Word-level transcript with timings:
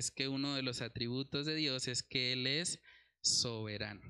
es 0.00 0.10
que 0.10 0.28
uno 0.28 0.54
de 0.54 0.62
los 0.62 0.80
atributos 0.80 1.44
de 1.44 1.54
Dios 1.54 1.86
es 1.86 2.02
que 2.02 2.32
Él 2.32 2.46
es 2.46 2.80
soberano. 3.20 4.00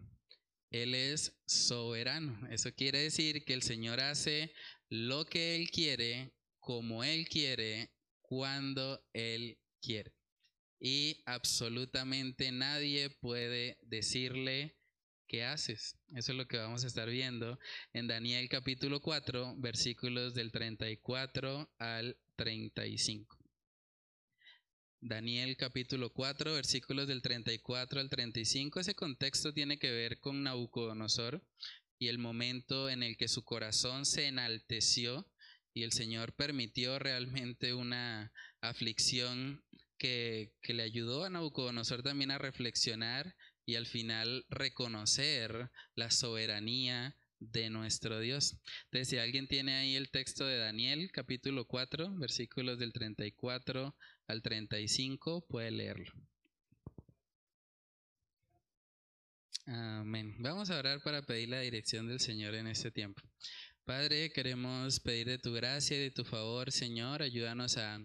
Él 0.70 0.94
es 0.94 1.36
soberano. 1.46 2.48
Eso 2.48 2.72
quiere 2.72 3.00
decir 3.00 3.44
que 3.44 3.54
el 3.54 3.62
Señor 3.62 4.00
hace 4.00 4.52
lo 4.88 5.24
que 5.24 5.56
Él 5.56 5.68
quiere, 5.70 6.32
como 6.60 7.02
Él 7.02 7.28
quiere, 7.28 7.92
cuando 8.20 9.04
Él 9.12 9.58
quiere. 9.82 10.14
Y 10.78 11.22
absolutamente 11.26 12.52
nadie 12.52 13.10
puede 13.10 13.78
decirle 13.82 14.78
qué 15.26 15.44
haces. 15.44 15.98
Eso 16.14 16.32
es 16.32 16.38
lo 16.38 16.46
que 16.46 16.56
vamos 16.56 16.84
a 16.84 16.86
estar 16.86 17.10
viendo 17.10 17.58
en 17.92 18.06
Daniel 18.06 18.48
capítulo 18.48 19.00
4, 19.00 19.56
versículos 19.58 20.34
del 20.34 20.52
34 20.52 21.74
al 21.78 22.16
35. 22.36 23.39
Daniel 25.02 25.56
capítulo 25.56 26.12
4, 26.12 26.52
versículos 26.52 27.08
del 27.08 27.22
34 27.22 28.00
al 28.00 28.10
35. 28.10 28.80
Ese 28.80 28.94
contexto 28.94 29.54
tiene 29.54 29.78
que 29.78 29.90
ver 29.90 30.20
con 30.20 30.42
Nabucodonosor 30.42 31.42
y 31.98 32.08
el 32.08 32.18
momento 32.18 32.90
en 32.90 33.02
el 33.02 33.16
que 33.16 33.28
su 33.28 33.42
corazón 33.42 34.04
se 34.04 34.26
enalteció 34.26 35.26
y 35.72 35.84
el 35.84 35.92
Señor 35.92 36.34
permitió 36.34 36.98
realmente 36.98 37.72
una 37.72 38.30
aflicción 38.60 39.64
que, 39.96 40.52
que 40.60 40.74
le 40.74 40.82
ayudó 40.82 41.24
a 41.24 41.30
Nabucodonosor 41.30 42.02
también 42.02 42.30
a 42.30 42.38
reflexionar 42.38 43.34
y 43.64 43.76
al 43.76 43.86
final 43.86 44.44
reconocer 44.50 45.70
la 45.94 46.10
soberanía 46.10 47.16
de 47.38 47.70
nuestro 47.70 48.20
Dios. 48.20 48.58
Entonces, 48.84 49.08
si 49.08 49.16
alguien 49.16 49.48
tiene 49.48 49.76
ahí 49.76 49.96
el 49.96 50.10
texto 50.10 50.44
de 50.44 50.58
Daniel, 50.58 51.10
capítulo 51.10 51.64
4, 51.66 52.18
versículos 52.18 52.78
del 52.78 52.92
34 52.92 53.96
al 54.30 54.42
35, 54.42 55.46
puede 55.48 55.70
leerlo. 55.70 56.12
Amén. 59.66 60.34
Vamos 60.38 60.70
a 60.70 60.78
orar 60.78 61.02
para 61.02 61.22
pedir 61.22 61.48
la 61.48 61.60
dirección 61.60 62.08
del 62.08 62.18
Señor 62.18 62.54
en 62.54 62.66
este 62.66 62.90
tiempo. 62.90 63.22
Padre, 63.84 64.30
queremos 64.32 65.00
pedir 65.00 65.26
de 65.26 65.38
tu 65.38 65.52
gracia 65.52 65.96
y 65.96 66.00
de 66.00 66.10
tu 66.10 66.24
favor, 66.24 66.70
Señor. 66.70 67.22
Ayúdanos 67.22 67.76
a 67.76 67.98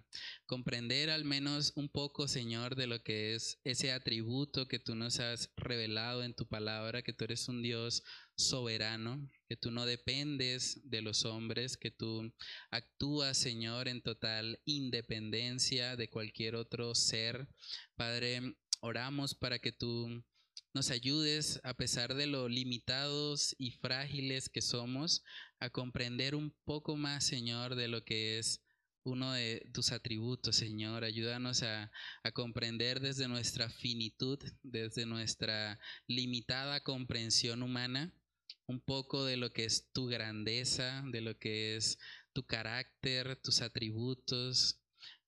comprender 0.47 1.09
al 1.09 1.25
menos 1.25 1.73
un 1.75 1.89
poco, 1.89 2.27
Señor, 2.27 2.75
de 2.75 2.87
lo 2.87 3.03
que 3.03 3.35
es 3.35 3.59
ese 3.63 3.91
atributo 3.91 4.67
que 4.67 4.79
tú 4.79 4.95
nos 4.95 5.19
has 5.19 5.51
revelado 5.57 6.23
en 6.23 6.33
tu 6.33 6.47
palabra, 6.47 7.03
que 7.03 7.13
tú 7.13 7.25
eres 7.25 7.47
un 7.47 7.61
Dios 7.61 8.03
soberano, 8.35 9.29
que 9.47 9.55
tú 9.55 9.71
no 9.71 9.85
dependes 9.85 10.81
de 10.83 11.01
los 11.01 11.25
hombres, 11.25 11.77
que 11.77 11.91
tú 11.91 12.33
actúas, 12.71 13.37
Señor, 13.37 13.87
en 13.87 14.01
total 14.01 14.59
independencia 14.65 15.95
de 15.95 16.09
cualquier 16.09 16.55
otro 16.55 16.95
ser. 16.95 17.47
Padre, 17.95 18.55
oramos 18.81 19.35
para 19.35 19.59
que 19.59 19.71
tú 19.71 20.23
nos 20.73 20.91
ayudes, 20.91 21.61
a 21.63 21.73
pesar 21.73 22.15
de 22.15 22.27
lo 22.27 22.49
limitados 22.49 23.55
y 23.57 23.71
frágiles 23.71 24.49
que 24.49 24.61
somos, 24.61 25.23
a 25.59 25.69
comprender 25.69 26.35
un 26.35 26.53
poco 26.65 26.97
más, 26.97 27.23
Señor, 27.23 27.75
de 27.75 27.87
lo 27.87 28.03
que 28.03 28.37
es 28.37 28.61
uno 29.05 29.33
de 29.33 29.69
tus 29.71 29.91
atributos, 29.91 30.55
Señor. 30.55 31.03
Ayúdanos 31.03 31.63
a, 31.63 31.91
comprender 32.33 32.99
desde 32.99 33.27
nuestra 33.27 33.69
finitud, 33.69 34.39
desde 34.63 35.05
nuestra 35.05 35.79
limitada 36.07 36.81
comprensión 36.81 37.63
humana, 37.63 38.13
un 38.67 38.81
poco 38.81 39.25
de 39.25 39.37
lo 39.37 39.51
que 39.51 39.65
es 39.65 39.91
tu 39.91 40.07
grandeza, 40.07 41.03
de 41.11 41.21
lo 41.21 41.37
que 41.37 41.75
es 41.75 41.97
tu 42.33 42.45
carácter, 42.45 43.39
tus 43.41 43.61
atributos. 43.61 44.81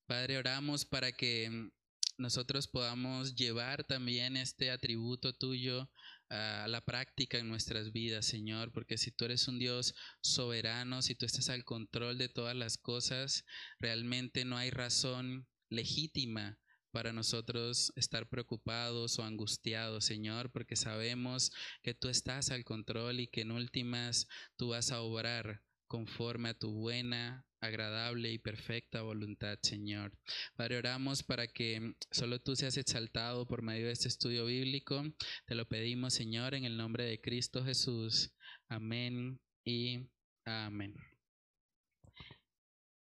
Padre, 0.06 0.38
oramos 0.38 0.84
para 0.84 1.12
que 1.12 1.70
nosotros 2.18 2.66
podamos 2.66 3.34
llevar 3.34 3.84
también 3.84 4.36
este 4.36 4.70
atributo 4.70 5.32
tuyo 5.34 5.90
a 6.30 6.66
la 6.68 6.84
práctica 6.84 7.38
en 7.38 7.48
nuestras 7.48 7.92
vidas, 7.92 8.26
Señor, 8.26 8.72
porque 8.72 8.98
si 8.98 9.12
tú 9.12 9.24
eres 9.24 9.48
un 9.48 9.58
Dios 9.58 9.94
soberano, 10.20 11.00
si 11.00 11.14
tú 11.14 11.24
estás 11.24 11.48
al 11.48 11.64
control 11.64 12.18
de 12.18 12.28
todas 12.28 12.56
las 12.56 12.76
cosas, 12.76 13.44
realmente 13.78 14.44
no 14.44 14.56
hay 14.56 14.70
razón 14.70 15.48
legítima 15.70 16.58
para 16.90 17.12
nosotros 17.12 17.92
estar 17.96 18.28
preocupados 18.28 19.18
o 19.18 19.22
angustiados, 19.24 20.04
Señor, 20.04 20.50
porque 20.50 20.76
sabemos 20.76 21.52
que 21.82 21.94
tú 21.94 22.08
estás 22.08 22.50
al 22.50 22.64
control 22.64 23.20
y 23.20 23.26
que 23.28 23.42
en 23.42 23.52
últimas 23.52 24.26
tú 24.56 24.68
vas 24.68 24.92
a 24.92 25.00
obrar 25.00 25.62
conforme 25.88 26.50
a 26.50 26.58
tu 26.58 26.72
buena, 26.72 27.44
agradable 27.60 28.30
y 28.30 28.38
perfecta 28.38 29.02
voluntad, 29.02 29.58
Señor. 29.62 30.12
Padre, 30.54 30.78
oramos 30.78 31.22
para 31.22 31.46
que 31.48 31.94
solo 32.10 32.40
tú 32.40 32.54
seas 32.54 32.76
exaltado 32.76 33.48
por 33.48 33.62
medio 33.62 33.86
de 33.86 33.92
este 33.92 34.08
estudio 34.08 34.46
bíblico. 34.46 35.02
Te 35.46 35.54
lo 35.54 35.66
pedimos, 35.66 36.14
Señor, 36.14 36.54
en 36.54 36.64
el 36.64 36.76
nombre 36.76 37.04
de 37.04 37.20
Cristo 37.20 37.64
Jesús. 37.64 38.32
Amén 38.68 39.40
y 39.64 40.08
amén. 40.44 41.07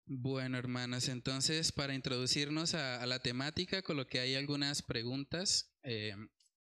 Bueno, 0.05 0.57
hermanos, 0.57 1.07
entonces 1.07 1.71
para 1.71 1.93
introducirnos 1.93 2.73
a, 2.73 3.05
la 3.05 3.19
temática, 3.19 3.81
con 3.81 3.97
lo 3.97 4.07
que 4.07 4.19
hay 4.19 4.35
algunas 4.35 4.81
preguntas 4.81 5.73
eh, 5.83 6.15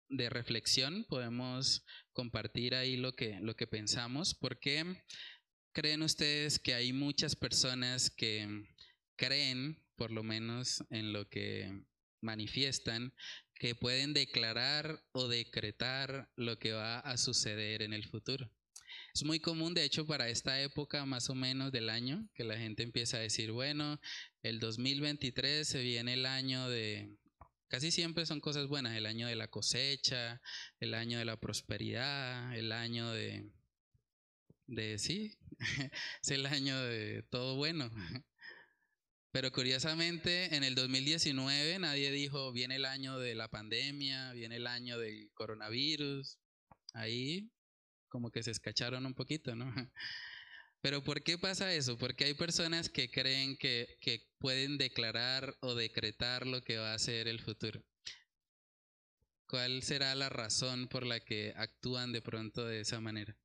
de 0.09 0.31
reflexión, 0.31 1.05
podemos 1.09 1.85
compartir 2.13 2.75
ahí 2.75 2.97
lo 2.97 3.13
que, 3.13 3.41
lo 3.41 3.55
que 3.57 3.67
pensamos. 3.67 4.35
¿Por 4.35 4.59
qué? 4.61 5.05
¿Creen 5.73 6.03
ustedes 6.03 6.59
que 6.59 6.75
hay 6.75 6.93
muchas 6.93 7.37
personas 7.37 8.11
que 8.11 8.49
creen, 9.17 9.85
por 9.97 10.11
lo 10.11 10.23
menos 10.23 10.85
en 10.91 11.13
lo 11.13 11.29
que 11.29 11.85
manifiestan, 12.21 13.13
que 13.55 13.75
pueden 13.75 14.15
declarar 14.15 15.05
o 15.13 15.29
decretar 15.29 16.33
lo 16.37 16.59
que 16.59 16.73
va 16.73 17.01
a 17.01 17.17
suceder 17.17 17.83
en 17.83 17.93
el 17.93 18.05
futuro? 18.05 18.51
Es 19.15 19.23
muy 19.23 19.39
común, 19.39 19.75
de 19.75 19.85
hecho, 19.85 20.07
para 20.07 20.29
esta 20.29 20.61
época 20.61 21.07
más 21.07 21.31
o 21.31 21.37
menos 21.37 21.71
del 21.71 21.89
año, 21.89 22.29
que 22.35 22.43
la 22.43 22.59
gente 22.59 22.83
empieza 22.83 23.17
a 23.17 23.21
decir, 23.21 23.53
bueno, 23.53 24.01
el 24.43 24.59
2023 24.59 25.67
se 25.67 25.81
viene 25.83 26.15
el 26.15 26.27
año 26.27 26.69
de, 26.69 27.17
casi 27.69 27.93
siempre 27.93 28.27
son 28.27 28.41
cosas 28.41 28.67
buenas, 28.67 28.97
el 28.97 29.07
año 29.07 29.29
de 29.29 29.37
la 29.37 29.49
cosecha, 29.49 30.41
el 30.81 30.95
año 30.95 31.19
de 31.19 31.25
la 31.25 31.39
prosperidad, 31.39 32.57
el 32.57 32.73
año 32.73 33.13
de 33.13 33.51
de 34.67 34.99
sí, 34.99 35.39
es 36.23 36.31
el 36.31 36.47
año 36.47 36.81
de 36.81 37.23
todo 37.31 37.57
bueno. 37.57 37.91
Pero 39.31 39.51
curiosamente, 39.53 40.55
en 40.55 40.63
el 40.63 40.75
2019 40.75 41.79
nadie 41.81 42.11
dijo, 42.13 42.53
viene 42.53 42.77
el 42.77 42.85
año 42.85 43.19
de 43.19 43.35
la 43.35 43.49
pandemia, 43.49 44.33
viene 44.33 44.57
el 44.57 44.67
año 44.67 44.99
del 44.99 45.31
coronavirus. 45.35 46.39
Ahí 46.93 47.51
como 48.15 48.31
que 48.31 48.45
se 48.45 48.53
escacharon 48.53 49.07
un 49.07 49.15
poquito, 49.15 49.57
¿no? 49.57 49.67
Pero 50.81 51.03
¿por 51.03 51.25
qué 51.25 51.37
pasa 51.37 51.75
eso? 51.75 51.99
Porque 51.99 52.27
hay 52.27 52.35
personas 52.35 52.89
que 52.89 53.11
creen 53.11 53.57
que, 53.57 53.99
que 54.01 54.23
pueden 54.39 54.79
declarar 54.79 55.57
o 55.59 55.75
decretar 55.75 56.47
lo 56.47 56.63
que 56.63 56.79
va 56.79 56.95
a 56.95 56.99
ser 57.01 57.27
el 57.27 57.41
futuro. 57.41 57.83
¿Cuál 59.49 59.83
será 59.83 60.15
la 60.15 60.29
razón 60.29 60.87
por 60.87 61.05
la 61.05 61.19
que 61.19 61.55
actúan 61.57 62.13
de 62.13 62.23
pronto 62.23 62.65
de 62.65 62.83
esa 62.83 63.01
manera? 63.01 63.37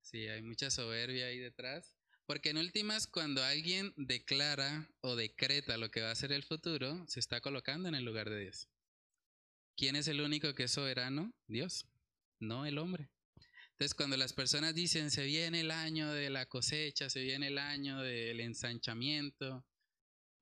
Sí, 0.00 0.26
hay 0.26 0.42
mucha 0.42 0.72
soberbia 0.72 1.26
ahí 1.26 1.38
detrás. 1.38 1.94
Porque 2.26 2.50
en 2.50 2.56
últimas, 2.56 3.06
cuando 3.06 3.44
alguien 3.44 3.94
declara 3.96 4.90
o 5.02 5.14
decreta 5.14 5.76
lo 5.76 5.92
que 5.92 6.02
va 6.02 6.10
a 6.10 6.16
ser 6.16 6.32
el 6.32 6.42
futuro, 6.42 7.06
se 7.06 7.20
está 7.20 7.40
colocando 7.40 7.88
en 7.88 7.94
el 7.94 8.04
lugar 8.04 8.28
de 8.28 8.40
Dios. 8.40 8.68
¿Quién 9.80 9.96
es 9.96 10.08
el 10.08 10.20
único 10.20 10.52
que 10.52 10.64
es 10.64 10.72
soberano? 10.72 11.32
Dios, 11.48 11.86
no 12.38 12.66
el 12.66 12.76
hombre. 12.76 13.08
Entonces, 13.70 13.94
cuando 13.94 14.18
las 14.18 14.34
personas 14.34 14.74
dicen, 14.74 15.10
se 15.10 15.24
viene 15.24 15.60
el 15.60 15.70
año 15.70 16.12
de 16.12 16.28
la 16.28 16.44
cosecha, 16.44 17.08
se 17.08 17.22
viene 17.22 17.46
el 17.46 17.56
año 17.56 18.02
del 18.02 18.40
ensanchamiento, 18.40 19.64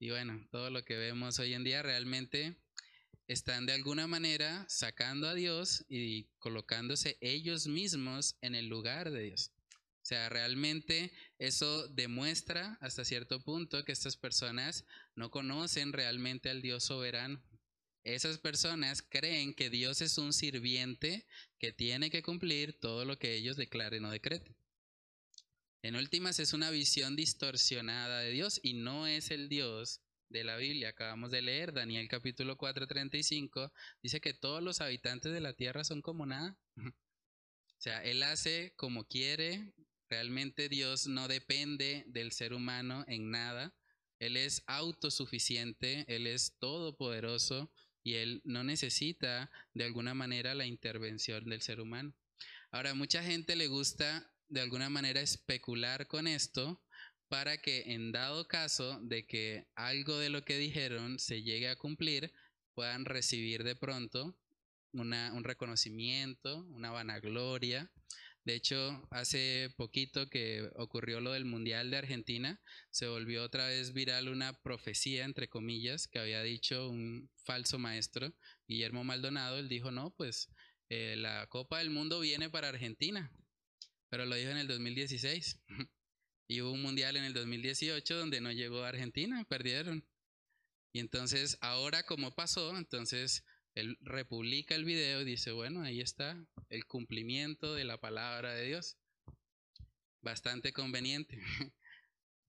y 0.00 0.10
bueno, 0.10 0.44
todo 0.50 0.70
lo 0.70 0.84
que 0.84 0.96
vemos 0.96 1.38
hoy 1.38 1.54
en 1.54 1.62
día 1.62 1.82
realmente 1.82 2.56
están 3.28 3.64
de 3.64 3.74
alguna 3.74 4.08
manera 4.08 4.66
sacando 4.68 5.28
a 5.28 5.34
Dios 5.34 5.84
y 5.88 6.24
colocándose 6.40 7.16
ellos 7.20 7.68
mismos 7.68 8.34
en 8.40 8.56
el 8.56 8.66
lugar 8.66 9.12
de 9.12 9.22
Dios. 9.22 9.52
O 10.02 10.06
sea, 10.08 10.28
realmente 10.30 11.12
eso 11.38 11.86
demuestra 11.86 12.76
hasta 12.80 13.04
cierto 13.04 13.40
punto 13.44 13.84
que 13.84 13.92
estas 13.92 14.16
personas 14.16 14.84
no 15.14 15.30
conocen 15.30 15.92
realmente 15.92 16.50
al 16.50 16.60
Dios 16.60 16.82
soberano. 16.82 17.40
Esas 18.14 18.38
personas 18.38 19.02
creen 19.02 19.54
que 19.54 19.70
Dios 19.70 20.00
es 20.00 20.18
un 20.18 20.32
sirviente 20.32 21.26
que 21.58 21.72
tiene 21.72 22.10
que 22.10 22.22
cumplir 22.22 22.78
todo 22.78 23.04
lo 23.04 23.18
que 23.18 23.34
ellos 23.34 23.56
declaren 23.56 24.04
o 24.04 24.10
decreten. 24.10 24.56
En 25.82 25.96
últimas 25.96 26.38
es 26.38 26.52
una 26.52 26.70
visión 26.70 27.16
distorsionada 27.16 28.20
de 28.20 28.30
Dios 28.30 28.60
y 28.62 28.74
no 28.74 29.06
es 29.06 29.30
el 29.30 29.48
Dios 29.48 30.00
de 30.28 30.44
la 30.44 30.56
Biblia. 30.56 30.90
Acabamos 30.90 31.30
de 31.30 31.42
leer 31.42 31.72
Daniel 31.72 32.08
capítulo 32.08 32.56
4:35, 32.56 33.72
dice 34.02 34.20
que 34.20 34.34
todos 34.34 34.62
los 34.62 34.80
habitantes 34.80 35.32
de 35.32 35.40
la 35.40 35.52
tierra 35.52 35.84
son 35.84 36.02
como 36.02 36.26
nada. 36.26 36.58
O 37.76 37.80
sea, 37.80 38.02
Él 38.02 38.24
hace 38.24 38.72
como 38.74 39.06
quiere, 39.06 39.72
Realmente 40.08 40.70
Dios 40.70 41.06
no 41.06 41.28
depende 41.28 42.04
del 42.06 42.32
ser 42.32 42.54
humano 42.54 43.04
en 43.08 43.30
nada. 43.30 43.74
Él 44.18 44.36
es 44.36 44.62
autosuficiente, 44.66 46.04
Él 46.08 46.26
es 46.26 46.56
todopoderoso 46.58 47.70
y 48.08 48.14
Él 48.14 48.40
no 48.44 48.64
necesita 48.64 49.50
de 49.74 49.84
alguna 49.84 50.14
manera 50.14 50.54
la 50.54 50.64
intervención 50.64 51.44
del 51.44 51.60
ser 51.60 51.78
humano. 51.78 52.14
Ahora, 52.70 52.94
mucha 52.94 53.22
gente 53.22 53.54
le 53.54 53.66
gusta 53.66 54.30
de 54.48 54.62
alguna 54.62 54.88
manera 54.88 55.20
especular 55.20 56.06
con 56.06 56.26
esto 56.26 56.82
para 57.28 57.58
que 57.58 57.92
en 57.92 58.10
dado 58.10 58.48
caso 58.48 58.98
de 59.02 59.26
que 59.26 59.66
algo 59.74 60.16
de 60.16 60.30
lo 60.30 60.42
que 60.42 60.56
dijeron 60.56 61.18
se 61.18 61.42
llegue 61.42 61.68
a 61.68 61.76
cumplir, 61.76 62.32
puedan 62.74 63.04
recibir 63.04 63.62
de 63.62 63.76
pronto 63.76 64.34
un 64.92 65.44
reconocimiento, 65.44 66.64
una 66.70 66.90
vanagloria. 66.90 67.90
De 68.48 68.54
hecho, 68.54 69.06
hace 69.10 69.74
poquito 69.76 70.30
que 70.30 70.70
ocurrió 70.76 71.20
lo 71.20 71.32
del 71.32 71.44
Mundial 71.44 71.90
de 71.90 71.98
Argentina, 71.98 72.58
se 72.90 73.06
volvió 73.06 73.42
otra 73.42 73.66
vez 73.66 73.92
viral 73.92 74.30
una 74.30 74.62
profecía, 74.62 75.26
entre 75.26 75.50
comillas, 75.50 76.08
que 76.08 76.18
había 76.18 76.42
dicho 76.42 76.88
un 76.88 77.28
falso 77.44 77.78
maestro, 77.78 78.32
Guillermo 78.66 79.04
Maldonado. 79.04 79.58
Él 79.58 79.68
dijo, 79.68 79.90
no, 79.90 80.14
pues 80.16 80.48
eh, 80.88 81.16
la 81.18 81.46
Copa 81.48 81.80
del 81.80 81.90
Mundo 81.90 82.20
viene 82.20 82.48
para 82.48 82.70
Argentina, 82.70 83.30
pero 84.08 84.24
lo 84.24 84.34
dijo 84.34 84.48
en 84.48 84.56
el 84.56 84.66
2016. 84.66 85.60
y 86.48 86.62
hubo 86.62 86.72
un 86.72 86.80
Mundial 86.80 87.18
en 87.18 87.24
el 87.24 87.34
2018 87.34 88.16
donde 88.16 88.40
no 88.40 88.50
llegó 88.50 88.82
a 88.82 88.88
Argentina, 88.88 89.44
perdieron. 89.44 90.08
Y 90.94 91.00
entonces, 91.00 91.58
ahora 91.60 92.02
como 92.04 92.34
pasó, 92.34 92.74
entonces 92.78 93.44
él 93.74 93.98
republica 94.00 94.74
el 94.74 94.84
video 94.84 95.22
y 95.22 95.24
dice, 95.24 95.52
bueno, 95.52 95.82
ahí 95.82 96.00
está 96.00 96.42
el 96.68 96.84
cumplimiento 96.86 97.74
de 97.74 97.84
la 97.84 97.98
palabra 97.98 98.54
de 98.54 98.66
Dios. 98.66 98.96
Bastante 100.20 100.72
conveniente. 100.72 101.40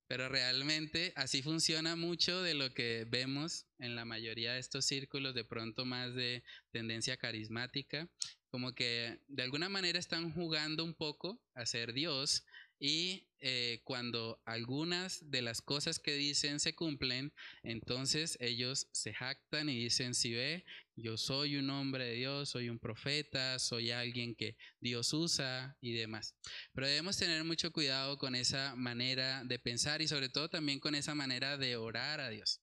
Pero 0.08 0.28
realmente 0.28 1.14
así 1.16 1.44
funciona 1.44 1.96
mucho 1.96 2.42
de 2.42 2.56
lo 2.56 2.74
que 2.74 3.06
vemos 3.08 3.68
en 3.78 3.96
la 3.96 4.06
mayoría 4.06 4.54
de 4.54 4.60
estos 4.60 4.86
círculos, 4.86 5.36
de 5.36 5.46
pronto 5.46 5.86
más 5.86 6.16
de 6.16 6.44
tendencia 6.72 7.16
carismática, 7.18 8.10
como 8.50 8.74
que 8.74 9.20
de 9.28 9.44
alguna 9.44 9.70
manera 9.70 10.00
están 10.00 10.34
jugando 10.34 10.84
un 10.84 10.96
poco 10.96 11.40
a 11.54 11.68
ser 11.68 11.94
Dios 11.94 12.44
y 12.80 13.28
eh, 13.42 13.82
cuando 13.84 14.42
algunas 14.46 15.30
de 15.30 15.42
las 15.42 15.62
cosas 15.62 16.00
que 16.00 16.14
dicen 16.14 16.60
se 16.60 16.76
cumplen, 16.76 17.34
entonces 17.62 18.38
ellos 18.40 18.88
se 18.92 19.14
jactan 19.14 19.70
y 19.70 19.78
dicen, 19.78 20.16
si 20.16 20.34
ve, 20.34 20.66
yo 21.02 21.18
soy 21.18 21.56
un 21.58 21.70
hombre 21.70 22.06
de 22.06 22.14
Dios, 22.14 22.50
soy 22.50 22.70
un 22.70 22.80
profeta, 22.80 23.60
soy 23.60 23.92
alguien 23.92 24.36
que 24.36 24.56
Dios 24.80 25.14
usa 25.14 25.78
y 25.82 25.94
demás. 25.94 26.36
Pero 26.74 26.88
debemos 26.88 27.18
tener 27.18 27.44
mucho 27.44 27.72
cuidado 27.72 28.18
con 28.18 28.36
esa 28.36 28.76
manera 28.76 29.44
de 29.44 29.60
pensar 29.60 30.02
y 30.02 30.08
sobre 30.08 30.30
todo 30.30 30.50
también 30.50 30.80
con 30.80 30.96
esa 30.96 31.16
manera 31.16 31.58
de 31.58 31.78
orar 31.78 32.20
a 32.20 32.30
Dios. 32.30 32.62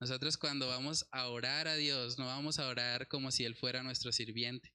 Nosotros 0.00 0.36
cuando 0.36 0.68
vamos 0.68 1.06
a 1.12 1.28
orar 1.28 1.68
a 1.68 1.76
Dios, 1.76 2.18
no 2.18 2.26
vamos 2.26 2.58
a 2.58 2.68
orar 2.68 3.08
como 3.08 3.30
si 3.30 3.44
Él 3.44 3.54
fuera 3.54 3.82
nuestro 3.82 4.12
sirviente. 4.12 4.72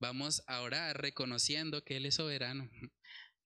Vamos 0.00 0.42
a 0.46 0.60
orar 0.62 1.00
reconociendo 1.00 1.82
que 1.82 1.96
Él 1.96 2.06
es 2.06 2.14
soberano 2.14 2.70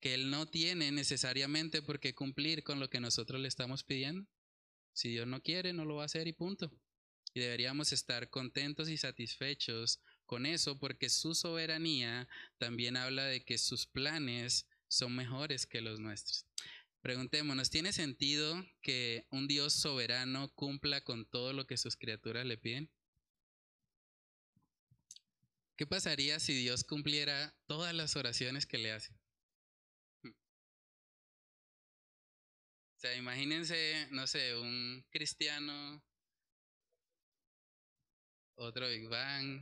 que 0.02 0.14
Él 0.14 0.30
no 0.30 0.46
tiene 0.46 0.90
necesariamente 0.90 1.80
por 1.80 2.00
qué 2.00 2.12
cumplir 2.12 2.64
con 2.64 2.80
lo 2.80 2.90
que 2.90 2.98
nosotros 2.98 3.40
le 3.40 3.46
estamos 3.46 3.84
pidiendo. 3.84 4.26
Si 4.92 5.08
Dios 5.08 5.28
no 5.28 5.40
quiere, 5.40 5.72
no 5.72 5.84
lo 5.84 5.94
va 5.94 6.02
a 6.02 6.06
hacer 6.06 6.26
y 6.26 6.32
punto. 6.32 6.72
Y 7.34 7.40
deberíamos 7.40 7.92
estar 7.92 8.28
contentos 8.28 8.88
y 8.88 8.96
satisfechos 8.96 10.00
con 10.26 10.46
eso 10.46 10.78
porque 10.78 11.08
su 11.08 11.34
soberanía 11.34 12.28
también 12.58 12.96
habla 12.96 13.24
de 13.24 13.44
que 13.44 13.58
sus 13.58 13.86
planes 13.86 14.66
son 14.88 15.14
mejores 15.14 15.66
que 15.66 15.80
los 15.80 16.00
nuestros. 16.00 16.46
Preguntémonos, 17.02 17.70
¿tiene 17.70 17.92
sentido 17.92 18.64
que 18.80 19.26
un 19.30 19.48
Dios 19.48 19.72
soberano 19.72 20.52
cumpla 20.54 21.00
con 21.00 21.26
todo 21.26 21.52
lo 21.52 21.66
que 21.66 21.76
sus 21.76 21.96
criaturas 21.96 22.46
le 22.46 22.58
piden? 22.58 22.90
¿Qué 25.76 25.86
pasaría 25.86 26.38
si 26.38 26.54
Dios 26.54 26.84
cumpliera 26.84 27.56
todas 27.66 27.92
las 27.92 28.14
oraciones 28.14 28.66
que 28.66 28.78
le 28.78 28.92
hacen? 28.92 29.18
O 30.24 30.30
sea, 33.02 33.16
imagínense, 33.16 34.06
no 34.12 34.28
sé, 34.28 34.54
un 34.56 35.04
cristiano, 35.10 36.04
otro 38.62 38.88
Big 38.88 39.08
Bang. 39.08 39.60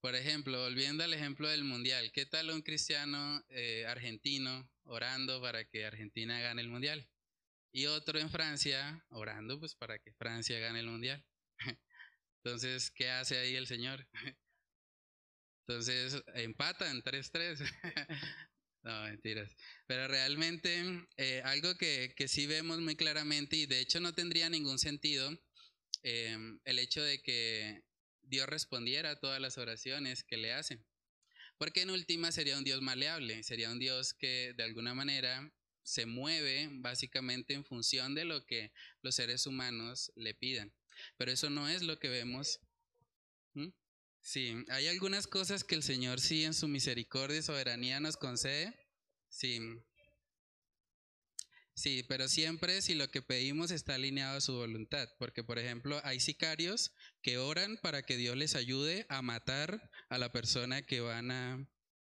Por 0.00 0.14
ejemplo, 0.14 0.60
volviendo 0.62 1.04
al 1.04 1.14
ejemplo 1.14 1.48
del 1.48 1.64
mundial, 1.64 2.10
¿qué 2.12 2.26
tal 2.26 2.50
un 2.50 2.60
cristiano 2.60 3.42
eh, 3.48 3.86
argentino 3.86 4.68
orando 4.82 5.40
para 5.40 5.64
que 5.64 5.86
Argentina 5.86 6.40
gane 6.40 6.60
el 6.60 6.68
mundial? 6.68 7.08
Y 7.72 7.86
otro 7.86 8.18
en 8.18 8.28
Francia 8.30 9.04
orando 9.10 9.58
pues 9.58 9.74
para 9.74 9.98
que 9.98 10.12
Francia 10.12 10.58
gane 10.58 10.80
el 10.80 10.88
mundial. 10.88 11.24
Entonces, 12.44 12.90
¿qué 12.90 13.10
hace 13.10 13.38
ahí 13.38 13.56
el 13.56 13.66
Señor? 13.66 14.06
Entonces, 15.66 16.22
empatan 16.34 17.00
3-3. 17.02 17.62
No, 18.84 19.02
mentiras. 19.04 19.56
Pero 19.86 20.06
realmente 20.08 21.06
eh, 21.16 21.40
algo 21.44 21.74
que, 21.76 22.12
que, 22.14 22.28
sí 22.28 22.46
vemos 22.46 22.80
muy 22.80 22.96
claramente 22.96 23.56
y 23.56 23.64
de 23.64 23.80
hecho 23.80 23.98
no 23.98 24.12
tendría 24.12 24.50
ningún 24.50 24.78
sentido 24.78 25.30
em, 26.02 26.60
el 26.66 26.78
hecho 26.78 27.02
de 27.02 27.22
que 27.22 27.82
Dios 28.20 28.46
respondiera 28.46 29.12
a 29.12 29.18
todas 29.18 29.40
las 29.40 29.56
oraciones 29.56 30.22
que 30.22 30.36
le 30.36 30.52
hacen. 30.52 30.84
Porque 31.56 31.80
en 31.80 31.90
última 31.90 32.30
sería 32.30 32.58
un 32.58 32.64
Dios 32.64 32.82
maleable, 32.82 33.42
sería 33.42 33.70
un 33.70 33.78
Dios 33.78 34.12
que 34.12 34.52
de 34.54 34.64
alguna 34.64 34.94
manera 34.94 35.50
se 35.82 36.04
mueve 36.04 36.68
básicamente 36.72 37.54
en 37.54 37.64
función 37.64 38.14
de 38.14 38.26
lo 38.26 38.44
que 38.44 38.70
los 39.00 39.14
seres 39.14 39.46
humanos 39.46 40.12
le 40.14 40.34
pidan. 40.34 40.74
Pero 41.16 41.32
eso 41.32 41.48
no 41.48 41.68
es 41.68 41.82
lo 41.82 41.98
que 41.98 42.08
vemos. 42.08 42.60
¿Mm? 43.54 43.68
Sí, 44.24 44.64
hay 44.70 44.88
algunas 44.88 45.26
cosas 45.26 45.64
que 45.64 45.74
el 45.74 45.82
Señor 45.82 46.18
sí 46.18 46.44
en 46.44 46.54
su 46.54 46.66
misericordia 46.66 47.38
y 47.38 47.42
soberanía 47.42 48.00
nos 48.00 48.16
concede. 48.16 48.74
Sí. 49.28 49.60
Sí, 51.74 52.04
pero 52.08 52.26
siempre 52.28 52.80
si 52.80 52.94
lo 52.94 53.08
que 53.08 53.20
pedimos 53.20 53.70
está 53.70 53.96
alineado 53.96 54.38
a 54.38 54.40
su 54.40 54.54
voluntad, 54.54 55.08
porque 55.18 55.44
por 55.44 55.58
ejemplo 55.58 56.00
hay 56.04 56.20
sicarios 56.20 56.94
que 57.20 57.36
oran 57.36 57.76
para 57.82 58.02
que 58.02 58.16
Dios 58.16 58.34
les 58.34 58.54
ayude 58.54 59.04
a 59.10 59.20
matar 59.20 59.90
a 60.08 60.16
la 60.16 60.32
persona 60.32 60.80
que 60.80 61.00
van 61.00 61.30
a, 61.30 61.68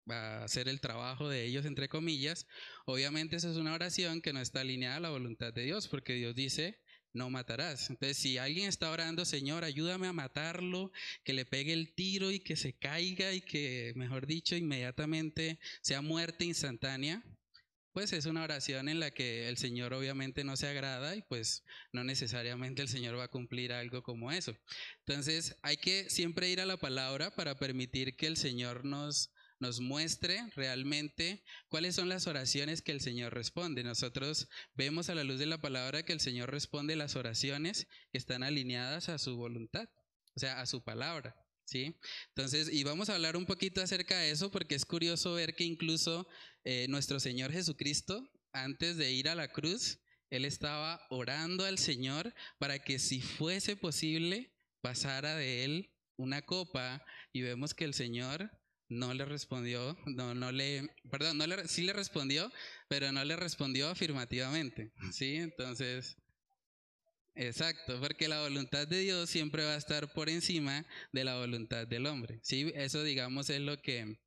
a 0.09 0.45
hacer 0.45 0.69
el 0.69 0.83
trabajo 0.83 1.31
de 1.31 1.45
ellos, 1.47 1.65
entre 1.65 1.89
comillas. 1.89 2.47
Obviamente 2.85 3.37
esa 3.37 3.51
es 3.51 3.57
una 3.57 3.73
oración 3.73 4.21
que 4.21 4.35
no 4.35 4.41
está 4.41 4.61
alineada 4.61 4.97
a 4.97 5.01
la 5.01 5.11
voluntad 5.11 5.55
de 5.55 5.63
Dios, 5.63 5.89
porque 5.89 6.13
Dios 6.13 6.35
dice, 6.35 6.83
no 7.15 7.31
matarás. 7.31 7.89
Entonces, 7.89 8.19
si 8.19 8.37
alguien 8.37 8.69
está 8.69 8.91
orando, 8.91 9.25
Señor, 9.25 9.65
ayúdame 9.65 10.07
a 10.07 10.13
matarlo, 10.13 10.93
que 11.23 11.33
le 11.33 11.47
pegue 11.47 11.73
el 11.73 11.95
tiro 11.95 12.31
y 12.31 12.41
que 12.41 12.57
se 12.57 12.75
caiga 12.75 13.33
y 13.33 13.41
que, 13.41 13.93
mejor 13.97 14.27
dicho, 14.27 14.57
inmediatamente 14.57 15.59
sea 15.81 16.03
muerte 16.03 16.45
instantánea, 16.45 17.23
pues 17.93 18.13
es 18.13 18.27
una 18.27 18.43
oración 18.43 18.89
en 18.89 18.99
la 18.99 19.13
que 19.13 19.49
el 19.49 19.57
Señor 19.57 19.95
obviamente 19.95 20.43
no 20.43 20.57
se 20.57 20.67
agrada 20.67 21.15
y 21.15 21.23
pues 21.23 21.63
no 21.93 22.03
necesariamente 22.03 22.83
el 22.83 22.89
Señor 22.89 23.17
va 23.17 23.25
a 23.25 23.29
cumplir 23.29 23.73
algo 23.73 24.03
como 24.03 24.33
eso. 24.33 24.57
Entonces, 25.07 25.57
hay 25.63 25.77
que 25.77 26.11
siempre 26.11 26.51
ir 26.51 26.61
a 26.61 26.67
la 26.67 26.77
palabra 26.77 27.31
para 27.37 27.57
permitir 27.57 28.17
que 28.17 28.27
el 28.27 28.37
Señor 28.37 28.85
nos 28.85 29.31
nos 29.61 29.81
muestre 29.81 30.43
realmente 30.57 31.43
cuáles 31.69 31.95
son 31.95 32.09
las 32.09 32.27
oraciones 32.27 32.83
que 32.83 32.93
el 32.93 33.01
Señor 33.01 33.35
responde. 33.35 33.85
Nosotros 33.85 34.49
vemos 34.75 35.09
a 35.09 35.15
la 35.15 35.25
luz 35.25 35.39
de 35.39 35.47
la 35.47 35.61
palabra 35.61 36.03
que 36.03 36.13
el 36.13 36.21
Señor 36.21 36.51
responde 36.51 36.97
las 36.97 37.17
oraciones 37.17 37.87
que 38.13 38.19
están 38.19 38.43
alineadas 38.43 39.09
a 39.09 39.19
su 39.19 39.37
voluntad, 39.37 39.89
o 40.37 40.41
sea, 40.41 40.61
a 40.61 40.67
su 40.67 40.83
palabra. 40.83 41.37
¿Sí? 41.67 41.99
Entonces, 42.29 42.71
y 42.71 42.85
vamos 42.85 43.09
a 43.09 43.15
hablar 43.15 43.39
un 43.39 43.47
poquito 43.47 43.81
acerca 43.81 44.19
de 44.19 44.31
eso 44.31 44.51
porque 44.51 44.75
es 44.75 44.85
curioso 44.85 45.33
ver 45.33 45.55
que 45.55 45.65
incluso 45.65 46.29
eh, 46.65 46.87
nuestro 46.89 47.21
Señor 47.21 47.53
Jesucristo, 47.53 48.31
antes 48.53 48.99
de 48.99 49.13
ir 49.13 49.31
a 49.31 49.35
la 49.35 49.49
cruz, 49.49 49.99
Él 50.29 50.45
estaba 50.45 51.01
orando 51.09 51.65
al 51.65 51.79
Señor 51.79 52.35
para 52.59 52.81
que 52.81 52.99
si 52.99 53.23
fuese 53.23 53.77
posible 53.77 54.55
pasara 54.83 55.37
de 55.37 55.65
Él 55.65 55.95
una 56.17 56.43
copa 56.43 57.03
y 57.33 57.41
vemos 57.43 57.73
que 57.73 57.85
el 57.85 57.95
Señor 57.95 58.51
no 58.95 59.13
le 59.15 59.25
respondió, 59.25 59.97
no, 60.07 60.35
no 60.35 60.53
le, 60.53 60.89
perdón, 61.11 61.39
no 61.39 61.47
le, 61.47 61.67
sí 61.69 61.83
le 61.83 61.93
respondió, 61.93 62.51
pero 62.89 63.13
no 63.13 63.25
le 63.25 63.37
respondió 63.37 63.89
afirmativamente, 63.89 64.93
¿sí? 65.13 65.37
Entonces, 65.37 66.17
exacto, 67.35 68.01
porque 68.01 68.29
la 68.29 68.43
voluntad 68.43 68.87
de 68.87 69.01
Dios 69.01 69.29
siempre 69.29 69.65
va 69.65 69.75
a 69.75 69.79
estar 69.79 70.13
por 70.13 70.29
encima 70.29 70.87
de 71.13 71.25
la 71.25 71.37
voluntad 71.37 71.87
del 71.87 72.07
hombre, 72.07 72.41
¿sí? 72.43 72.73
Eso, 72.75 73.03
digamos, 73.03 73.51
es 73.51 73.61
lo 73.61 73.77
que, 73.81 74.19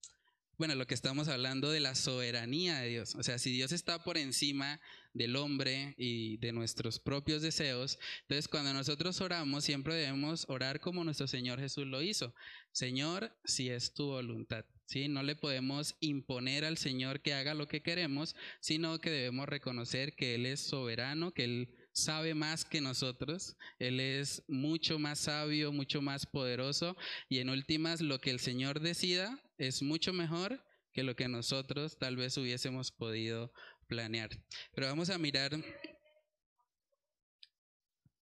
bueno, 0.58 0.76
lo 0.76 0.88
que 0.88 0.96
estamos 0.96 1.28
hablando 1.28 1.70
de 1.70 1.80
la 1.80 1.96
soberanía 1.96 2.80
de 2.80 2.90
Dios, 2.90 3.16
o 3.16 3.24
sea, 3.24 3.38
si 3.38 3.52
Dios 3.52 3.72
está 3.72 4.04
por 4.04 4.18
encima 4.18 4.80
del 5.14 5.36
hombre 5.36 5.96
y 5.98 6.38
de 6.38 6.52
nuestros 6.52 7.00
propios 7.00 7.42
deseos. 7.42 8.00
Entonces, 8.22 8.48
cuando 8.48 8.74
nosotros 8.74 9.20
oramos, 9.22 9.64
siempre 9.64 9.96
debemos 9.96 10.46
orar 10.48 10.80
como 10.80 11.04
nuestro 11.04 11.28
Señor 11.28 11.60
Jesús 11.60 11.88
lo 11.88 12.02
hizo. 12.02 12.34
Señor, 12.72 13.36
si 13.44 13.70
es 13.70 13.94
tu 13.94 14.08
voluntad. 14.08 14.66
¿sí? 14.86 15.08
No 15.08 15.24
le 15.24 15.36
podemos 15.36 15.96
imponer 16.00 16.66
al 16.66 16.78
Señor 16.78 17.22
que 17.22 17.34
haga 17.34 17.54
lo 17.54 17.68
que 17.68 17.82
queremos, 17.82 18.36
sino 18.60 19.00
que 19.00 19.10
debemos 19.10 19.50
reconocer 19.50 20.16
que 20.16 20.36
Él 20.36 20.46
es 20.46 20.62
soberano, 20.62 21.34
que 21.34 21.44
Él 21.44 21.70
sabe 21.92 22.36
más 22.36 22.64
que 22.64 22.80
nosotros, 22.80 23.58
Él 23.80 24.00
es 24.00 24.44
mucho 24.48 25.00
más 25.00 25.20
sabio, 25.20 25.72
mucho 25.72 26.02
más 26.02 26.28
poderoso 26.28 26.96
y 27.28 27.40
en 27.40 27.50
últimas 27.50 28.02
lo 28.02 28.22
que 28.22 28.30
el 28.30 28.40
Señor 28.40 28.80
decida 28.80 29.42
es 29.58 29.82
mucho 29.82 30.14
mejor 30.14 30.64
que 30.94 31.04
lo 31.04 31.16
que 31.16 31.28
nosotros 31.28 31.98
tal 32.00 32.16
vez 32.16 32.38
hubiésemos 32.38 32.92
podido 32.92 33.54
planear. 33.88 34.30
Pero 34.74 34.88
vamos 34.88 35.10
a 35.10 35.18
mirar 35.18 35.52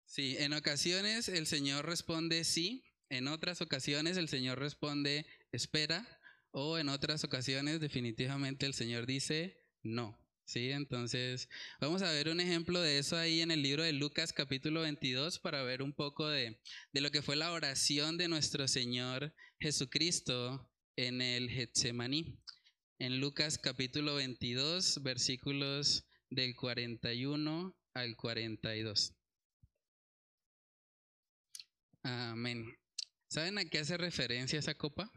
Sí, 0.07 0.37
en 0.39 0.53
ocasiones 0.53 1.27
el 1.27 1.45
Señor 1.45 1.85
responde 1.85 2.45
sí, 2.45 2.83
en 3.09 3.27
otras 3.27 3.61
ocasiones 3.61 4.15
el 4.15 4.29
Señor 4.29 4.57
responde 4.57 5.25
espera 5.51 6.07
o 6.51 6.77
en 6.77 6.87
otras 6.87 7.23
ocasiones 7.25 7.81
definitivamente 7.81 8.65
el 8.65 8.73
Señor 8.73 9.05
dice 9.05 9.61
no. 9.83 10.17
Sí, 10.45 10.71
entonces 10.71 11.49
vamos 11.81 12.01
a 12.01 12.11
ver 12.11 12.29
un 12.29 12.39
ejemplo 12.39 12.79
de 12.79 12.99
eso 12.99 13.17
ahí 13.17 13.41
en 13.41 13.51
el 13.51 13.61
libro 13.61 13.83
de 13.83 13.91
Lucas 13.91 14.31
capítulo 14.31 14.81
22 14.81 15.39
para 15.39 15.61
ver 15.63 15.83
un 15.83 15.93
poco 15.93 16.27
de, 16.27 16.57
de 16.93 17.01
lo 17.01 17.11
que 17.11 17.21
fue 17.21 17.35
la 17.35 17.51
oración 17.51 18.17
de 18.17 18.29
nuestro 18.29 18.67
Señor 18.69 19.35
Jesucristo 19.59 20.71
en 20.97 21.21
el 21.21 21.49
Getsemaní. 21.49 22.39
En 22.99 23.21
Lucas 23.21 23.59
capítulo 23.59 24.15
22 24.15 25.03
versículos 25.03 26.05
del 26.31 26.55
41 26.55 27.77
al 27.93 28.15
42. 28.15 29.13
Amén. 32.01 32.65
¿Saben 33.29 33.59
a 33.59 33.65
qué 33.65 33.79
hace 33.79 33.97
referencia 33.97 34.57
esa 34.57 34.73
copa? 34.73 35.11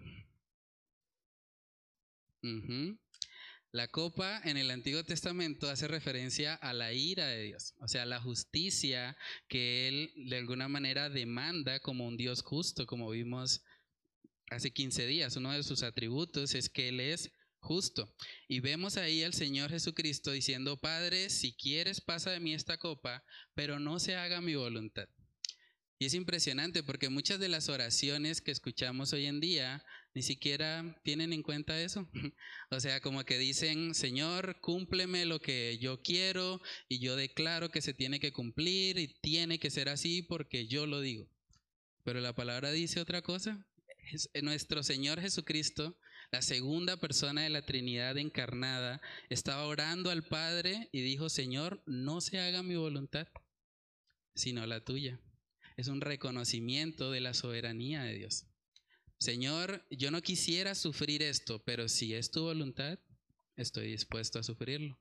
La 3.72 3.88
copa 3.88 4.40
en 4.44 4.58
el 4.58 4.70
Antiguo 4.70 5.02
Testamento 5.04 5.70
hace 5.70 5.88
referencia 5.88 6.56
a 6.56 6.74
la 6.74 6.92
ira 6.92 7.26
de 7.26 7.42
Dios, 7.42 7.74
o 7.78 7.88
sea, 7.88 8.04
la 8.04 8.20
justicia 8.20 9.16
que 9.48 9.88
Él 9.88 10.12
de 10.28 10.36
alguna 10.36 10.68
manera 10.68 11.08
demanda 11.08 11.80
como 11.80 12.06
un 12.06 12.18
Dios 12.18 12.42
justo, 12.42 12.86
como 12.86 13.08
vimos 13.10 13.62
hace 14.50 14.72
15 14.72 15.06
días. 15.06 15.36
Uno 15.36 15.52
de 15.52 15.62
sus 15.62 15.82
atributos 15.82 16.54
es 16.54 16.68
que 16.68 16.88
Él 16.88 17.00
es 17.00 17.32
justo. 17.60 18.14
Y 18.48 18.60
vemos 18.60 18.96
ahí 18.96 19.22
al 19.22 19.34
Señor 19.34 19.70
Jesucristo 19.70 20.32
diciendo, 20.32 20.76
Padre, 20.76 21.30
si 21.30 21.54
quieres 21.54 22.00
pasa 22.00 22.30
de 22.30 22.40
mí 22.40 22.54
esta 22.54 22.78
copa, 22.78 23.24
pero 23.54 23.78
no 23.78 23.98
se 23.98 24.16
haga 24.16 24.40
mi 24.40 24.54
voluntad, 24.54 25.08
y 26.02 26.06
es 26.06 26.14
impresionante 26.14 26.82
porque 26.82 27.10
muchas 27.10 27.38
de 27.40 27.50
las 27.50 27.68
oraciones 27.68 28.40
que 28.40 28.50
escuchamos 28.50 29.12
hoy 29.12 29.26
en 29.26 29.38
día 29.38 29.84
ni 30.14 30.22
siquiera 30.22 30.98
tienen 31.04 31.34
en 31.34 31.42
cuenta 31.42 31.78
eso. 31.78 32.08
o 32.70 32.80
sea, 32.80 33.02
como 33.02 33.22
que 33.24 33.36
dicen, 33.36 33.94
Señor, 33.94 34.58
cúmpleme 34.62 35.26
lo 35.26 35.40
que 35.40 35.76
yo 35.78 36.00
quiero 36.00 36.62
y 36.88 37.00
yo 37.00 37.16
declaro 37.16 37.68
que 37.68 37.82
se 37.82 37.92
tiene 37.92 38.18
que 38.18 38.32
cumplir 38.32 38.96
y 38.96 39.08
tiene 39.20 39.58
que 39.58 39.68
ser 39.68 39.90
así 39.90 40.22
porque 40.22 40.66
yo 40.66 40.86
lo 40.86 41.02
digo. 41.02 41.28
Pero 42.02 42.22
la 42.22 42.34
palabra 42.34 42.72
dice 42.72 42.98
otra 42.98 43.20
cosa. 43.20 43.66
Nuestro 44.42 44.82
Señor 44.82 45.20
Jesucristo, 45.20 45.98
la 46.30 46.42
segunda 46.42 46.96
persona 46.98 47.42
de 47.42 47.50
la 47.50 47.66
Trinidad 47.66 48.16
encarnada, 48.18 49.00
estaba 49.28 49.64
orando 49.64 50.10
al 50.10 50.22
Padre 50.22 50.88
y 50.92 51.02
dijo, 51.02 51.28
Señor, 51.28 51.82
no 51.86 52.20
se 52.20 52.38
haga 52.38 52.62
mi 52.62 52.76
voluntad, 52.76 53.28
sino 54.34 54.66
la 54.66 54.84
tuya 54.84 55.20
es 55.80 55.88
un 55.88 56.02
reconocimiento 56.02 57.10
de 57.10 57.20
la 57.20 57.32
soberanía 57.32 58.02
de 58.02 58.14
Dios. 58.14 58.46
Señor, 59.18 59.86
yo 59.90 60.10
no 60.10 60.20
quisiera 60.20 60.74
sufrir 60.74 61.22
esto, 61.22 61.62
pero 61.64 61.88
si 61.88 62.14
es 62.14 62.30
tu 62.30 62.42
voluntad, 62.42 62.98
estoy 63.56 63.90
dispuesto 63.90 64.38
a 64.38 64.42
sufrirlo. 64.42 65.00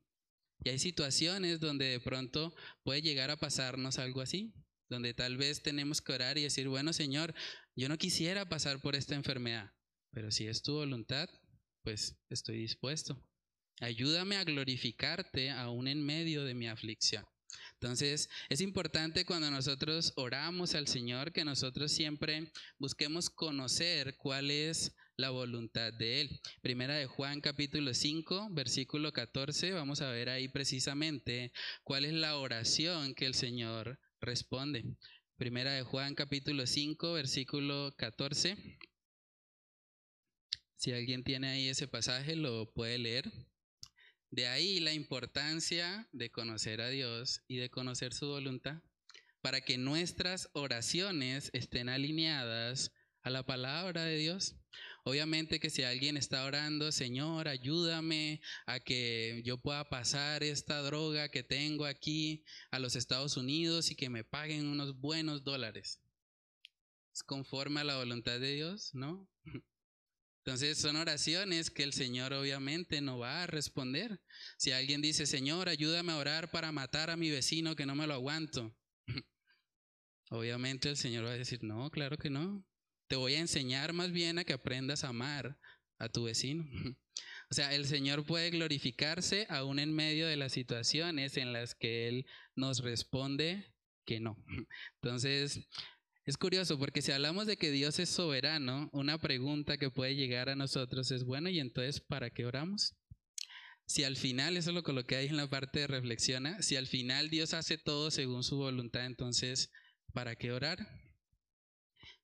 Y 0.64 0.70
hay 0.70 0.80
situaciones 0.80 1.60
donde 1.60 1.86
de 1.86 2.00
pronto 2.00 2.56
puede 2.84 3.02
llegar 3.02 3.30
a 3.30 3.38
pasarnos 3.38 4.00
algo 4.00 4.22
así, 4.22 4.54
donde 4.90 5.14
tal 5.14 5.38
vez 5.38 5.62
tenemos 5.62 6.02
que 6.02 6.14
orar 6.14 6.38
y 6.38 6.44
decir, 6.44 6.70
bueno 6.70 6.94
Señor, 6.94 7.34
yo 7.80 7.88
no 7.88 7.98
quisiera 7.98 8.50
pasar 8.50 8.82
por 8.82 8.96
esta 8.96 9.16
enfermedad, 9.16 9.72
pero 10.12 10.32
si 10.32 10.48
es 10.48 10.62
tu 10.62 10.74
voluntad, 10.74 11.30
pues 11.82 12.18
estoy 12.30 12.58
dispuesto. 12.58 13.18
Ayúdame 13.80 14.36
a 14.36 14.44
glorificarte 14.44 15.50
aún 15.50 15.88
en 15.88 16.06
medio 16.06 16.44
de 16.44 16.54
mi 16.54 16.68
aflicción. 16.68 17.26
Entonces, 17.76 18.30
es 18.50 18.60
importante 18.60 19.26
cuando 19.26 19.50
nosotros 19.50 20.12
oramos 20.18 20.76
al 20.76 20.90
Señor 20.90 21.32
que 21.32 21.46
nosotros 21.46 21.94
siempre 21.94 22.52
busquemos 22.78 23.30
conocer 23.30 24.18
cuál 24.18 24.52
es 24.52 24.94
la 25.16 25.30
voluntad 25.30 25.94
de 25.94 26.22
Él. 26.22 26.42
Primera 26.62 26.96
de 26.96 27.06
Juan 27.06 27.40
capítulo 27.40 27.94
5, 27.94 28.50
versículo 28.52 29.14
14, 29.14 29.72
vamos 29.72 30.02
a 30.02 30.10
ver 30.12 30.28
ahí 30.28 30.50
precisamente 30.50 31.54
cuál 31.84 32.04
es 32.04 32.14
la 32.14 32.38
oración 32.38 33.16
que 33.16 33.26
el 33.26 33.36
Señor 33.36 34.00
responde. 34.20 34.84
Primera 35.40 35.72
de 35.72 35.84
Juan 35.84 36.16
capítulo 36.16 36.68
5, 36.68 37.14
versículo 37.14 37.96
14. 37.96 38.58
Si 40.76 40.92
alguien 40.92 41.24
tiene 41.24 41.48
ahí 41.48 41.70
ese 41.70 41.88
pasaje, 41.88 42.36
lo 42.36 42.74
puede 42.74 42.98
leer. 42.98 43.32
De 44.32 44.48
ahí 44.50 44.82
la 44.82 44.92
importancia 44.92 46.10
de 46.12 46.30
conocer 46.30 46.82
a 46.82 46.90
Dios 46.90 47.42
y 47.48 47.56
de 47.56 47.70
conocer 47.70 48.14
su 48.14 48.28
voluntad, 48.28 48.84
para 49.40 49.62
que 49.62 49.78
nuestras 49.78 50.50
oraciones 50.52 51.52
estén 51.54 51.88
alineadas 51.88 52.92
a 53.22 53.30
la 53.30 53.46
palabra 53.46 54.04
de 54.04 54.18
Dios. 54.18 54.58
Obviamente 55.10 55.60
que 55.60 55.72
si 55.72 55.82
alguien 55.82 56.18
está 56.18 56.46
orando, 56.46 56.92
Señor, 56.92 57.48
ayúdame 57.48 58.42
a 58.68 58.80
que 58.80 59.42
yo 59.44 59.58
pueda 59.58 59.90
pasar 59.90 60.44
esta 60.44 60.84
droga 60.84 61.30
que 61.30 61.42
tengo 61.42 61.86
aquí 61.86 62.46
a 62.70 62.78
los 62.78 62.96
Estados 62.96 63.36
Unidos 63.36 63.90
y 63.90 63.96
que 63.96 64.08
me 64.08 64.24
paguen 64.24 64.68
unos 64.68 65.00
buenos 65.00 65.44
dólares. 65.44 66.00
¿Es 67.12 67.24
conforme 67.24 67.80
a 67.80 67.86
la 67.86 67.98
voluntad 67.98 68.40
de 68.40 68.54
Dios? 68.54 68.92
¿No? 68.94 69.28
Entonces 70.46 70.78
son 70.78 70.96
oraciones 70.96 71.72
que 71.72 71.82
el 71.82 71.94
Señor 71.94 72.32
obviamente 72.34 73.02
no 73.02 73.18
va 73.18 73.42
a 73.42 73.48
responder. 73.48 74.22
Si 74.60 74.74
alguien 74.74 75.02
dice, 75.02 75.26
Señor, 75.26 75.70
ayúdame 75.70 76.12
a 76.12 76.18
orar 76.18 76.52
para 76.52 76.72
matar 76.72 77.10
a 77.10 77.18
mi 77.18 77.32
vecino 77.32 77.76
que 77.76 77.88
no 77.88 77.96
me 77.96 78.06
lo 78.06 78.14
aguanto. 78.14 78.78
obviamente 80.30 80.88
el 80.88 80.98
Señor 80.98 81.26
va 81.26 81.32
a 81.32 81.38
decir, 81.38 81.64
no, 81.64 81.90
claro 81.90 82.16
que 82.20 82.30
no. 82.30 82.64
Te 83.10 83.16
voy 83.16 83.34
a 83.34 83.40
enseñar 83.40 83.92
más 83.92 84.12
bien 84.12 84.38
a 84.38 84.44
que 84.44 84.54
aprendas 84.54 85.04
a 85.04 85.10
amar 85.10 85.58
a 85.98 86.10
tu 86.10 86.26
vecino. 86.26 86.64
o 87.50 87.54
sea, 87.54 87.74
el 87.74 87.88
Señor 87.88 88.24
puede 88.24 88.52
glorificarse 88.52 89.48
aún 89.50 89.80
en 89.80 89.92
medio 89.92 90.28
de 90.28 90.38
las 90.38 90.54
situaciones 90.54 91.36
en 91.36 91.52
las 91.52 91.74
que 91.74 92.08
Él 92.08 92.28
nos 92.56 92.84
responde 92.84 93.74
que 94.06 94.20
no. 94.20 94.38
Entonces, 95.02 95.68
es 96.24 96.38
curioso 96.38 96.78
porque 96.78 97.02
si 97.02 97.12
hablamos 97.12 97.48
de 97.48 97.58
que 97.58 97.72
Dios 97.72 97.98
es 97.98 98.10
soberano, 98.10 98.92
una 98.94 99.18
pregunta 99.18 99.80
que 99.80 99.90
puede 99.90 100.16
llegar 100.16 100.48
a 100.48 100.56
nosotros 100.56 101.10
es, 101.10 101.24
bueno, 101.24 101.50
¿y 101.50 101.60
entonces 101.60 102.02
para 102.02 102.30
qué 102.30 102.46
oramos? 102.46 102.96
Si 103.88 104.04
al 104.04 104.18
final, 104.18 104.56
eso 104.56 104.72
lo 104.72 104.84
coloqué 104.84 105.16
ahí 105.16 105.26
en 105.26 105.38
la 105.38 105.50
parte 105.50 105.80
de 105.80 105.88
reflexiona, 105.88 106.62
si 106.62 106.76
al 106.76 106.86
final 106.86 107.32
Dios 107.32 107.56
hace 107.56 107.80
todo 107.80 108.12
según 108.12 108.44
su 108.44 108.58
voluntad, 108.58 109.08
entonces, 109.08 109.72
¿para 110.14 110.36
qué 110.36 110.52
orar? 110.52 111.09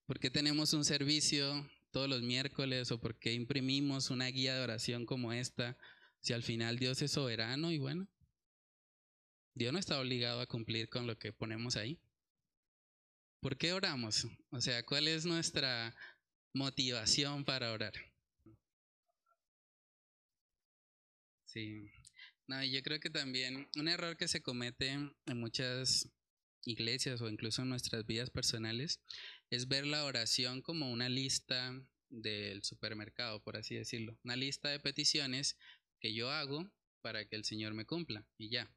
¿Por 0.05 0.19
qué 0.19 0.29
tenemos 0.29 0.73
un 0.73 0.85
servicio 0.85 1.67
todos 1.89 2.07
los 2.07 2.21
miércoles 2.21 2.91
o 2.91 2.99
por 2.99 3.17
qué 3.17 3.33
imprimimos 3.33 4.11
una 4.11 4.27
guía 4.27 4.53
de 4.55 4.63
oración 4.63 5.05
como 5.05 5.33
esta 5.33 5.77
si 6.19 6.33
al 6.33 6.43
final 6.43 6.77
Dios 6.77 7.01
es 7.01 7.11
soberano 7.11 7.71
y 7.71 7.79
bueno, 7.79 8.07
Dios 9.55 9.73
no 9.73 9.79
está 9.79 9.99
obligado 9.99 10.41
a 10.41 10.45
cumplir 10.45 10.89
con 10.89 11.07
lo 11.07 11.17
que 11.17 11.33
ponemos 11.33 11.75
ahí. 11.75 11.99
¿Por 13.39 13.57
qué 13.57 13.73
oramos? 13.73 14.27
O 14.51 14.61
sea, 14.61 14.83
¿cuál 14.85 15.07
es 15.07 15.25
nuestra 15.25 15.95
motivación 16.53 17.43
para 17.43 17.71
orar? 17.71 17.93
Sí. 21.45 21.89
No, 22.47 22.63
yo 22.63 22.83
creo 22.83 22.99
que 22.99 23.09
también 23.09 23.67
un 23.75 23.87
error 23.87 24.17
que 24.17 24.27
se 24.27 24.43
comete 24.43 24.89
en 24.91 25.39
muchas 25.39 26.14
iglesias 26.65 27.21
o 27.21 27.29
incluso 27.29 27.61
en 27.61 27.69
nuestras 27.69 28.05
vidas 28.05 28.29
personales 28.29 28.99
es 29.49 29.67
ver 29.67 29.85
la 29.85 30.05
oración 30.05 30.61
como 30.61 30.91
una 30.91 31.09
lista 31.09 31.73
del 32.09 32.63
supermercado, 32.63 33.41
por 33.43 33.57
así 33.57 33.75
decirlo, 33.75 34.17
una 34.23 34.35
lista 34.35 34.69
de 34.69 34.79
peticiones 34.79 35.57
que 35.99 36.13
yo 36.13 36.31
hago 36.31 36.71
para 37.01 37.25
que 37.25 37.35
el 37.35 37.45
Señor 37.45 37.73
me 37.73 37.85
cumpla 37.85 38.25
y 38.37 38.49
ya. 38.49 38.71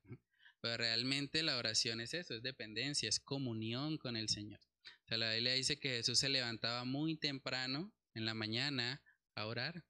Pero 0.60 0.76
realmente 0.76 1.42
la 1.42 1.56
oración 1.56 2.00
es 2.00 2.14
eso, 2.14 2.34
es 2.34 2.42
dependencia, 2.42 3.08
es 3.08 3.20
comunión 3.20 3.96
con 3.96 4.16
el 4.16 4.28
Señor. 4.28 4.60
O 5.04 5.08
sea, 5.08 5.18
la 5.18 5.32
Biblia 5.32 5.52
dice 5.52 5.78
que 5.78 5.90
Jesús 5.90 6.18
se 6.18 6.28
levantaba 6.28 6.84
muy 6.84 7.16
temprano 7.16 7.92
en 8.14 8.24
la 8.24 8.34
mañana 8.34 9.02
a 9.34 9.46
orar. 9.46 9.84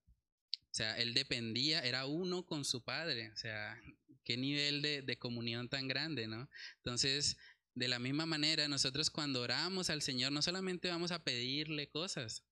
O 0.52 0.74
sea, 0.78 0.96
él 0.98 1.14
dependía, 1.14 1.80
era 1.80 2.06
uno 2.06 2.44
con 2.44 2.64
su 2.64 2.84
Padre. 2.84 3.30
O 3.32 3.36
sea, 3.36 3.80
qué 4.24 4.36
nivel 4.36 4.82
de, 4.82 5.02
de 5.02 5.18
comunión 5.18 5.68
tan 5.68 5.88
grande, 5.88 6.26
¿no? 6.26 6.48
Entonces, 6.76 7.38
de 7.74 7.88
la 7.88 7.98
misma 7.98 8.26
manera, 8.26 8.68
nosotros 8.68 9.10
cuando 9.10 9.40
oramos 9.42 9.90
al 9.90 10.02
Señor 10.02 10.32
no 10.32 10.42
solamente 10.42 10.88
vamos 10.88 11.12
a 11.12 11.22
pedirle 11.22 11.88
cosas, 11.88 12.44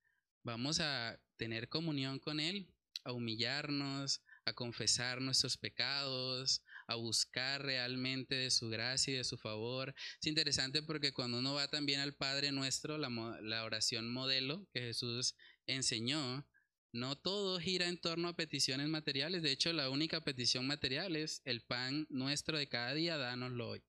vamos 0.44 0.80
a 0.80 1.18
tener 1.36 1.68
comunión 1.68 2.18
con 2.18 2.40
Él. 2.40 2.72
a 3.06 3.12
humillarnos, 3.12 4.20
a 4.44 4.52
confesar 4.52 5.20
nuestros 5.20 5.56
pecados, 5.56 6.62
a 6.88 6.96
buscar 6.96 7.62
realmente 7.62 8.34
de 8.34 8.50
su 8.50 8.68
gracia 8.68 9.14
y 9.14 9.16
de 9.18 9.24
su 9.24 9.38
favor. 9.38 9.94
Es 10.20 10.26
interesante 10.26 10.82
porque 10.82 11.12
cuando 11.12 11.38
uno 11.38 11.54
va 11.54 11.68
también 11.68 12.00
al 12.00 12.14
Padre 12.14 12.50
nuestro, 12.52 12.98
la, 12.98 13.08
la 13.42 13.64
oración 13.64 14.12
modelo 14.12 14.66
que 14.72 14.80
Jesús 14.80 15.36
enseñó, 15.66 16.46
no 16.92 17.16
todo 17.16 17.60
gira 17.60 17.88
en 17.88 18.00
torno 18.00 18.28
a 18.28 18.36
peticiones 18.36 18.88
materiales. 18.88 19.42
De 19.42 19.52
hecho, 19.52 19.72
la 19.72 19.90
única 19.90 20.22
petición 20.22 20.66
material 20.66 21.14
es 21.14 21.42
el 21.44 21.60
pan 21.62 22.06
nuestro 22.10 22.58
de 22.58 22.68
cada 22.68 22.94
día, 22.94 23.16
dánoslo 23.16 23.68
hoy. 23.68 23.84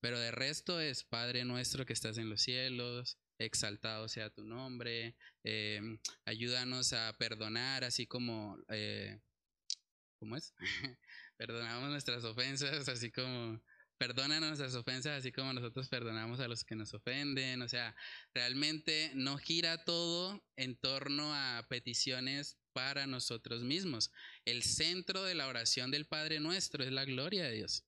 Pero 0.00 0.18
de 0.18 0.30
resto 0.30 0.80
es 0.80 1.04
Padre 1.04 1.44
nuestro 1.44 1.84
que 1.84 1.92
estás 1.92 2.18
en 2.18 2.30
los 2.30 2.42
cielos, 2.42 3.18
exaltado 3.38 4.08
sea 4.08 4.30
tu 4.30 4.44
nombre, 4.44 5.16
em, 5.44 5.98
ayúdanos 6.24 6.92
a 6.92 7.16
perdonar, 7.18 7.84
así 7.84 8.06
como, 8.06 8.58
eh, 8.68 9.20
¿cómo 10.18 10.36
es? 10.36 10.54
Perdonamos 11.36 11.90
nuestras 11.90 12.24
ofensas, 12.24 12.88
así 12.88 13.10
como, 13.12 13.60
perdónanos 13.98 14.48
nuestras 14.48 14.74
ofensas, 14.74 15.18
así 15.18 15.32
como 15.32 15.52
nosotros 15.52 15.88
perdonamos 15.88 16.40
a 16.40 16.48
los 16.48 16.64
que 16.64 16.76
nos 16.76 16.94
ofenden. 16.94 17.62
O 17.62 17.68
sea, 17.68 17.94
realmente 18.34 19.12
no 19.14 19.38
gira 19.38 19.84
todo 19.84 20.44
en 20.56 20.76
torno 20.76 21.34
a 21.34 21.66
peticiones 21.68 22.58
para 22.72 23.06
nosotros 23.06 23.62
mismos. 23.64 24.12
El 24.44 24.62
centro 24.62 25.24
de 25.24 25.34
la 25.34 25.48
oración 25.48 25.90
del 25.90 26.06
Padre 26.06 26.40
nuestro 26.40 26.84
es 26.84 26.92
la 26.92 27.04
gloria 27.04 27.44
de 27.44 27.52
Dios. 27.52 27.84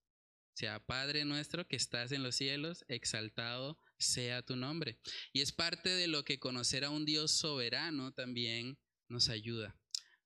Sea, 0.55 0.79
Padre 0.85 1.25
nuestro 1.25 1.67
que 1.67 1.77
estás 1.77 2.13
en 2.13 2.23
los 2.23 2.37
cielos, 2.37 2.85
exaltado 2.89 3.79
sea 3.99 4.43
tu 4.43 4.57
nombre. 4.57 4.99
Y 5.33 5.41
es 5.41 5.53
parte 5.53 5.89
de 5.89 6.09
lo 6.09 6.25
que 6.25 6.39
conocer 6.39 6.85
a 6.85 6.91
un 6.91 7.05
Dios 7.05 7.33
soberano 7.33 8.13
también 8.13 8.79
nos 9.09 9.29
ayuda. 9.29 9.77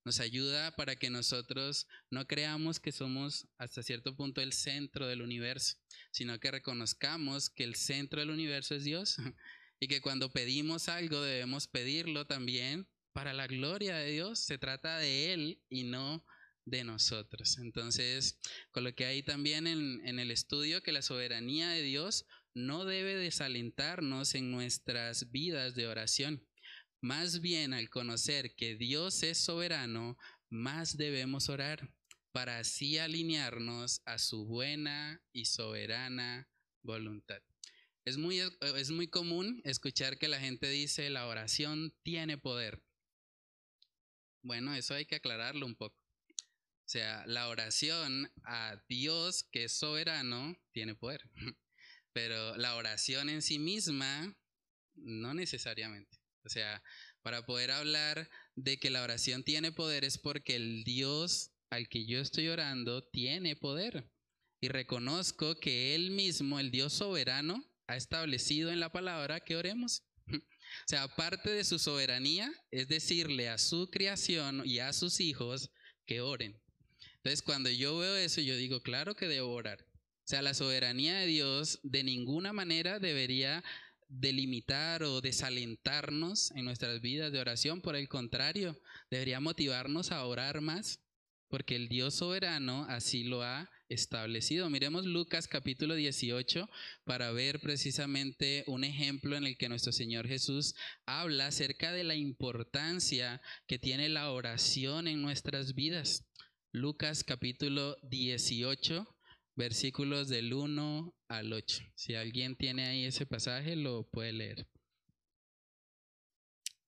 Nos 0.05 0.21
ayuda 0.21 0.77
para 0.77 0.97
que 0.97 1.09
nosotros 1.09 1.87
no 2.11 2.27
creamos 2.27 2.79
que 2.79 2.93
somos 2.93 3.49
hasta 3.57 3.83
cierto 3.83 4.15
punto 4.15 4.43
el 4.43 4.53
centro 4.53 5.07
del 5.07 5.23
universo, 5.23 5.77
sino 6.11 6.39
que 6.39 6.51
reconozcamos 6.51 7.49
que 7.49 7.65
el 7.65 7.75
centro 7.75 8.21
del 8.21 8.31
universo 8.31 8.75
es 8.75 8.85
Dios 8.85 9.17
y 9.81 9.89
que 9.89 10.03
cuando 10.03 10.31
pedimos 10.31 10.89
algo 10.89 11.23
debemos 11.23 11.69
pedirlo 11.69 12.27
también 12.27 12.87
para 13.15 13.33
la 13.33 13.47
gloria 13.47 13.97
de 13.97 14.11
Dios. 14.11 14.41
Se 14.41 14.59
trata 14.59 14.99
de 14.99 15.33
Él 15.33 15.63
y 15.71 15.85
no 15.85 16.25
de 16.65 16.85
nosotros. 16.85 17.59
Entonces, 17.59 18.39
coloqué 18.71 19.07
ahí 19.07 19.23
también 19.23 19.67
en, 19.67 20.07
en 20.07 20.19
el 20.19 20.31
estudio 20.31 20.83
que 20.83 20.93
la 20.93 21.03
soberanía 21.03 21.69
de 21.71 21.83
Dios 21.83 22.27
no 22.55 22.85
debe 22.85 23.17
desalentarnos 23.17 24.35
en 24.35 24.51
nuestras 24.51 25.31
vidas 25.31 25.75
de 25.75 25.87
oración. 25.87 26.47
Más 27.01 27.41
bien 27.41 27.75
al 27.75 27.91
conocer 27.91 28.55
que 28.55 28.77
Dios 28.77 29.23
es 29.23 29.39
soberano, 29.39 30.17
más 30.49 30.97
debemos 30.97 31.49
orar 31.49 31.93
para 32.33 32.59
así 32.59 32.99
alinearnos 32.99 34.03
a 34.07 34.19
su 34.19 34.45
buena 34.47 35.23
y 35.33 35.45
soberana 35.45 36.49
voluntad. 36.83 37.43
Es 38.05 38.19
muy, 38.19 38.41
es 38.77 38.91
muy 38.91 39.09
común 39.09 39.61
escuchar 39.65 40.19
que 40.19 40.29
la 40.29 40.41
gente 40.41 40.69
dice 40.69 41.11
la 41.11 41.27
oración 41.27 41.95
tiene 42.03 42.37
poder. 42.37 42.83
Bueno, 44.43 44.75
eso 44.75 44.95
hay 44.95 45.07
que 45.07 45.15
aclararlo 45.15 45.65
un 45.65 45.75
poco. 45.75 46.04
O 46.95 46.97
sea, 46.97 47.25
la 47.27 47.49
oración 47.49 48.31
a 48.45 48.81
Dios 48.89 49.49
que 49.51 49.65
es 49.65 49.73
soberano 49.73 50.57
tiene 50.71 50.95
poder, 50.95 51.29
pero 52.13 52.57
la 52.57 52.77
oración 52.77 53.29
en 53.29 53.43
sí 53.43 53.59
misma 53.59 54.39
no 54.95 55.35
necesariamente. 55.35 56.21
O 56.45 56.49
sea, 56.49 56.85
para 57.23 57.47
poder 57.47 57.73
hablar 57.73 58.31
de 58.55 58.79
que 58.79 58.91
la 58.91 59.03
oración 59.03 59.43
tiene 59.43 59.73
poder 59.73 60.05
es 60.05 60.19
porque 60.19 60.55
el 60.55 60.85
Dios 60.85 61.51
al 61.69 61.89
que 61.89 62.07
yo 62.07 62.21
estoy 62.21 62.47
orando 62.47 63.03
tiene 63.03 63.57
poder. 63.57 64.09
Y 64.61 64.69
reconozco 64.69 65.59
que 65.59 65.97
Él 65.97 66.13
mismo, 66.13 66.61
el 66.61 66.71
Dios 66.71 66.93
soberano, 66.93 67.69
ha 67.89 67.97
establecido 67.97 68.71
en 68.71 68.79
la 68.79 68.93
palabra 68.93 69.41
que 69.41 69.57
oremos. 69.57 70.05
O 70.87 70.89
sea, 70.89 71.03
aparte 71.03 71.51
de 71.51 71.63
su 71.63 71.79
soberanía, 71.79 72.53
es 72.71 72.89
decirle 72.89 73.49
a 73.49 73.59
su 73.59 73.91
creación 73.91 74.63
y 74.65 74.79
a 74.79 74.93
sus 74.93 75.21
hijos 75.21 75.71
que 76.07 76.21
oren. 76.21 76.64
Entonces, 77.25 77.41
cuando 77.41 77.71
yo 77.71 77.97
veo 77.97 78.17
eso, 78.17 78.43
yo 78.43 78.55
digo, 78.55 78.83
claro 78.83 79.17
que 79.17 79.27
debo 79.27 79.51
orar. 79.55 79.79
O 79.81 80.27
sea, 80.27 80.43
la 80.43 80.53
soberanía 80.53 81.21
de 81.21 81.27
Dios 81.27 81.81
de 81.83 82.05
ninguna 82.05 82.53
manera 82.53 82.99
debería 82.99 83.65
delimitar 84.09 85.03
o 85.03 85.23
desalentarnos 85.23 86.51
en 86.51 86.67
nuestras 86.67 87.01
vidas 87.01 87.33
de 87.33 87.41
oración. 87.41 87.81
Por 87.81 87.97
el 87.97 88.11
contrario, 88.11 88.79
debería 89.11 89.41
motivarnos 89.41 90.13
a 90.13 90.23
orar 90.27 90.61
más, 90.61 91.01
porque 91.49 91.77
el 91.77 91.89
Dios 91.89 92.15
soberano 92.15 92.85
así 92.91 93.25
lo 93.25 93.43
ha 93.43 93.71
establecido. 93.89 94.69
Miremos 94.69 95.07
Lucas 95.07 95.49
capítulo 95.49 95.95
18 95.95 96.69
para 97.05 97.33
ver 97.33 97.59
precisamente 97.61 98.65
un 98.67 98.85
ejemplo 98.85 99.35
en 99.35 99.47
el 99.47 99.57
que 99.57 99.71
nuestro 99.71 99.93
Señor 99.93 100.29
Jesús 100.29 100.75
habla 101.07 101.47
acerca 101.47 101.91
de 101.91 102.05
la 102.05 102.17
importancia 102.17 103.41
que 103.67 103.79
tiene 103.79 104.11
la 104.11 104.31
oración 104.31 105.09
en 105.09 105.23
nuestras 105.23 105.75
vidas. 105.75 106.27
Lucas 106.75 107.23
capítulo 107.23 107.97
18 108.03 109.07
versículos 109.55 110.29
del 110.29 110.53
1 110.53 111.17
al 111.29 111.53
8. 111.53 111.85
Si 111.95 112.17
alguien 112.17 112.57
tiene 112.57 112.89
ahí 112.89 113.05
ese 113.05 113.27
pasaje, 113.27 113.77
lo 113.77 114.11
puede 114.11 114.33
leer. 114.33 114.67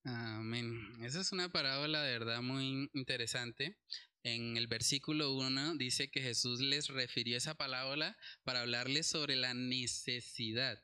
Amén. 0.03 1.05
Esa 1.05 1.21
es 1.21 1.31
una 1.31 1.51
parábola 1.51 2.03
de 2.03 2.19
verdad 2.19 2.43
muy 2.43 2.91
interesante. 2.95 3.79
En 4.25 4.57
el 4.57 4.67
versículo 4.67 5.33
1 5.37 5.77
dice 5.77 6.11
que 6.11 6.21
Jesús 6.21 6.61
les 6.61 6.89
refirió 6.89 7.37
esa 7.37 7.55
parábola 7.55 8.19
para 8.43 8.63
hablarles 8.63 9.07
sobre 9.07 9.37
la 9.37 9.55
necesidad 9.55 10.83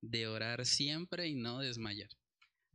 de 0.00 0.26
orar 0.26 0.66
siempre 0.66 1.28
y 1.28 1.36
no 1.36 1.60
desmayar. 1.60 2.10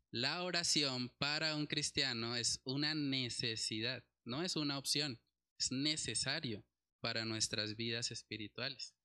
La 0.09 0.41
oración 0.43 1.09
para 1.17 1.57
un 1.57 1.67
cristiano 1.67 2.37
es 2.37 2.61
una 2.63 2.95
necesidad, 2.95 4.05
no 4.23 4.41
es 4.41 4.55
una 4.55 4.77
opción, 4.77 5.19
es 5.57 5.71
necesario 5.71 6.65
para 6.99 7.25
nuestras 7.25 7.75
vidas 7.75 8.11
espirituales. 8.11 8.95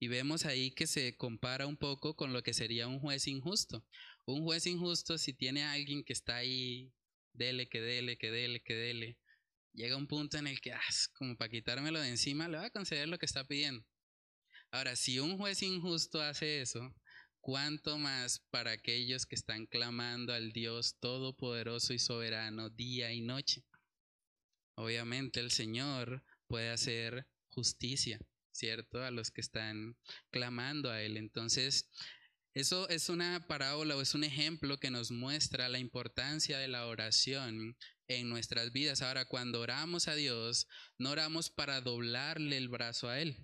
Y 0.00 0.08
vemos 0.08 0.44
ahí 0.44 0.70
que 0.70 0.86
se 0.86 1.16
compara 1.16 1.66
un 1.66 1.76
poco 1.76 2.14
con 2.14 2.32
lo 2.32 2.42
que 2.42 2.54
sería 2.54 2.86
un 2.86 3.00
juez 3.00 3.26
injusto. 3.26 3.84
Un 4.26 4.42
juez 4.42 4.66
injusto, 4.66 5.18
si 5.18 5.32
tiene 5.32 5.64
a 5.64 5.72
alguien 5.72 6.04
que 6.04 6.12
está 6.12 6.36
ahí, 6.36 6.92
dele, 7.32 7.68
que 7.68 7.80
dele, 7.80 8.16
que 8.16 8.30
dele, 8.30 8.62
que 8.62 8.74
dele, 8.74 9.18
llega 9.72 9.96
un 9.96 10.06
punto 10.06 10.38
en 10.38 10.46
el 10.46 10.60
que, 10.60 10.72
ah, 10.72 10.80
como 11.14 11.36
para 11.36 11.50
quitármelo 11.50 12.00
de 12.00 12.10
encima, 12.10 12.48
le 12.48 12.58
va 12.58 12.66
a 12.66 12.70
conceder 12.70 13.08
lo 13.08 13.18
que 13.18 13.26
está 13.26 13.44
pidiendo. 13.44 13.84
Ahora, 14.70 14.96
si 14.96 15.18
un 15.18 15.38
juez 15.38 15.62
injusto 15.62 16.20
hace 16.20 16.60
eso, 16.60 16.94
¿cuánto 17.40 17.96
más 17.96 18.40
para 18.50 18.72
aquellos 18.72 19.24
que 19.24 19.34
están 19.34 19.66
clamando 19.66 20.34
al 20.34 20.52
Dios 20.52 20.98
Todopoderoso 21.00 21.94
y 21.94 21.98
Soberano 21.98 22.68
día 22.68 23.12
y 23.12 23.22
noche? 23.22 23.64
Obviamente 24.78 25.40
el 25.40 25.50
Señor 25.50 26.22
puede 26.46 26.70
hacer 26.70 27.26
justicia, 27.48 28.20
¿cierto? 28.52 29.02
A 29.02 29.10
los 29.10 29.32
que 29.32 29.40
están 29.40 29.96
clamando 30.30 30.88
a 30.88 31.02
Él. 31.02 31.16
Entonces, 31.16 31.90
eso 32.54 32.88
es 32.88 33.08
una 33.08 33.44
parábola 33.48 33.96
o 33.96 34.00
es 34.00 34.14
un 34.14 34.22
ejemplo 34.22 34.78
que 34.78 34.92
nos 34.92 35.10
muestra 35.10 35.68
la 35.68 35.80
importancia 35.80 36.58
de 36.58 36.68
la 36.68 36.86
oración 36.86 37.76
en 38.06 38.28
nuestras 38.28 38.72
vidas. 38.72 39.02
Ahora, 39.02 39.24
cuando 39.24 39.60
oramos 39.60 40.06
a 40.06 40.14
Dios, 40.14 40.68
no 40.96 41.10
oramos 41.10 41.50
para 41.50 41.80
doblarle 41.80 42.56
el 42.56 42.68
brazo 42.68 43.08
a 43.08 43.20
Él, 43.20 43.36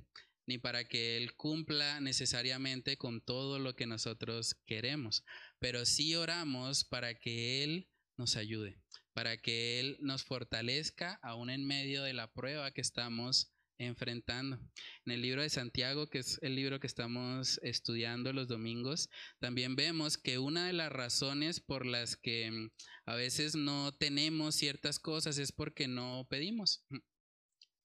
ni 0.46 0.58
para 0.58 0.84
que 0.84 1.16
Él 1.16 1.34
cumpla 1.34 2.00
necesariamente 2.00 2.96
con 2.96 3.20
todo 3.20 3.58
lo 3.58 3.74
que 3.74 3.86
nosotros 3.86 4.54
queremos, 4.66 5.24
pero 5.58 5.84
sí 5.84 6.14
oramos 6.14 6.84
para 6.84 7.18
que 7.18 7.64
Él 7.64 7.90
nos 8.16 8.36
ayude, 8.36 8.83
para 9.14 9.36
que 9.36 9.80
Él 9.80 9.96
nos 10.00 10.24
fortalezca 10.24 11.18
aún 11.22 11.48
en 11.48 11.66
medio 11.66 12.02
de 12.02 12.12
la 12.12 12.32
prueba 12.32 12.72
que 12.72 12.80
estamos 12.80 13.54
enfrentando. 13.78 14.58
En 15.04 15.12
el 15.12 15.22
libro 15.22 15.42
de 15.42 15.50
Santiago, 15.50 16.08
que 16.08 16.18
es 16.18 16.38
el 16.42 16.54
libro 16.54 16.80
que 16.80 16.86
estamos 16.86 17.58
estudiando 17.62 18.32
los 18.32 18.48
domingos, 18.48 19.08
también 19.40 19.76
vemos 19.76 20.18
que 20.18 20.38
una 20.38 20.66
de 20.66 20.72
las 20.72 20.92
razones 20.92 21.60
por 21.60 21.86
las 21.86 22.16
que 22.16 22.50
mm, 22.50 22.70
a 23.06 23.14
veces 23.14 23.54
no 23.54 23.92
tenemos 23.92 24.54
ciertas 24.56 24.98
cosas 24.98 25.38
es 25.38 25.52
porque 25.52 25.88
no 25.88 26.26
pedimos. 26.28 26.84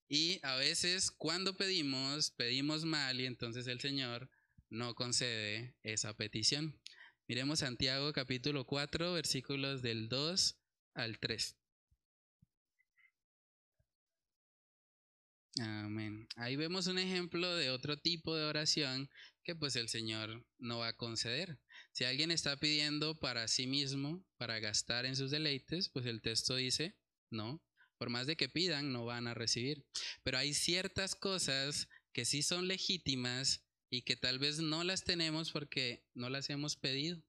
Y 0.08 0.40
a 0.44 0.56
veces 0.56 1.12
cuando 1.12 1.56
pedimos, 1.56 2.32
pedimos 2.32 2.86
mal 2.86 3.20
y 3.20 3.26
entonces 3.26 3.68
el 3.68 3.80
Señor 3.80 4.30
no 4.70 4.96
concede 4.96 5.76
esa 5.84 6.16
petición. 6.16 6.80
Miremos 7.28 7.60
Santiago 7.60 8.12
capítulo 8.12 8.66
4, 8.66 9.14
versículos 9.14 9.84
del 9.84 10.10
2 10.10 10.59
al 11.04 11.20
3. 11.20 11.56
Amén. 15.60 16.28
Ahí 16.38 16.56
vemos 16.56 16.88
un 16.88 16.98
ejemplo 16.98 17.56
de 17.56 17.70
otro 17.70 17.98
tipo 17.98 18.36
de 18.36 18.46
oración 18.46 19.10
que 19.44 19.56
pues 19.56 19.76
el 19.76 19.90
Señor 19.90 20.46
no 20.58 20.80
va 20.80 20.90
a 20.90 20.98
conceder. 20.98 21.60
Si 21.92 22.04
alguien 22.04 22.32
está 22.32 22.58
pidiendo 22.58 23.20
para 23.20 23.48
sí 23.48 23.68
mismo, 23.68 24.24
para 24.38 24.60
gastar 24.60 25.06
en 25.06 25.16
sus 25.16 25.32
deleites, 25.32 25.90
pues 25.90 26.06
el 26.06 26.22
texto 26.22 26.56
dice, 26.56 26.96
no, 27.30 27.62
Por 27.98 28.10
más 28.10 28.28
de 28.28 28.38
que 28.38 28.48
pidan, 28.50 28.94
no 28.94 29.06
van 29.06 29.28
a 29.28 29.34
recibir. 29.34 29.86
Pero 30.24 30.38
hay 30.38 30.54
ciertas 30.54 31.16
cosas 31.16 31.90
que 32.14 32.26
sí 32.26 32.42
son 32.44 32.68
legítimas 32.68 33.66
y 33.90 34.04
que 34.04 34.16
tal 34.16 34.40
vez 34.40 34.60
no 34.60 34.84
las 34.86 35.04
tenemos 35.04 35.52
porque 35.52 36.06
no 36.14 36.30
las 36.30 36.50
hemos 36.50 36.78
pedido. 36.78 37.22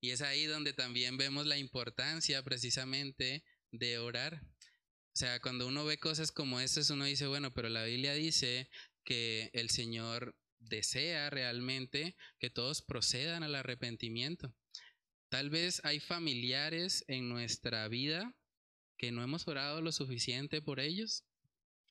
Y 0.00 0.10
es 0.10 0.22
ahí 0.22 0.44
donde 0.44 0.72
también 0.72 1.16
vemos 1.16 1.46
la 1.46 1.58
importancia 1.58 2.42
precisamente 2.42 3.44
de 3.72 3.98
orar. 3.98 4.42
O 5.14 5.18
sea, 5.18 5.40
cuando 5.40 5.66
uno 5.66 5.84
ve 5.84 5.98
cosas 5.98 6.30
como 6.30 6.60
estas, 6.60 6.90
uno 6.90 7.04
dice, 7.04 7.26
bueno, 7.26 7.54
pero 7.54 7.68
la 7.68 7.84
Biblia 7.84 8.12
dice 8.12 8.68
que 9.04 9.50
el 9.54 9.70
Señor 9.70 10.36
desea 10.58 11.30
realmente 11.30 12.16
que 12.38 12.50
todos 12.50 12.82
procedan 12.82 13.42
al 13.42 13.54
arrepentimiento. 13.54 14.54
Tal 15.28 15.50
vez 15.50 15.80
hay 15.84 16.00
familiares 16.00 17.04
en 17.08 17.28
nuestra 17.28 17.88
vida 17.88 18.36
que 18.96 19.12
no 19.12 19.22
hemos 19.22 19.46
orado 19.48 19.80
lo 19.80 19.92
suficiente 19.92 20.62
por 20.62 20.80
ellos 20.80 21.24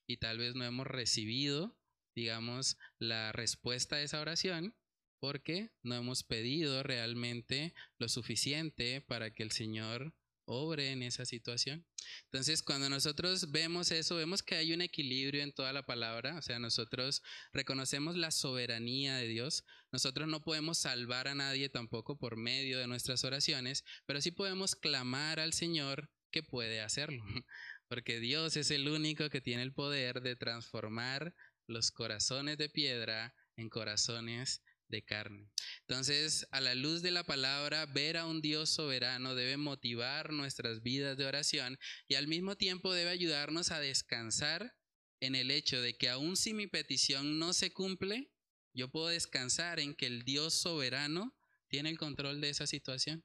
y 0.07 0.17
tal 0.17 0.37
vez 0.37 0.55
no 0.55 0.63
hemos 0.65 0.87
recibido, 0.87 1.77
digamos, 2.15 2.77
la 2.99 3.31
respuesta 3.31 3.97
a 3.97 4.01
esa 4.01 4.21
oración 4.21 4.75
porque 5.19 5.71
no 5.83 5.95
hemos 5.95 6.23
pedido 6.23 6.83
realmente 6.83 7.73
lo 7.97 8.09
suficiente 8.09 9.01
para 9.01 9.33
que 9.33 9.43
el 9.43 9.51
Señor 9.51 10.13
obre 10.45 10.91
en 10.91 11.03
esa 11.03 11.25
situación. 11.25 11.85
Entonces, 12.25 12.61
cuando 12.61 12.89
nosotros 12.89 13.51
vemos 13.51 13.91
eso, 13.91 14.15
vemos 14.15 14.43
que 14.43 14.55
hay 14.55 14.73
un 14.73 14.81
equilibrio 14.81 15.43
en 15.43 15.53
toda 15.53 15.73
la 15.73 15.85
palabra, 15.85 16.37
o 16.37 16.41
sea, 16.41 16.59
nosotros 16.59 17.21
reconocemos 17.51 18.15
la 18.15 18.31
soberanía 18.31 19.17
de 19.17 19.27
Dios, 19.27 19.65
nosotros 19.91 20.27
no 20.27 20.43
podemos 20.43 20.77
salvar 20.77 21.27
a 21.27 21.35
nadie 21.35 21.69
tampoco 21.69 22.17
por 22.17 22.37
medio 22.37 22.77
de 22.77 22.87
nuestras 22.87 23.23
oraciones, 23.23 23.83
pero 24.05 24.21
sí 24.21 24.31
podemos 24.31 24.75
clamar 24.75 25.39
al 25.39 25.53
Señor 25.53 26.09
que 26.31 26.43
puede 26.43 26.81
hacerlo, 26.81 27.23
porque 27.87 28.19
Dios 28.19 28.55
es 28.57 28.71
el 28.71 28.87
único 28.87 29.29
que 29.29 29.41
tiene 29.41 29.63
el 29.63 29.73
poder 29.73 30.21
de 30.21 30.35
transformar 30.35 31.33
los 31.67 31.91
corazones 31.91 32.57
de 32.57 32.69
piedra 32.69 33.33
en 33.57 33.69
corazones 33.69 34.61
de 34.87 35.03
carne. 35.03 35.49
Entonces, 35.81 36.47
a 36.51 36.61
la 36.61 36.75
luz 36.75 37.01
de 37.01 37.11
la 37.11 37.23
palabra, 37.23 37.85
ver 37.85 38.17
a 38.17 38.25
un 38.25 38.41
Dios 38.41 38.69
soberano 38.69 39.35
debe 39.35 39.57
motivar 39.57 40.31
nuestras 40.31 40.81
vidas 40.83 41.17
de 41.17 41.25
oración 41.25 41.77
y 42.07 42.15
al 42.15 42.27
mismo 42.27 42.55
tiempo 42.55 42.93
debe 42.93 43.09
ayudarnos 43.09 43.71
a 43.71 43.79
descansar 43.79 44.75
en 45.19 45.35
el 45.35 45.51
hecho 45.51 45.81
de 45.81 45.97
que 45.97 46.09
aun 46.09 46.37
si 46.37 46.53
mi 46.53 46.67
petición 46.67 47.39
no 47.39 47.53
se 47.53 47.71
cumple, 47.71 48.31
yo 48.73 48.89
puedo 48.89 49.07
descansar 49.07 49.79
en 49.79 49.95
que 49.95 50.05
el 50.05 50.23
Dios 50.23 50.53
soberano 50.53 51.35
tiene 51.67 51.89
el 51.89 51.97
control 51.97 52.41
de 52.41 52.49
esa 52.49 52.67
situación 52.67 53.23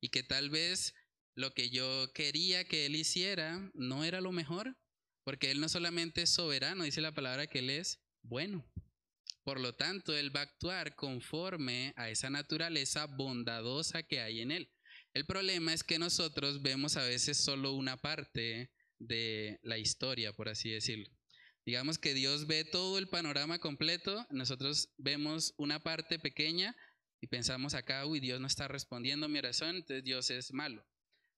y 0.00 0.10
que 0.10 0.22
tal 0.22 0.50
vez 0.50 0.94
lo 1.34 1.52
que 1.54 1.70
yo 1.70 2.12
quería 2.14 2.64
que 2.64 2.86
Él 2.86 2.96
hiciera 2.96 3.70
no 3.74 4.04
era 4.04 4.20
lo 4.20 4.32
mejor, 4.32 4.76
porque 5.24 5.50
Él 5.50 5.60
no 5.60 5.68
solamente 5.68 6.22
es 6.22 6.30
soberano, 6.30 6.84
dice 6.84 7.00
la 7.00 7.14
palabra 7.14 7.46
que 7.46 7.60
Él 7.60 7.70
es 7.70 8.00
bueno. 8.22 8.68
Por 9.48 9.60
lo 9.60 9.74
tanto, 9.74 10.14
Él 10.14 10.36
va 10.36 10.40
a 10.40 10.42
actuar 10.42 10.94
conforme 10.94 11.94
a 11.96 12.10
esa 12.10 12.28
naturaleza 12.28 13.06
bondadosa 13.06 14.02
que 14.02 14.20
hay 14.20 14.42
en 14.42 14.50
Él. 14.50 14.70
El 15.14 15.24
problema 15.24 15.72
es 15.72 15.82
que 15.82 15.98
nosotros 15.98 16.60
vemos 16.60 16.98
a 16.98 17.02
veces 17.02 17.38
solo 17.38 17.72
una 17.72 17.96
parte 17.96 18.70
de 18.98 19.58
la 19.62 19.78
historia, 19.78 20.34
por 20.34 20.50
así 20.50 20.68
decirlo. 20.68 21.08
Digamos 21.64 21.96
que 21.96 22.12
Dios 22.12 22.46
ve 22.46 22.66
todo 22.66 22.98
el 22.98 23.08
panorama 23.08 23.58
completo, 23.58 24.26
nosotros 24.28 24.90
vemos 24.98 25.54
una 25.56 25.82
parte 25.82 26.18
pequeña 26.18 26.76
y 27.18 27.28
pensamos 27.28 27.72
acá, 27.72 28.04
uy, 28.04 28.20
Dios 28.20 28.42
no 28.42 28.48
está 28.48 28.68
respondiendo 28.68 29.24
a 29.24 29.30
mi 29.30 29.38
oración, 29.38 29.76
entonces 29.76 30.04
Dios 30.04 30.30
es 30.30 30.52
malo. 30.52 30.86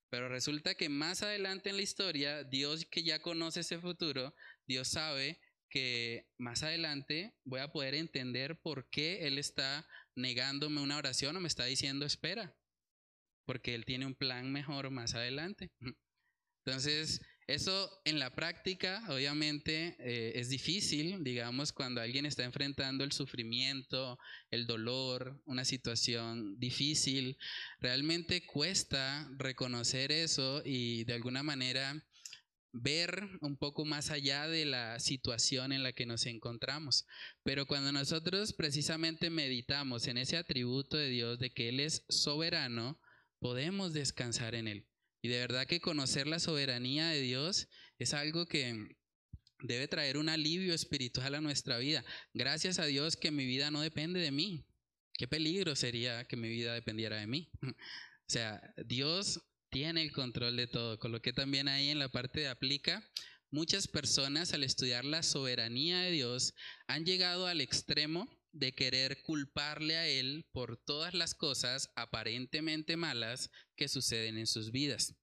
Pero 0.08 0.28
resulta 0.28 0.74
que 0.74 0.88
más 0.88 1.22
adelante 1.22 1.70
en 1.70 1.76
la 1.76 1.82
historia, 1.82 2.42
Dios 2.42 2.84
que 2.90 3.04
ya 3.04 3.22
conoce 3.22 3.60
ese 3.60 3.78
futuro, 3.78 4.34
Dios 4.66 4.88
sabe 4.88 5.38
que 5.70 6.26
más 6.36 6.62
adelante 6.62 7.34
voy 7.44 7.60
a 7.60 7.72
poder 7.72 7.94
entender 7.94 8.60
por 8.60 8.90
qué 8.90 9.26
Él 9.26 9.38
está 9.38 9.86
negándome 10.14 10.82
una 10.82 10.98
oración 10.98 11.36
o 11.36 11.40
me 11.40 11.48
está 11.48 11.64
diciendo 11.64 12.04
espera, 12.04 12.54
porque 13.46 13.74
Él 13.74 13.84
tiene 13.84 14.06
un 14.06 14.14
plan 14.14 14.52
mejor 14.52 14.90
más 14.90 15.14
adelante. 15.14 15.70
Entonces, 16.66 17.22
eso 17.50 17.90
en 18.04 18.20
la 18.20 18.32
práctica, 18.32 19.02
obviamente, 19.08 19.96
eh, 19.98 20.32
es 20.36 20.50
difícil, 20.50 21.24
digamos, 21.24 21.72
cuando 21.72 22.00
alguien 22.00 22.24
está 22.24 22.44
enfrentando 22.44 23.02
el 23.02 23.10
sufrimiento, 23.10 24.20
el 24.52 24.68
dolor, 24.68 25.42
una 25.46 25.64
situación 25.64 26.60
difícil. 26.60 27.36
Realmente 27.80 28.46
cuesta 28.46 29.28
reconocer 29.36 30.12
eso 30.12 30.62
y 30.64 31.02
de 31.04 31.14
alguna 31.14 31.42
manera 31.42 32.00
ver 32.72 33.28
un 33.40 33.56
poco 33.56 33.84
más 33.84 34.10
allá 34.10 34.46
de 34.46 34.64
la 34.64 34.98
situación 35.00 35.72
en 35.72 35.82
la 35.82 35.92
que 35.92 36.06
nos 36.06 36.26
encontramos. 36.26 37.06
Pero 37.42 37.66
cuando 37.66 37.92
nosotros 37.92 38.52
precisamente 38.52 39.30
meditamos 39.30 40.06
en 40.06 40.18
ese 40.18 40.36
atributo 40.36 40.96
de 40.96 41.08
Dios 41.08 41.38
de 41.38 41.50
que 41.50 41.68
Él 41.68 41.80
es 41.80 42.04
soberano, 42.08 43.00
podemos 43.38 43.92
descansar 43.92 44.54
en 44.54 44.68
Él. 44.68 44.86
Y 45.22 45.28
de 45.28 45.38
verdad 45.38 45.66
que 45.66 45.80
conocer 45.80 46.26
la 46.26 46.38
soberanía 46.38 47.08
de 47.08 47.20
Dios 47.20 47.68
es 47.98 48.14
algo 48.14 48.46
que 48.46 48.96
debe 49.62 49.88
traer 49.88 50.16
un 50.16 50.28
alivio 50.28 50.72
espiritual 50.74 51.34
a 51.34 51.40
nuestra 51.40 51.78
vida. 51.78 52.04
Gracias 52.32 52.78
a 52.78 52.86
Dios 52.86 53.16
que 53.16 53.30
mi 53.30 53.44
vida 53.44 53.70
no 53.70 53.82
depende 53.82 54.20
de 54.20 54.30
mí. 54.30 54.66
Qué 55.14 55.28
peligro 55.28 55.76
sería 55.76 56.24
que 56.24 56.36
mi 56.36 56.48
vida 56.48 56.74
dependiera 56.74 57.16
de 57.16 57.26
mí. 57.26 57.50
O 58.20 58.32
sea, 58.32 58.62
Dios 58.86 59.42
tiene 59.70 60.02
el 60.02 60.12
control 60.12 60.56
de 60.56 60.66
todo. 60.66 60.98
Coloqué 60.98 61.32
también 61.32 61.68
ahí 61.68 61.88
en 61.88 61.98
la 61.98 62.08
parte 62.08 62.40
de 62.40 62.48
aplica. 62.48 63.08
Muchas 63.50 63.88
personas 63.88 64.52
al 64.52 64.64
estudiar 64.64 65.04
la 65.04 65.22
soberanía 65.22 66.00
de 66.00 66.10
Dios 66.10 66.54
han 66.86 67.04
llegado 67.04 67.46
al 67.46 67.60
extremo 67.60 68.28
de 68.52 68.72
querer 68.72 69.22
culparle 69.22 69.96
a 69.96 70.06
Él 70.06 70.46
por 70.52 70.76
todas 70.76 71.14
las 71.14 71.34
cosas 71.34 71.90
aparentemente 71.96 72.96
malas 72.96 73.50
que 73.76 73.88
suceden 73.88 74.38
en 74.38 74.46
sus 74.46 74.72
vidas. 74.72 75.14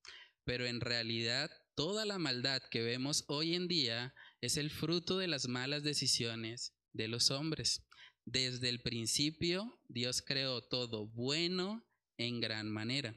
Pero 0.44 0.66
en 0.66 0.82
realidad 0.82 1.52
toda 1.76 2.06
la 2.06 2.18
maldad 2.18 2.62
que 2.72 2.82
vemos 2.82 3.26
hoy 3.28 3.54
en 3.56 3.68
día 3.68 4.14
es 4.42 4.58
el 4.58 4.72
fruto 4.72 5.18
de 5.18 5.28
las 5.28 5.48
malas 5.48 5.84
decisiones 5.84 6.74
de 6.94 7.08
los 7.08 7.32
hombres. 7.32 7.86
Desde 8.26 8.70
el 8.70 8.82
principio 8.82 9.80
Dios 9.88 10.22
creó 10.22 10.62
todo 10.62 11.08
bueno 11.08 11.86
en 12.18 12.40
gran 12.40 12.70
manera. 12.70 13.14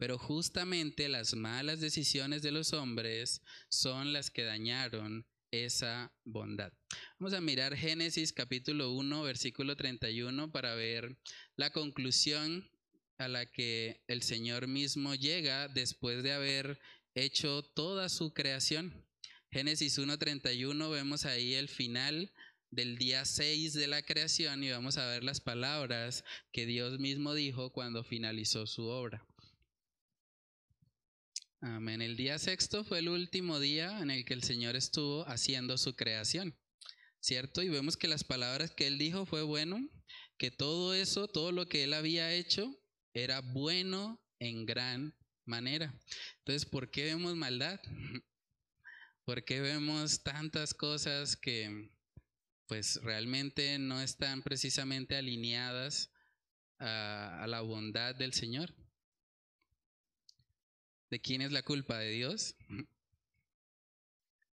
Pero 0.00 0.16
justamente 0.16 1.10
las 1.10 1.34
malas 1.34 1.78
decisiones 1.78 2.40
de 2.40 2.52
los 2.52 2.72
hombres 2.72 3.42
son 3.68 4.14
las 4.14 4.30
que 4.30 4.44
dañaron 4.44 5.26
esa 5.50 6.10
bondad. 6.24 6.72
Vamos 7.18 7.34
a 7.34 7.42
mirar 7.42 7.76
Génesis 7.76 8.32
capítulo 8.32 8.92
1, 8.92 9.22
versículo 9.22 9.76
31 9.76 10.50
para 10.52 10.74
ver 10.74 11.18
la 11.54 11.68
conclusión 11.68 12.66
a 13.18 13.28
la 13.28 13.44
que 13.44 14.02
el 14.08 14.22
Señor 14.22 14.68
mismo 14.68 15.14
llega 15.14 15.68
después 15.68 16.22
de 16.22 16.32
haber 16.32 16.80
hecho 17.14 17.62
toda 17.62 18.08
su 18.08 18.32
creación. 18.32 19.06
Génesis 19.50 19.98
1.31 19.98 20.90
vemos 20.90 21.26
ahí 21.26 21.52
el 21.52 21.68
final 21.68 22.32
del 22.70 22.96
día 22.96 23.26
6 23.26 23.74
de 23.74 23.86
la 23.86 24.00
creación 24.00 24.64
y 24.64 24.70
vamos 24.70 24.96
a 24.96 25.06
ver 25.08 25.24
las 25.24 25.42
palabras 25.42 26.24
que 26.52 26.64
Dios 26.64 26.98
mismo 26.98 27.34
dijo 27.34 27.70
cuando 27.70 28.02
finalizó 28.02 28.66
su 28.66 28.86
obra. 28.86 29.26
Amén. 31.62 32.00
El 32.00 32.16
día 32.16 32.38
sexto 32.38 32.84
fue 32.84 33.00
el 33.00 33.10
último 33.10 33.60
día 33.60 34.00
en 34.00 34.10
el 34.10 34.24
que 34.24 34.32
el 34.32 34.42
Señor 34.42 34.76
estuvo 34.76 35.28
haciendo 35.28 35.76
su 35.76 35.94
creación, 35.94 36.56
¿cierto? 37.20 37.60
Y 37.60 37.68
vemos 37.68 37.98
que 37.98 38.08
las 38.08 38.24
palabras 38.24 38.70
que 38.70 38.86
Él 38.86 38.96
dijo 38.96 39.26
fue 39.26 39.42
bueno, 39.42 39.78
que 40.38 40.50
todo 40.50 40.94
eso, 40.94 41.28
todo 41.28 41.52
lo 41.52 41.68
que 41.68 41.84
Él 41.84 41.92
había 41.92 42.32
hecho, 42.32 42.74
era 43.12 43.40
bueno 43.40 44.24
en 44.38 44.64
gran 44.64 45.14
manera. 45.44 45.94
Entonces, 46.38 46.64
¿por 46.64 46.90
qué 46.90 47.04
vemos 47.04 47.36
maldad? 47.36 47.78
¿Por 49.26 49.44
qué 49.44 49.60
vemos 49.60 50.22
tantas 50.22 50.72
cosas 50.72 51.36
que 51.36 51.90
pues 52.68 53.02
realmente 53.02 53.78
no 53.78 54.00
están 54.00 54.42
precisamente 54.42 55.14
alineadas 55.14 56.10
a, 56.78 57.42
a 57.42 57.46
la 57.46 57.60
bondad 57.60 58.14
del 58.14 58.32
Señor? 58.32 58.79
¿De 61.10 61.20
quién 61.20 61.42
es 61.42 61.50
la 61.50 61.62
culpa? 61.62 61.98
¿De 61.98 62.10
Dios? 62.12 62.54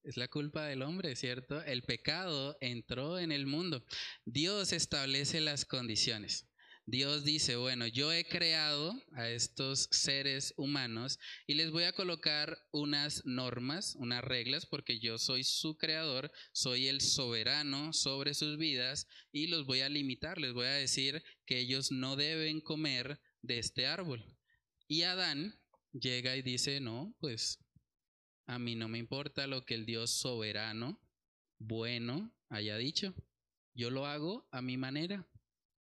Es 0.03 0.17
la 0.17 0.29
culpa 0.29 0.67
del 0.67 0.83
hombre, 0.83 1.15
¿cierto? 1.15 1.63
El 1.63 1.83
pecado 1.83 2.57
entró 2.61 3.19
en 3.19 3.31
el 3.31 3.47
mundo. 3.47 3.85
Dios 4.25 4.73
establece 4.73 5.41
las 5.41 5.65
condiciones. 5.65 6.49
Dios 6.87 7.23
dice, 7.23 7.55
bueno, 7.55 7.87
yo 7.87 8.13
he 8.13 8.27
creado 8.27 9.01
a 9.13 9.29
estos 9.29 9.89
seres 9.93 10.55
humanos 10.57 11.21
y 11.47 11.55
les 11.55 11.71
voy 11.71 11.85
a 11.85 11.93
colocar 11.93 12.59
unas 12.73 13.25
normas, 13.27 13.95
unas 13.97 14.25
reglas, 14.25 14.67
porque 14.67 14.99
yo 14.99 15.19
soy 15.19 15.45
su 15.45 15.77
creador, 15.77 16.33
soy 16.51 16.89
el 16.89 17.01
soberano 17.01 17.93
sobre 17.93 18.35
sus 18.35 18.57
vidas 18.59 19.07
y 19.31 19.47
los 19.47 19.67
voy 19.67 19.83
a 19.83 19.89
limitar, 19.89 20.39
les 20.39 20.53
voy 20.53 20.67
a 20.67 20.73
decir 20.73 21.23
que 21.47 21.61
ellos 21.61 21.93
no 21.93 22.17
deben 22.17 22.61
comer 22.61 23.21
de 23.41 23.61
este 23.61 23.87
árbol. 23.87 24.25
Y 24.89 25.03
Adán 25.03 25.60
llega 25.93 26.37
y 26.37 26.43
dice, 26.43 26.81
no, 26.81 27.15
pues 27.21 27.59
a 28.47 28.59
mí 28.59 28.75
no 28.75 28.89
me 28.89 28.99
importa 28.99 29.47
lo 29.47 29.65
que 29.65 29.75
el 29.75 29.87
Dios 29.87 30.11
soberano, 30.11 31.01
bueno, 31.59 32.35
haya 32.49 32.77
dicho. 32.77 33.15
Yo 33.75 33.91
lo 33.91 34.07
hago 34.07 34.49
a 34.51 34.61
mi 34.63 34.77
manera. 34.77 35.29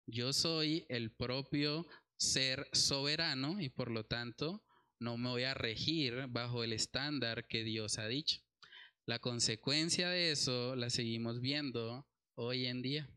Yo 0.06 0.34
soy 0.34 0.86
el 0.90 1.12
propio 1.12 1.88
ser 2.18 2.68
soberano 2.72 3.60
y 3.60 3.70
por 3.70 3.92
lo 3.92 4.06
tanto 4.06 4.64
no 5.00 5.18
me 5.18 5.30
voy 5.30 5.44
a 5.44 5.54
regir 5.54 6.28
bajo 6.30 6.64
el 6.64 6.74
estándar 6.74 7.48
que 7.48 7.64
Dios 7.64 7.98
ha 8.00 8.08
dicho. 8.08 8.42
La 9.06 9.20
consecuencia 9.20 10.10
de 10.10 10.32
eso 10.32 10.76
la 10.76 10.90
seguimos 10.90 11.42
viendo 11.42 12.08
hoy 12.36 12.68
en 12.68 12.82
día. 12.82 13.10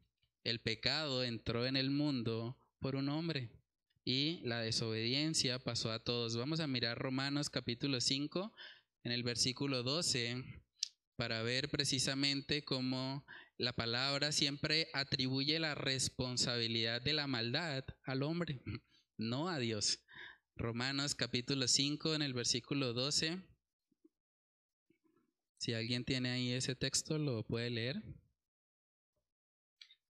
El 0.42 0.60
pecado 0.60 1.22
entró 1.22 1.66
en 1.66 1.76
el 1.76 1.90
mundo 1.90 2.58
por 2.80 2.96
un 2.96 3.08
hombre 3.08 3.50
y 4.06 4.40
la 4.44 4.60
desobediencia 4.60 5.58
pasó 5.58 5.90
a 5.90 5.98
todos. 5.98 6.36
Vamos 6.36 6.60
a 6.60 6.68
mirar 6.68 6.96
Romanos 6.96 7.50
capítulo 7.50 8.00
5 8.00 8.54
en 9.02 9.10
el 9.10 9.24
versículo 9.24 9.82
12 9.82 10.44
para 11.16 11.42
ver 11.42 11.68
precisamente 11.68 12.64
cómo 12.64 13.26
la 13.58 13.72
palabra 13.72 14.30
siempre 14.30 14.86
atribuye 14.94 15.58
la 15.58 15.74
responsabilidad 15.74 17.02
de 17.02 17.14
la 17.14 17.26
maldad 17.26 17.84
al 18.04 18.22
hombre, 18.22 18.62
no 19.18 19.48
a 19.48 19.58
Dios. 19.58 19.98
Romanos 20.54 21.16
capítulo 21.16 21.66
5 21.66 22.14
en 22.14 22.22
el 22.22 22.32
versículo 22.32 22.92
12. 22.92 23.42
Si 25.58 25.74
alguien 25.74 26.04
tiene 26.04 26.30
ahí 26.30 26.52
ese 26.52 26.76
texto, 26.76 27.18
lo 27.18 27.44
puede 27.44 27.70
leer. 27.70 28.04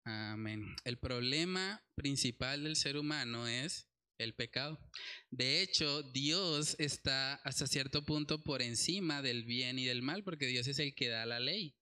Amén. 0.09 0.73
El 0.85 0.97
problema 0.97 1.83
principal 1.95 2.63
del 2.63 2.77
ser 2.77 2.95
humano 2.95 3.45
es 3.45 3.89
el 4.17 4.33
pecado. 4.33 4.79
De 5.31 5.61
hecho, 5.61 6.01
Dios 6.01 6.77
está 6.79 7.35
hasta 7.43 7.67
cierto 7.67 8.05
punto 8.05 8.41
por 8.41 8.61
encima 8.61 9.21
del 9.21 9.43
bien 9.43 9.77
y 9.77 9.83
del 9.83 10.01
mal, 10.01 10.23
porque 10.23 10.47
Dios 10.47 10.65
es 10.67 10.79
el 10.79 10.95
que 10.95 11.09
da 11.09 11.25
la 11.25 11.41
ley. 11.41 11.75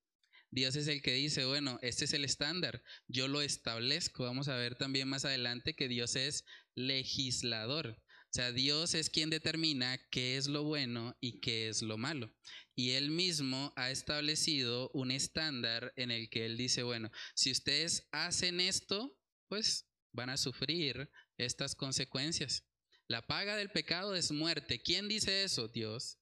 Dios 0.49 0.75
es 0.75 0.87
el 0.87 1.03
que 1.03 1.13
dice, 1.13 1.45
bueno, 1.45 1.77
este 1.83 2.05
es 2.05 2.13
el 2.13 2.25
estándar, 2.25 2.81
yo 3.07 3.27
lo 3.27 3.41
establezco. 3.41 4.23
Vamos 4.23 4.47
a 4.47 4.55
ver 4.55 4.73
también 4.73 5.07
más 5.07 5.23
adelante 5.23 5.75
que 5.75 5.87
Dios 5.87 6.15
es 6.15 6.45
legislador. 6.73 7.89
O 7.89 8.33
sea, 8.35 8.51
Dios 8.51 8.95
es 8.95 9.11
quien 9.11 9.29
determina 9.29 9.99
qué 10.09 10.35
es 10.35 10.47
lo 10.47 10.63
bueno 10.63 11.15
y 11.21 11.41
qué 11.41 11.69
es 11.69 11.83
lo 11.83 11.99
malo. 11.99 12.33
Y 12.75 12.91
Él 12.91 13.09
mismo 13.09 13.73
ha 13.75 13.89
establecido 13.89 14.89
un 14.93 15.11
estándar 15.11 15.93
en 15.95 16.11
el 16.11 16.29
que 16.29 16.45
Él 16.45 16.57
dice, 16.57 16.83
bueno, 16.83 17.09
si 17.33 17.51
ustedes 17.51 18.07
hacen 18.11 18.59
esto, 18.59 19.17
pues 19.47 19.87
van 20.11 20.29
a 20.29 20.37
sufrir 20.37 21.09
estas 21.37 21.75
consecuencias. 21.75 22.65
La 23.07 23.25
paga 23.25 23.55
del 23.55 23.69
pecado 23.69 24.15
es 24.15 24.31
muerte. 24.31 24.81
¿Quién 24.81 25.07
dice 25.07 25.43
eso? 25.43 25.67
Dios. 25.67 26.17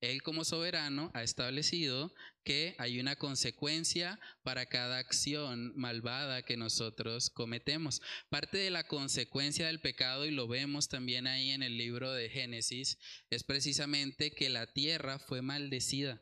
Él 0.00 0.22
como 0.22 0.44
soberano 0.44 1.10
ha 1.14 1.22
establecido 1.22 2.14
que 2.44 2.76
hay 2.78 3.00
una 3.00 3.16
consecuencia 3.16 4.20
para 4.42 4.66
cada 4.66 4.98
acción 4.98 5.72
malvada 5.76 6.42
que 6.42 6.56
nosotros 6.56 7.30
cometemos. 7.30 8.00
Parte 8.28 8.58
de 8.58 8.70
la 8.70 8.84
consecuencia 8.84 9.66
del 9.66 9.80
pecado, 9.80 10.24
y 10.24 10.30
lo 10.30 10.46
vemos 10.46 10.88
también 10.88 11.26
ahí 11.26 11.50
en 11.50 11.62
el 11.62 11.76
libro 11.76 12.12
de 12.12 12.30
Génesis, 12.30 12.98
es 13.30 13.42
precisamente 13.42 14.30
que 14.30 14.48
la 14.48 14.72
tierra 14.72 15.18
fue 15.18 15.42
maldecida. 15.42 16.20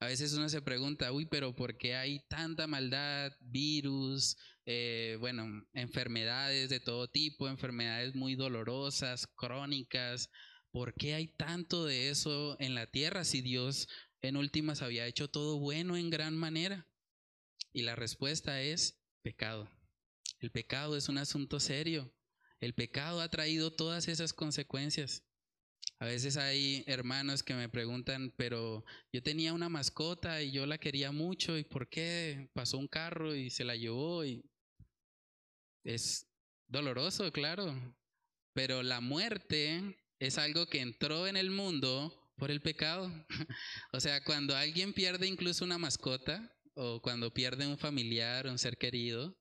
A 0.00 0.06
veces 0.06 0.32
uno 0.34 0.48
se 0.48 0.62
pregunta, 0.62 1.10
uy, 1.12 1.26
pero 1.26 1.56
¿por 1.56 1.76
qué 1.76 1.96
hay 1.96 2.20
tanta 2.28 2.66
maldad, 2.66 3.32
virus, 3.40 4.36
eh, 4.64 5.16
bueno, 5.18 5.66
enfermedades 5.72 6.68
de 6.68 6.78
todo 6.78 7.08
tipo, 7.08 7.48
enfermedades 7.48 8.14
muy 8.14 8.36
dolorosas, 8.36 9.26
crónicas? 9.26 10.30
¿Por 10.70 10.94
qué 10.94 11.14
hay 11.14 11.28
tanto 11.28 11.86
de 11.86 12.10
eso 12.10 12.56
en 12.60 12.74
la 12.74 12.86
tierra 12.86 13.24
si 13.24 13.40
Dios 13.40 13.88
en 14.20 14.36
últimas 14.36 14.82
había 14.82 15.06
hecho 15.06 15.28
todo 15.28 15.58
bueno 15.58 15.96
en 15.96 16.10
gran 16.10 16.36
manera? 16.36 16.86
Y 17.72 17.82
la 17.82 17.96
respuesta 17.96 18.60
es 18.60 19.00
pecado. 19.22 19.70
El 20.40 20.50
pecado 20.50 20.96
es 20.96 21.08
un 21.08 21.18
asunto 21.18 21.58
serio. 21.58 22.14
El 22.60 22.74
pecado 22.74 23.20
ha 23.20 23.28
traído 23.28 23.72
todas 23.72 24.08
esas 24.08 24.32
consecuencias. 24.32 25.24
A 26.00 26.06
veces 26.06 26.36
hay 26.36 26.84
hermanos 26.86 27.42
que 27.42 27.54
me 27.54 27.68
preguntan, 27.68 28.32
pero 28.36 28.84
yo 29.12 29.22
tenía 29.22 29.52
una 29.52 29.68
mascota 29.68 30.42
y 30.42 30.52
yo 30.52 30.66
la 30.66 30.78
quería 30.78 31.10
mucho 31.10 31.58
y 31.58 31.64
¿por 31.64 31.88
qué 31.88 32.50
pasó 32.52 32.78
un 32.78 32.86
carro 32.86 33.34
y 33.34 33.50
se 33.50 33.64
la 33.64 33.74
llevó? 33.74 34.22
Es 35.82 36.28
doloroso, 36.68 37.32
claro, 37.32 37.74
pero 38.52 38.82
la 38.82 39.00
muerte 39.00 39.96
es 40.18 40.38
algo 40.38 40.66
que 40.66 40.80
entró 40.80 41.26
en 41.26 41.36
el 41.36 41.50
mundo 41.50 42.32
por 42.36 42.50
el 42.50 42.60
pecado. 42.60 43.10
o 43.92 44.00
sea, 44.00 44.22
cuando 44.24 44.56
alguien 44.56 44.92
pierde 44.92 45.26
incluso 45.26 45.64
una 45.64 45.78
mascota 45.78 46.54
o 46.74 47.02
cuando 47.02 47.32
pierde 47.32 47.66
un 47.66 47.78
familiar, 47.78 48.46
un 48.46 48.58
ser 48.58 48.78
querido, 48.78 49.36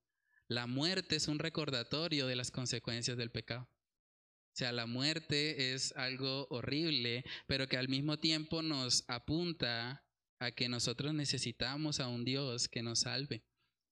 la 0.48 0.66
muerte 0.66 1.16
es 1.16 1.28
un 1.28 1.40
recordatorio 1.40 2.28
de 2.28 2.36
las 2.36 2.52
consecuencias 2.52 3.18
del 3.18 3.32
pecado. 3.32 3.64
O 3.64 4.58
sea, 4.58 4.72
la 4.72 4.88
muerte 4.88 5.74
es 5.74 5.94
algo 5.96 6.48
horrible, 6.50 7.24
pero 7.48 7.68
que 7.68 7.78
al 7.78 7.90
mismo 7.90 8.18
tiempo 8.18 8.64
nos 8.64 9.04
apunta 9.08 10.04
a 10.40 10.52
que 10.52 10.70
nosotros 10.70 11.14
necesitamos 11.14 12.00
a 12.00 12.08
un 12.08 12.26
Dios 12.26 12.68
que 12.68 12.82
nos 12.82 13.02
salve. 13.02 13.44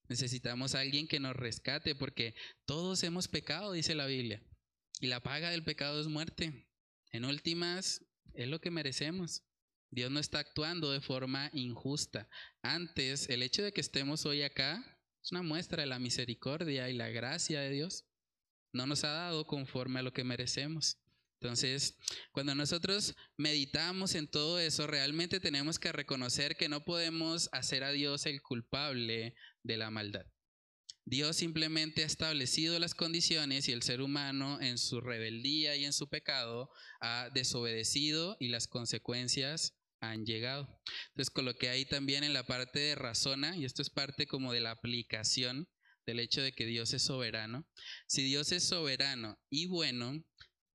Necesitamos 0.08 0.74
a 0.74 0.80
alguien 0.80 1.08
que 1.08 1.20
nos 1.20 1.36
rescate, 1.36 1.94
porque 1.94 2.36
todos 2.66 3.04
hemos 3.04 3.28
pecado, 3.28 3.74
dice 3.74 3.96
la 3.96 4.06
Biblia. 4.06 4.42
Y 5.02 5.08
la 5.08 5.22
paga 5.22 5.50
del 5.50 5.64
pecado 5.64 6.00
es 6.00 6.08
muerte. 6.08 6.68
En 7.16 7.24
últimas, 7.24 8.06
es 8.34 8.50
lo 8.50 8.60
que 8.60 8.72
merecemos. 8.72 9.46
Dios 9.90 10.12
no 10.12 10.20
está 10.20 10.40
actuando 10.40 10.92
de 10.92 11.00
forma 11.00 11.50
injusta. 11.54 12.28
Antes, 12.62 13.30
el 13.30 13.42
hecho 13.42 13.64
de 13.64 13.72
que 13.72 13.80
estemos 13.80 14.26
hoy 14.26 14.42
acá 14.42 15.00
es 15.24 15.32
una 15.32 15.42
muestra 15.42 15.84
de 15.84 15.88
la 15.88 15.98
misericordia 15.98 16.90
y 16.90 16.94
la 16.94 17.08
gracia 17.08 17.62
de 17.62 17.70
Dios. 17.70 18.04
No 18.74 18.86
nos 18.86 19.06
ha 19.06 19.12
dado 19.12 19.48
conforme 19.48 20.02
a 20.02 20.04
lo 20.04 20.12
que 20.12 20.26
merecemos. 20.26 20.98
Entonces, 21.40 21.98
cuando 22.34 22.54
nosotros 22.54 23.16
meditamos 23.38 24.14
en 24.14 24.28
todo 24.28 24.60
eso, 24.60 24.86
realmente 24.86 25.40
tenemos 25.40 25.80
que 25.80 25.94
reconocer 25.94 26.58
que 26.58 26.68
no 26.68 26.84
podemos 26.84 27.48
hacer 27.54 27.86
a 27.86 27.94
Dios 27.94 28.26
el 28.26 28.42
culpable 28.42 29.36
de 29.64 29.78
la 29.78 29.90
maldad. 29.90 30.26
Dios 31.08 31.38
simplemente 31.38 32.02
ha 32.02 32.08
establecido 32.08 32.80
las 32.80 32.96
condiciones 32.96 33.70
y 33.70 33.72
el 33.72 33.84
ser 33.84 34.02
humano 34.02 34.60
en 34.60 34.80
su 34.80 35.02
rebeldía 35.02 35.76
y 35.76 35.86
en 35.86 35.94
su 35.94 36.10
pecado 36.10 36.72
ha 37.00 37.30
desobedecido 37.32 38.36
y 38.40 38.48
las 38.48 38.68
consecuencias 38.68 39.78
han 40.00 40.26
llegado. 40.26 40.82
Entonces 41.10 41.30
coloqué 41.30 41.70
ahí 41.70 41.86
también 41.86 42.24
en 42.24 42.34
la 42.34 42.48
parte 42.48 42.80
de 42.80 42.96
razona, 42.96 43.56
y 43.56 43.66
esto 43.66 43.84
es 43.84 43.92
parte 43.92 44.26
como 44.26 44.52
de 44.52 44.62
la 44.62 44.72
aplicación 44.72 45.70
del 46.08 46.20
hecho 46.20 46.42
de 46.42 46.54
que 46.54 46.66
Dios 46.66 46.94
es 46.94 47.04
soberano. 47.04 47.68
Si 48.08 48.24
Dios 48.24 48.52
es 48.52 48.64
soberano 48.64 49.40
y 49.50 49.68
bueno, 49.68 50.24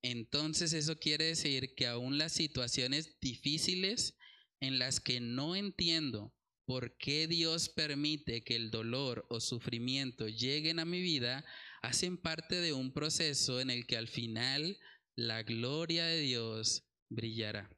entonces 0.02 0.72
eso 0.72 0.98
quiere 0.98 1.26
decir 1.26 1.74
que 1.74 1.88
aún 1.88 2.18
las 2.18 2.32
situaciones 2.32 3.18
difíciles 3.20 4.16
en 4.60 4.78
las 4.78 5.00
que 5.00 5.20
no 5.20 5.56
entiendo 5.56 6.34
por 6.70 6.96
qué 6.98 7.26
Dios 7.26 7.68
permite 7.68 8.44
que 8.44 8.54
el 8.54 8.70
dolor 8.70 9.26
o 9.28 9.40
sufrimiento 9.40 10.28
lleguen 10.28 10.78
a 10.78 10.84
mi 10.84 11.00
vida, 11.00 11.44
hacen 11.82 12.16
parte 12.16 12.60
de 12.60 12.72
un 12.72 12.92
proceso 12.92 13.60
en 13.60 13.70
el 13.70 13.88
que 13.88 13.96
al 13.96 14.06
final 14.06 14.78
la 15.16 15.42
gloria 15.42 16.06
de 16.06 16.20
Dios 16.20 16.84
brillará. 17.08 17.76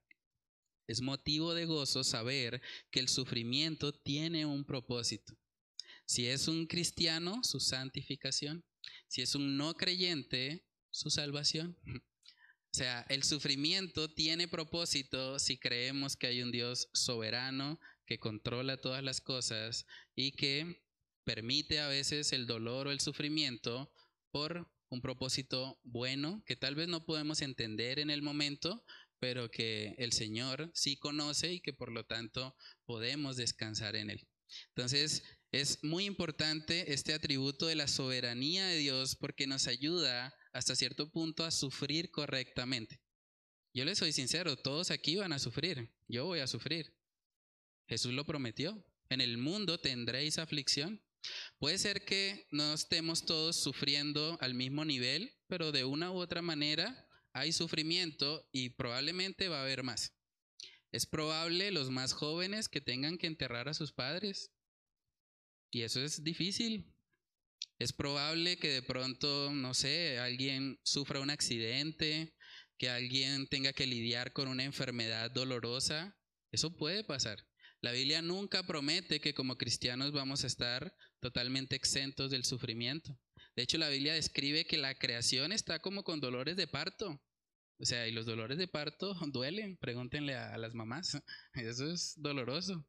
Es 0.87 1.01
motivo 1.01 1.55
de 1.55 1.65
gozo 1.65 2.05
saber 2.05 2.61
que 2.91 3.01
el 3.01 3.09
sufrimiento 3.09 3.95
tiene 3.95 4.45
un 4.45 4.63
propósito. 4.63 5.39
Si 6.05 6.27
es 6.27 6.47
un 6.47 6.67
cristiano, 6.67 7.43
su 7.45 7.61
santificación. 7.61 8.63
Si 9.09 9.23
es 9.23 9.35
un 9.35 9.57
no 9.57 9.73
creyente, 9.73 10.67
su 10.91 11.09
salvación. 11.09 11.79
O 12.75 12.75
sea, 12.75 13.05
el 13.11 13.23
sufrimiento 13.23 14.09
tiene 14.15 14.49
propósito 14.49 15.39
si 15.39 15.59
creemos 15.59 16.17
que 16.17 16.29
hay 16.29 16.41
un 16.41 16.51
Dios 16.51 16.89
soberano, 16.95 17.79
que 18.13 18.19
controla 18.19 18.77
todas 18.77 19.03
las 19.03 19.23
cosas 19.23 19.87
y 20.15 20.33
que 20.33 20.85
permite 21.25 21.81
a 21.81 21.89
veces 21.89 22.35
el 22.35 22.47
dolor 22.47 22.87
o 22.87 22.93
el 22.93 23.01
sufrimiento 23.01 23.91
por 24.31 24.71
un 24.91 25.01
propósito 25.01 25.81
bueno 25.83 26.43
que 26.45 26.55
tal 26.55 26.75
vez 26.75 26.89
no 26.89 27.07
podemos 27.07 27.41
entender 27.41 27.99
en 27.99 28.11
el 28.11 28.21
momento, 28.21 28.85
pero 29.19 29.51
que 29.51 29.95
el 29.97 30.13
Señor 30.13 30.71
sí 30.75 30.99
conoce 30.99 31.55
y 31.55 31.61
que 31.61 31.73
por 31.73 31.91
lo 31.91 32.05
tanto 32.05 32.55
podemos 32.85 33.39
descansar 33.39 33.97
en 33.97 34.11
Él. 34.11 34.29
Entonces, 34.77 35.23
es 35.51 35.83
muy 35.83 36.05
importante 36.05 36.93
este 36.93 37.15
atributo 37.15 37.67
de 37.67 37.77
la 37.77 37.89
soberanía 37.89 38.67
de 38.67 38.77
Dios 38.77 39.17
porque 39.17 39.47
nos 39.47 39.69
ayuda 39.69 40.35
hasta 40.53 40.77
cierto 40.77 41.11
punto 41.11 41.47
a 41.47 41.51
sufrir 41.51 42.11
correctamente. 42.11 43.01
Yo 43.73 43.87
les 43.87 43.97
soy 43.97 44.13
sincero, 44.13 44.57
todos 44.57 44.91
aquí 44.91 45.17
van 45.17 45.33
a 45.33 45.39
sufrir, 45.39 45.95
yo 46.09 46.27
voy 46.27 46.41
a 46.41 46.47
sufrir. 46.47 46.95
Jesús 47.93 48.15
lo 48.15 48.25
prometió. 48.25 48.83
En 49.11 49.21
el 49.21 49.37
mundo 49.37 49.79
tendréis 49.79 50.39
aflicción. 50.39 51.05
Puede 51.59 51.77
ser 51.77 52.07
que 52.07 52.47
no 52.51 52.73
estemos 52.73 53.27
todos 53.27 53.57
sufriendo 53.57 54.39
al 54.41 54.55
mismo 54.55 54.87
nivel, 54.87 55.31
pero 55.47 55.73
de 55.73 55.85
una 55.85 56.11
u 56.11 56.15
otra 56.15 56.41
manera 56.41 57.07
hay 57.35 57.53
sufrimiento 57.53 58.49
y 58.51 58.71
probablemente 58.71 59.49
va 59.49 59.59
a 59.59 59.65
haber 59.65 59.83
más. 59.83 60.15
Es 60.91 61.05
probable 61.05 61.71
los 61.71 61.91
más 61.91 62.15
jóvenes 62.15 62.71
que 62.71 62.81
tengan 62.81 63.19
que 63.19 63.27
enterrar 63.27 63.69
a 63.69 63.75
sus 63.75 63.93
padres. 63.93 64.55
Y 65.71 65.83
eso 65.83 66.03
es 66.03 66.25
difícil. 66.25 66.95
Es 67.79 67.93
probable 67.93 68.57
que 68.57 68.69
de 68.69 68.83
pronto, 68.83 69.51
no 69.53 69.75
sé, 69.75 70.19
alguien 70.19 70.81
sufra 70.83 71.21
un 71.21 71.29
accidente, 71.29 72.35
que 72.79 72.89
alguien 72.89 73.49
tenga 73.49 73.75
que 73.75 73.87
lidiar 73.87 74.33
con 74.33 74.49
una 74.49 74.65
enfermedad 74.65 75.31
dolorosa. 75.31 76.19
Eso 76.53 76.75
puede 76.75 77.05
pasar. 77.05 77.47
La 77.83 77.91
Biblia 77.91 78.23
nunca 78.23 78.63
promete 78.63 79.21
que 79.21 79.35
como 79.35 79.59
cristianos 79.59 80.13
vamos 80.13 80.45
a 80.45 80.47
estar 80.47 80.97
totalmente 81.19 81.75
exentos 81.75 82.31
del 82.31 82.45
sufrimiento. 82.45 83.19
De 83.57 83.65
hecho, 83.65 83.77
la 83.77 83.89
Biblia 83.89 84.15
describe 84.15 84.65
que 84.65 84.79
la 84.79 84.95
creación 84.95 85.51
está 85.51 85.81
como 85.81 86.05
con 86.05 86.21
dolores 86.21 86.57
de 86.57 86.69
parto. 86.69 87.21
O 87.81 87.85
sea, 87.85 88.07
y 88.07 88.13
los 88.13 88.25
dolores 88.25 88.57
de 88.57 88.69
parto 88.69 89.15
duelen, 89.33 89.77
pregúntenle 89.79 90.37
a, 90.37 90.57
las 90.59 90.75
mamás. 90.75 91.21
Eso 91.55 91.91
es 91.91 92.15
doloroso. 92.17 92.87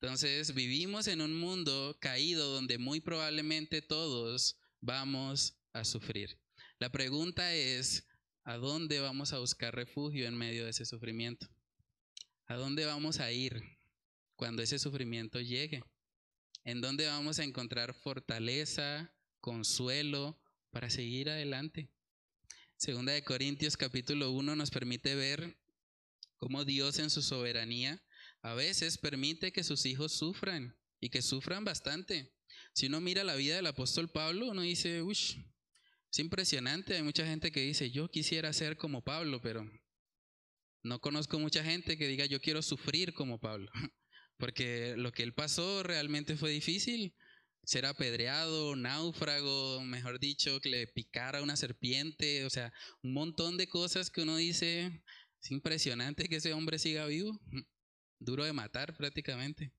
Entonces, 0.00 0.54
vivimos 0.54 1.08
en 1.08 1.20
un 1.20 1.34
mundo 1.34 1.98
caído 2.00 2.52
donde 2.52 2.78
muy 2.78 3.00
probablemente 3.00 3.82
todos 3.82 4.60
vamos 4.80 5.58
a 5.72 5.82
sufrir. 5.84 6.38
La 6.78 6.92
pregunta 6.92 7.52
es, 7.52 8.06
¿a 8.44 8.58
dónde 8.58 9.00
vamos 9.00 9.32
a 9.32 9.40
buscar 9.40 9.74
refugio 9.74 10.28
en 10.28 10.38
medio 10.38 10.62
de 10.62 10.70
ese 10.70 10.86
sufrimiento? 10.86 11.48
¿A 12.46 12.54
dónde 12.54 12.86
vamos 12.86 13.18
a 13.18 13.32
ir 13.32 13.77
cuando 14.38 14.62
ese 14.62 14.78
sufrimiento 14.78 15.40
llegue? 15.40 15.82
¿En 16.64 16.80
dónde 16.80 17.08
vamos 17.08 17.40
a 17.40 17.44
encontrar 17.44 17.92
fortaleza, 17.92 19.12
consuelo 19.40 20.40
para 20.70 20.88
seguir 20.90 21.28
adelante? 21.28 21.90
Segunda 22.76 23.12
de 23.12 23.24
Corintios 23.24 23.76
capítulo 23.76 24.30
1 24.30 24.54
nos 24.54 24.70
permite 24.70 25.16
ver 25.16 25.58
cómo 26.36 26.64
Dios 26.64 27.00
en 27.00 27.10
su 27.10 27.20
soberanía 27.20 28.00
a 28.40 28.54
veces 28.54 28.96
permite 28.96 29.50
que 29.50 29.64
sus 29.64 29.84
hijos 29.84 30.12
sufran 30.12 30.78
y 31.00 31.10
que 31.10 31.20
sufran 31.20 31.64
bastante. 31.64 32.32
Si 32.74 32.86
uno 32.86 33.00
mira 33.00 33.24
la 33.24 33.34
vida 33.34 33.56
del 33.56 33.66
apóstol 33.66 34.08
Pablo, 34.08 34.50
uno 34.50 34.62
dice, 34.62 35.02
uy, 35.02 35.18
es 36.12 36.18
impresionante. 36.20 36.94
Hay 36.94 37.02
mucha 37.02 37.26
gente 37.26 37.50
que 37.50 37.62
dice, 37.62 37.90
yo 37.90 38.08
quisiera 38.08 38.52
ser 38.52 38.76
como 38.76 39.02
Pablo, 39.02 39.40
pero 39.42 39.68
no 40.84 41.00
conozco 41.00 41.40
mucha 41.40 41.64
gente 41.64 41.98
que 41.98 42.06
diga, 42.06 42.26
yo 42.26 42.40
quiero 42.40 42.62
sufrir 42.62 43.12
como 43.14 43.40
Pablo. 43.40 43.68
Porque 44.38 44.94
lo 44.96 45.12
que 45.12 45.22
él 45.22 45.34
pasó 45.34 45.82
realmente 45.82 46.36
fue 46.36 46.50
difícil. 46.50 47.14
Ser 47.64 47.84
apedreado, 47.84 48.76
náufrago, 48.76 49.82
mejor 49.82 50.18
dicho, 50.18 50.60
que 50.60 50.70
le 50.70 50.86
picara 50.86 51.42
una 51.42 51.56
serpiente, 51.56 52.46
o 52.46 52.50
sea, 52.50 52.72
un 53.02 53.12
montón 53.12 53.58
de 53.58 53.68
cosas 53.68 54.10
que 54.10 54.22
uno 54.22 54.36
dice, 54.36 55.02
es 55.42 55.50
impresionante 55.50 56.28
que 56.28 56.36
ese 56.36 56.54
hombre 56.54 56.78
siga 56.78 57.06
vivo 57.06 57.38
duro 58.18 58.44
de 58.44 58.52
matar 58.52 58.96
prácticamente. 58.96 59.72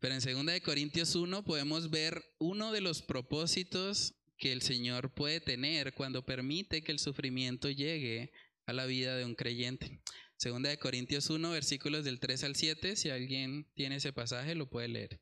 Pero 0.00 0.14
en 0.14 0.20
2 0.20 0.46
de 0.46 0.60
Corintios 0.60 1.14
1 1.14 1.44
podemos 1.44 1.90
ver 1.90 2.22
uno 2.38 2.72
de 2.72 2.80
los 2.80 3.02
propósitos 3.02 4.14
que 4.36 4.52
el 4.52 4.62
Señor 4.62 5.12
puede 5.12 5.40
tener 5.40 5.94
cuando 5.94 6.24
permite 6.24 6.82
que 6.82 6.92
el 6.92 7.00
sufrimiento 7.00 7.68
llegue 7.70 8.32
a 8.66 8.72
la 8.72 8.86
vida 8.86 9.16
de 9.16 9.24
un 9.24 9.34
creyente. 9.34 10.00
2 10.42 10.62
de 10.62 10.78
Corintios 10.78 11.30
1, 11.30 11.50
versículos 11.50 12.04
del 12.04 12.20
3 12.20 12.44
al 12.44 12.54
7, 12.56 12.96
si 12.96 13.10
alguien 13.10 13.66
tiene 13.74 13.96
ese 13.96 14.12
pasaje 14.12 14.54
lo 14.54 14.70
puede 14.70 14.88
leer. 14.88 15.20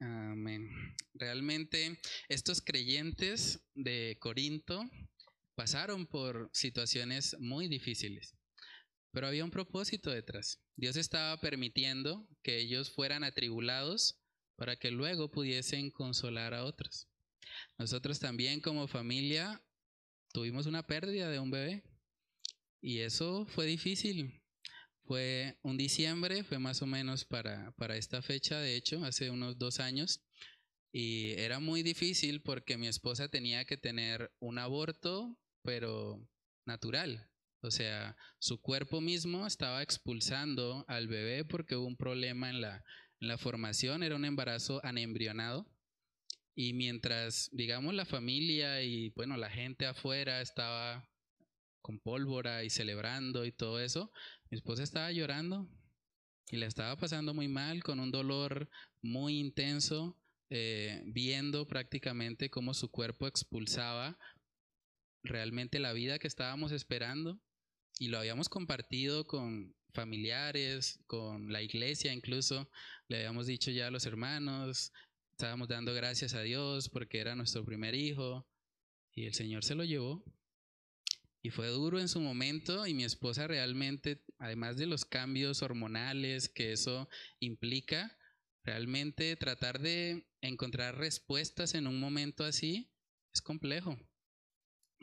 Amén. 0.00 0.68
Realmente 1.14 1.98
estos 2.28 2.60
creyentes 2.60 3.60
de 3.74 4.16
Corinto 4.20 4.88
pasaron 5.56 6.06
por 6.06 6.48
situaciones 6.52 7.36
muy 7.40 7.66
difíciles. 7.66 8.36
Pero 9.10 9.26
había 9.26 9.44
un 9.44 9.50
propósito 9.50 10.10
detrás. 10.10 10.60
Dios 10.76 10.96
estaba 10.96 11.40
permitiendo 11.40 12.28
que 12.42 12.58
ellos 12.58 12.92
fueran 12.92 13.24
atribulados 13.24 14.20
para 14.54 14.76
que 14.76 14.92
luego 14.92 15.32
pudiesen 15.32 15.90
consolar 15.90 16.54
a 16.54 16.64
otros. 16.64 17.08
Nosotros 17.78 18.20
también 18.20 18.60
como 18.60 18.86
familia 18.86 19.60
tuvimos 20.32 20.66
una 20.66 20.86
pérdida 20.86 21.30
de 21.30 21.38
un 21.38 21.50
bebé 21.50 21.84
y 22.80 22.98
eso 22.98 23.46
fue 23.46 23.66
difícil. 23.66 24.42
Fue 25.04 25.58
un 25.62 25.78
diciembre, 25.78 26.44
fue 26.44 26.58
más 26.58 26.82
o 26.82 26.86
menos 26.86 27.24
para, 27.24 27.72
para 27.72 27.96
esta 27.96 28.20
fecha, 28.20 28.60
de 28.60 28.76
hecho, 28.76 29.02
hace 29.04 29.30
unos 29.30 29.58
dos 29.58 29.80
años. 29.80 30.20
Y 30.92 31.32
era 31.32 31.60
muy 31.60 31.82
difícil 31.82 32.42
porque 32.42 32.76
mi 32.76 32.88
esposa 32.88 33.28
tenía 33.28 33.64
que 33.64 33.78
tener 33.78 34.30
un 34.38 34.58
aborto, 34.58 35.38
pero 35.62 36.22
natural. 36.66 37.30
O 37.60 37.70
sea, 37.70 38.16
su 38.38 38.60
cuerpo 38.60 39.00
mismo 39.00 39.46
estaba 39.46 39.82
expulsando 39.82 40.84
al 40.88 41.08
bebé 41.08 41.44
porque 41.44 41.76
hubo 41.76 41.86
un 41.86 41.96
problema 41.96 42.50
en 42.50 42.60
la, 42.60 42.84
en 43.20 43.28
la 43.28 43.38
formación, 43.38 44.02
era 44.02 44.14
un 44.14 44.24
embarazo 44.24 44.80
anembrionado. 44.84 45.66
Y 46.60 46.72
mientras, 46.72 47.50
digamos, 47.52 47.94
la 47.94 48.04
familia 48.04 48.82
y, 48.82 49.10
bueno, 49.10 49.36
la 49.36 49.48
gente 49.48 49.86
afuera 49.86 50.40
estaba 50.40 51.08
con 51.80 52.00
pólvora 52.00 52.64
y 52.64 52.68
celebrando 52.68 53.44
y 53.44 53.52
todo 53.52 53.78
eso, 53.78 54.10
mi 54.50 54.56
esposa 54.56 54.82
estaba 54.82 55.12
llorando 55.12 55.68
y 56.50 56.56
la 56.56 56.66
estaba 56.66 56.96
pasando 56.96 57.32
muy 57.32 57.46
mal, 57.46 57.84
con 57.84 58.00
un 58.00 58.10
dolor 58.10 58.68
muy 59.02 59.38
intenso, 59.38 60.18
eh, 60.50 61.00
viendo 61.06 61.68
prácticamente 61.68 62.50
cómo 62.50 62.74
su 62.74 62.90
cuerpo 62.90 63.28
expulsaba 63.28 64.18
realmente 65.22 65.78
la 65.78 65.92
vida 65.92 66.18
que 66.18 66.26
estábamos 66.26 66.72
esperando 66.72 67.40
y 68.00 68.08
lo 68.08 68.18
habíamos 68.18 68.48
compartido 68.48 69.28
con 69.28 69.76
familiares, 69.94 70.98
con 71.06 71.52
la 71.52 71.62
iglesia 71.62 72.12
incluso, 72.12 72.68
le 73.06 73.18
habíamos 73.18 73.46
dicho 73.46 73.70
ya 73.70 73.86
a 73.86 73.90
los 73.92 74.06
hermanos, 74.06 74.92
estábamos 75.38 75.68
dando 75.68 75.94
gracias 75.94 76.34
a 76.34 76.42
Dios 76.42 76.88
porque 76.88 77.20
era 77.20 77.36
nuestro 77.36 77.64
primer 77.64 77.94
hijo 77.94 78.44
y 79.14 79.26
el 79.26 79.34
Señor 79.34 79.62
se 79.62 79.76
lo 79.76 79.84
llevó. 79.84 80.24
Y 81.42 81.50
fue 81.50 81.68
duro 81.68 82.00
en 82.00 82.08
su 82.08 82.20
momento 82.20 82.88
y 82.88 82.92
mi 82.92 83.04
esposa 83.04 83.46
realmente, 83.46 84.24
además 84.38 84.76
de 84.78 84.86
los 84.86 85.04
cambios 85.04 85.62
hormonales 85.62 86.48
que 86.48 86.72
eso 86.72 87.08
implica, 87.38 88.18
realmente 88.64 89.36
tratar 89.36 89.78
de 89.78 90.28
encontrar 90.40 90.98
respuestas 90.98 91.74
en 91.74 91.86
un 91.86 92.00
momento 92.00 92.42
así 92.42 92.92
es 93.32 93.40
complejo. 93.40 93.96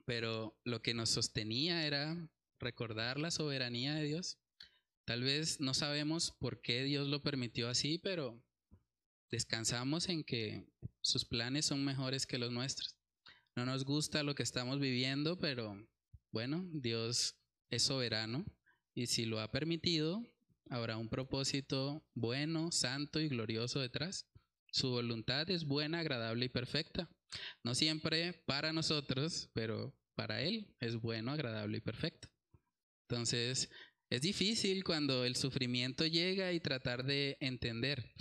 Pero 0.03 0.59
lo 0.65 0.81
que 0.81 0.93
nos 0.93 1.11
sostenía 1.11 1.87
era 1.87 2.29
recordar 2.59 3.21
la 3.21 3.31
soberanía 3.31 3.95
de 3.95 4.03
Dios. 4.03 4.37
Tal 5.05 5.23
vez 5.23 5.61
no 5.61 5.73
sabemos 5.73 6.31
por 6.31 6.59
qué 6.59 6.83
Dios 6.83 7.07
lo 7.07 7.23
permitió 7.23 7.69
así, 7.69 7.99
pero 7.99 8.44
descansamos 9.31 10.09
en 10.09 10.23
que 10.23 10.67
sus 11.01 11.25
planes 11.25 11.65
son 11.65 11.83
mejores 11.83 12.25
que 12.25 12.37
los 12.37 12.51
nuestros. 12.51 12.95
No 13.55 13.65
nos 13.65 13.85
gusta 13.85 14.23
lo 14.23 14.35
que 14.35 14.43
estamos 14.43 14.79
viviendo, 14.79 15.37
pero 15.39 15.77
bueno, 16.31 16.67
Dios 16.73 17.35
es 17.69 17.83
soberano 17.83 18.45
y 18.93 19.07
si 19.07 19.25
lo 19.25 19.39
ha 19.39 19.51
permitido, 19.51 20.21
habrá 20.69 20.97
un 20.97 21.09
propósito 21.09 22.05
bueno, 22.13 22.71
santo 22.71 23.19
y 23.19 23.29
glorioso 23.29 23.79
detrás. 23.79 24.27
Su 24.71 24.89
voluntad 24.89 25.49
es 25.49 25.65
buena, 25.65 25.99
agradable 25.99 26.45
y 26.45 26.49
perfecta. 26.49 27.09
No 27.63 27.75
siempre 27.75 28.33
para 28.45 28.73
nosotros, 28.73 29.49
pero 29.53 29.97
para 30.15 30.41
Él 30.41 30.75
es 30.79 30.95
bueno, 30.95 31.31
agradable 31.31 31.77
y 31.77 31.81
perfecto. 31.81 32.29
Entonces, 33.07 33.69
es 34.09 34.21
difícil 34.21 34.83
cuando 34.83 35.25
el 35.25 35.35
sufrimiento 35.35 36.05
llega 36.05 36.53
y 36.53 36.59
tratar 36.59 37.05
de 37.05 37.37
entender, 37.39 38.13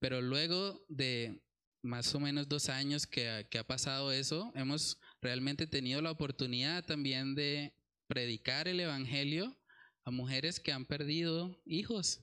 pero 0.00 0.20
luego 0.20 0.84
de 0.88 1.40
más 1.82 2.14
o 2.14 2.20
menos 2.20 2.48
dos 2.48 2.68
años 2.68 3.06
que 3.06 3.46
ha, 3.58 3.66
pasado 3.66 4.12
eso, 4.12 4.52
hemos 4.54 4.98
realmente 5.22 5.66
tenido 5.66 6.02
la 6.02 6.10
oportunidad 6.10 6.84
también 6.84 7.34
de 7.34 7.74
predicar 8.06 8.68
el 8.68 8.80
Evangelio 8.80 9.56
a 10.04 10.10
mujeres 10.10 10.60
que 10.60 10.72
han 10.72 10.84
perdido 10.84 11.62
hijos. 11.64 12.20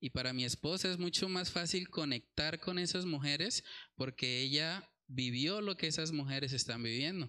Y 0.00 0.10
para 0.10 0.32
mi 0.32 0.44
esposa 0.44 0.90
es 0.90 0.98
mucho 0.98 1.28
más 1.28 1.50
fácil 1.50 1.88
conectar 1.88 2.60
con 2.60 2.78
esas 2.78 3.04
mujeres 3.04 3.64
porque 3.96 4.40
ella 4.40 4.88
vivió 5.06 5.60
lo 5.60 5.76
que 5.76 5.86
esas 5.86 6.12
mujeres 6.12 6.52
están 6.52 6.82
viviendo. 6.82 7.28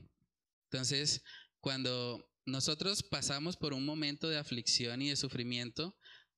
Entonces, 0.70 1.24
cuando 1.62 2.30
nosotros 2.46 3.04
pasamos 3.04 3.58
por 3.58 3.74
un 3.74 3.86
momento 3.86 4.30
de 4.30 4.38
aflicción 4.38 5.02
y 5.02 5.10
de 5.10 5.16
sufrimiento, 5.16 5.98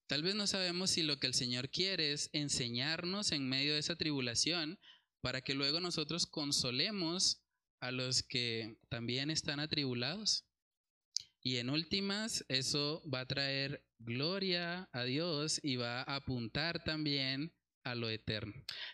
tal 0.10 0.24
vez 0.24 0.34
no 0.34 0.47
sabemos 0.47 0.89
si 0.89 1.03
lo 1.03 1.20
que 1.20 1.28
el 1.28 1.36
Señor 1.36 1.70
quiere 1.70 2.14
es 2.14 2.32
enseñarnos 2.34 3.32
en 3.32 3.47
medio 3.47 3.74
de 3.74 3.80
esa 3.80 3.95
tribulación 3.95 4.80
para 5.22 5.41
que 5.41 5.53
luego 5.53 5.80
nosotros 5.80 6.26
consolemos 6.26 7.43
a 7.80 7.91
los 7.91 8.24
que 8.24 8.80
también 8.89 9.30
están 9.30 9.60
atribulados. 9.60 10.45
Y 11.41 11.57
en 11.57 11.70
últimas, 11.70 12.43
eso 12.49 13.03
va 13.07 13.22
a 13.22 13.28
traer 13.28 13.86
gloria 13.99 14.89
a 14.93 15.03
Dios 15.03 15.60
y 15.62 15.76
va 15.76 16.01
a 16.01 16.16
apuntar 16.16 16.84
también 16.84 17.53
a 17.84 17.93
lo 17.93 18.10
eterno. 18.10 18.53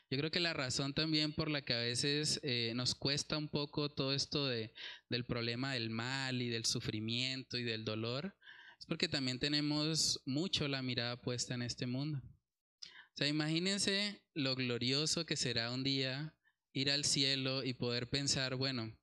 Yo 0.10 0.18
creo 0.18 0.32
que 0.32 0.42
la 0.42 0.54
razón 0.54 0.94
también 0.94 1.32
por 1.32 1.50
la 1.50 1.62
que 1.62 1.74
a 1.74 1.80
veces 1.80 2.42
eh, 2.44 2.74
nos 2.76 2.94
cuesta 2.94 3.38
un 3.38 3.48
poco 3.48 3.90
todo 3.90 4.14
esto 4.14 4.48
de, 4.48 4.74
del 5.10 5.26
problema 5.26 5.74
del 5.74 5.90
mal 5.90 6.42
y 6.42 6.50
del 6.50 6.66
sufrimiento 6.66 7.58
y 7.58 7.64
del 7.64 7.86
dolor 7.86 8.36
es 8.80 8.86
porque 8.86 9.08
también 9.08 9.40
tenemos 9.40 10.22
mucho 10.26 10.68
la 10.68 10.82
mirada 10.82 11.22
puesta 11.22 11.54
en 11.54 11.62
este 11.62 11.88
mundo. 11.88 12.22
O 12.24 13.18
sea, 13.18 13.28
imagínense 13.28 14.22
lo 14.34 14.56
glorioso 14.56 15.26
que 15.26 15.38
será 15.38 15.72
un 15.72 15.84
día 15.84 16.36
ir 16.74 16.92
al 16.92 17.06
cielo 17.06 17.64
y 17.64 17.74
poder 17.74 18.10
pensar, 18.10 18.56
bueno, 18.56 18.94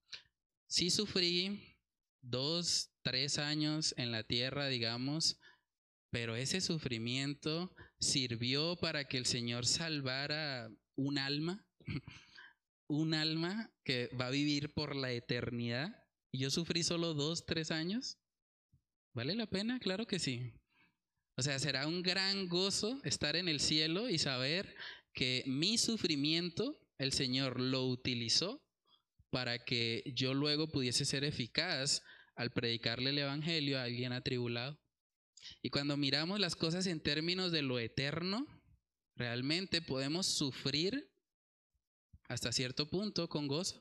sí 0.66 0.90
sufrí 0.90 1.78
dos, 2.20 2.90
tres 3.02 3.38
años 3.38 3.94
en 3.96 4.12
la 4.12 4.22
tierra, 4.22 4.68
digamos, 4.68 5.38
pero 6.10 6.36
ese 6.36 6.60
sufrimiento 6.60 7.74
sirvió 7.98 8.76
para 8.76 9.06
que 9.06 9.16
el 9.16 9.24
Señor 9.24 9.66
salvara 9.66 10.70
un 10.94 11.16
alma, 11.16 11.66
un 12.86 13.14
alma 13.14 13.72
que 13.82 14.10
va 14.20 14.26
a 14.26 14.30
vivir 14.30 14.74
por 14.74 14.94
la 14.94 15.12
eternidad. 15.12 15.96
Y 16.30 16.40
yo 16.40 16.50
sufrí 16.50 16.82
solo 16.82 17.14
dos, 17.14 17.46
tres 17.46 17.70
años. 17.70 18.18
¿Vale 19.14 19.34
la 19.34 19.46
pena? 19.46 19.78
Claro 19.78 20.06
que 20.06 20.18
sí. 20.18 20.52
O 21.36 21.42
sea, 21.42 21.58
será 21.58 21.86
un 21.86 22.02
gran 22.02 22.48
gozo 22.48 23.00
estar 23.04 23.36
en 23.36 23.48
el 23.48 23.60
cielo 23.60 24.08
y 24.08 24.18
saber 24.18 24.74
que 25.12 25.42
mi 25.46 25.78
sufrimiento 25.78 26.78
el 26.98 27.12
Señor 27.12 27.60
lo 27.60 27.86
utilizó 27.86 28.62
para 29.30 29.64
que 29.64 30.02
yo 30.14 30.34
luego 30.34 30.68
pudiese 30.68 31.04
ser 31.04 31.24
eficaz 31.24 32.02
al 32.36 32.52
predicarle 32.52 33.10
el 33.10 33.18
Evangelio 33.18 33.78
a 33.78 33.84
alguien 33.84 34.12
atribulado. 34.12 34.78
Y 35.62 35.70
cuando 35.70 35.96
miramos 35.96 36.38
las 36.40 36.54
cosas 36.54 36.86
en 36.86 37.00
términos 37.00 37.50
de 37.52 37.62
lo 37.62 37.78
eterno, 37.78 38.46
realmente 39.16 39.82
podemos 39.82 40.26
sufrir 40.26 41.10
hasta 42.28 42.52
cierto 42.52 42.88
punto 42.88 43.28
con 43.28 43.46
gozo. 43.46 43.80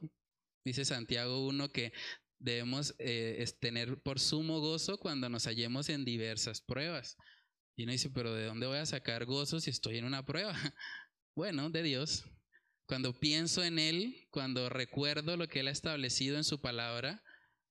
Dice 0.64 0.86
Santiago 0.86 1.48
1 1.48 1.72
que 1.72 1.94
debemos 2.42 2.96
eh, 3.00 3.46
tener 3.60 4.02
por 4.02 4.20
sumo 4.20 4.60
gozo 4.60 4.98
cuando 4.98 5.30
nos 5.30 5.46
hallemos 5.46 5.90
en 5.90 6.04
diversas 6.04 6.62
pruebas. 6.62 7.18
Y 7.76 7.84
uno 7.84 7.94
dice, 7.94 8.10
pero 8.10 8.34
¿de 8.34 8.46
dónde 8.46 8.68
voy 8.68 8.78
a 8.78 8.86
sacar 8.86 9.26
gozo 9.26 9.60
si 9.60 9.70
estoy 9.70 9.98
en 9.98 10.06
una 10.06 10.26
prueba? 10.26 10.54
Bueno, 11.34 11.70
de 11.70 11.82
Dios. 11.82 12.26
Cuando 12.86 13.18
pienso 13.18 13.64
en 13.64 13.80
Él, 13.80 14.28
cuando 14.32 14.68
recuerdo 14.68 15.38
lo 15.38 15.48
que 15.48 15.62
Él 15.62 15.70
ha 15.70 15.72
establecido 15.72 16.36
en 16.36 16.44
su 16.44 16.60
palabra, 16.60 17.24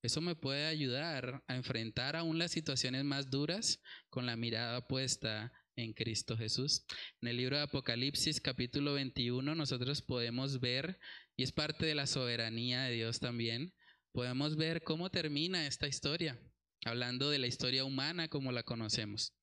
eso 0.03 0.23
me 0.23 0.35
puede 0.35 0.65
ayudar 0.65 1.45
a 1.47 1.57
enfrentar 1.57 2.17
aún 2.17 2.39
las 2.39 2.53
situaciones 2.53 3.05
más 3.05 3.31
duras 3.31 3.83
con 4.09 4.25
la 4.25 4.35
mirada 4.37 4.89
puesta 4.89 5.53
en 5.77 5.93
Cristo 5.93 6.39
Jesús. 6.39 6.87
En 7.21 7.29
el 7.29 7.37
libro 7.37 7.57
de 7.57 7.65
Apocalipsis 7.65 8.41
capítulo 8.41 8.95
21 8.95 9.55
nosotros 9.55 10.01
podemos 10.01 10.59
ver, 10.59 10.99
y 11.37 11.43
es 11.43 11.53
parte 11.53 11.85
de 11.85 11.95
la 11.95 12.07
soberanía 12.07 12.85
de 12.85 12.95
Dios 12.95 13.21
también, 13.21 13.75
podemos 14.13 14.57
ver 14.57 14.83
cómo 14.83 15.11
termina 15.11 15.67
esta 15.67 15.87
historia, 15.87 16.39
hablando 16.85 17.31
de 17.31 17.39
la 17.39 17.47
historia 17.47 17.85
humana 17.85 18.29
como 18.29 18.53
la 18.53 18.63
conocemos. 18.63 19.35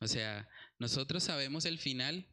O 0.00 0.08
sea, 0.08 0.48
nosotros 0.78 1.22
sabemos 1.22 1.64
el 1.64 1.78
final, 1.78 2.28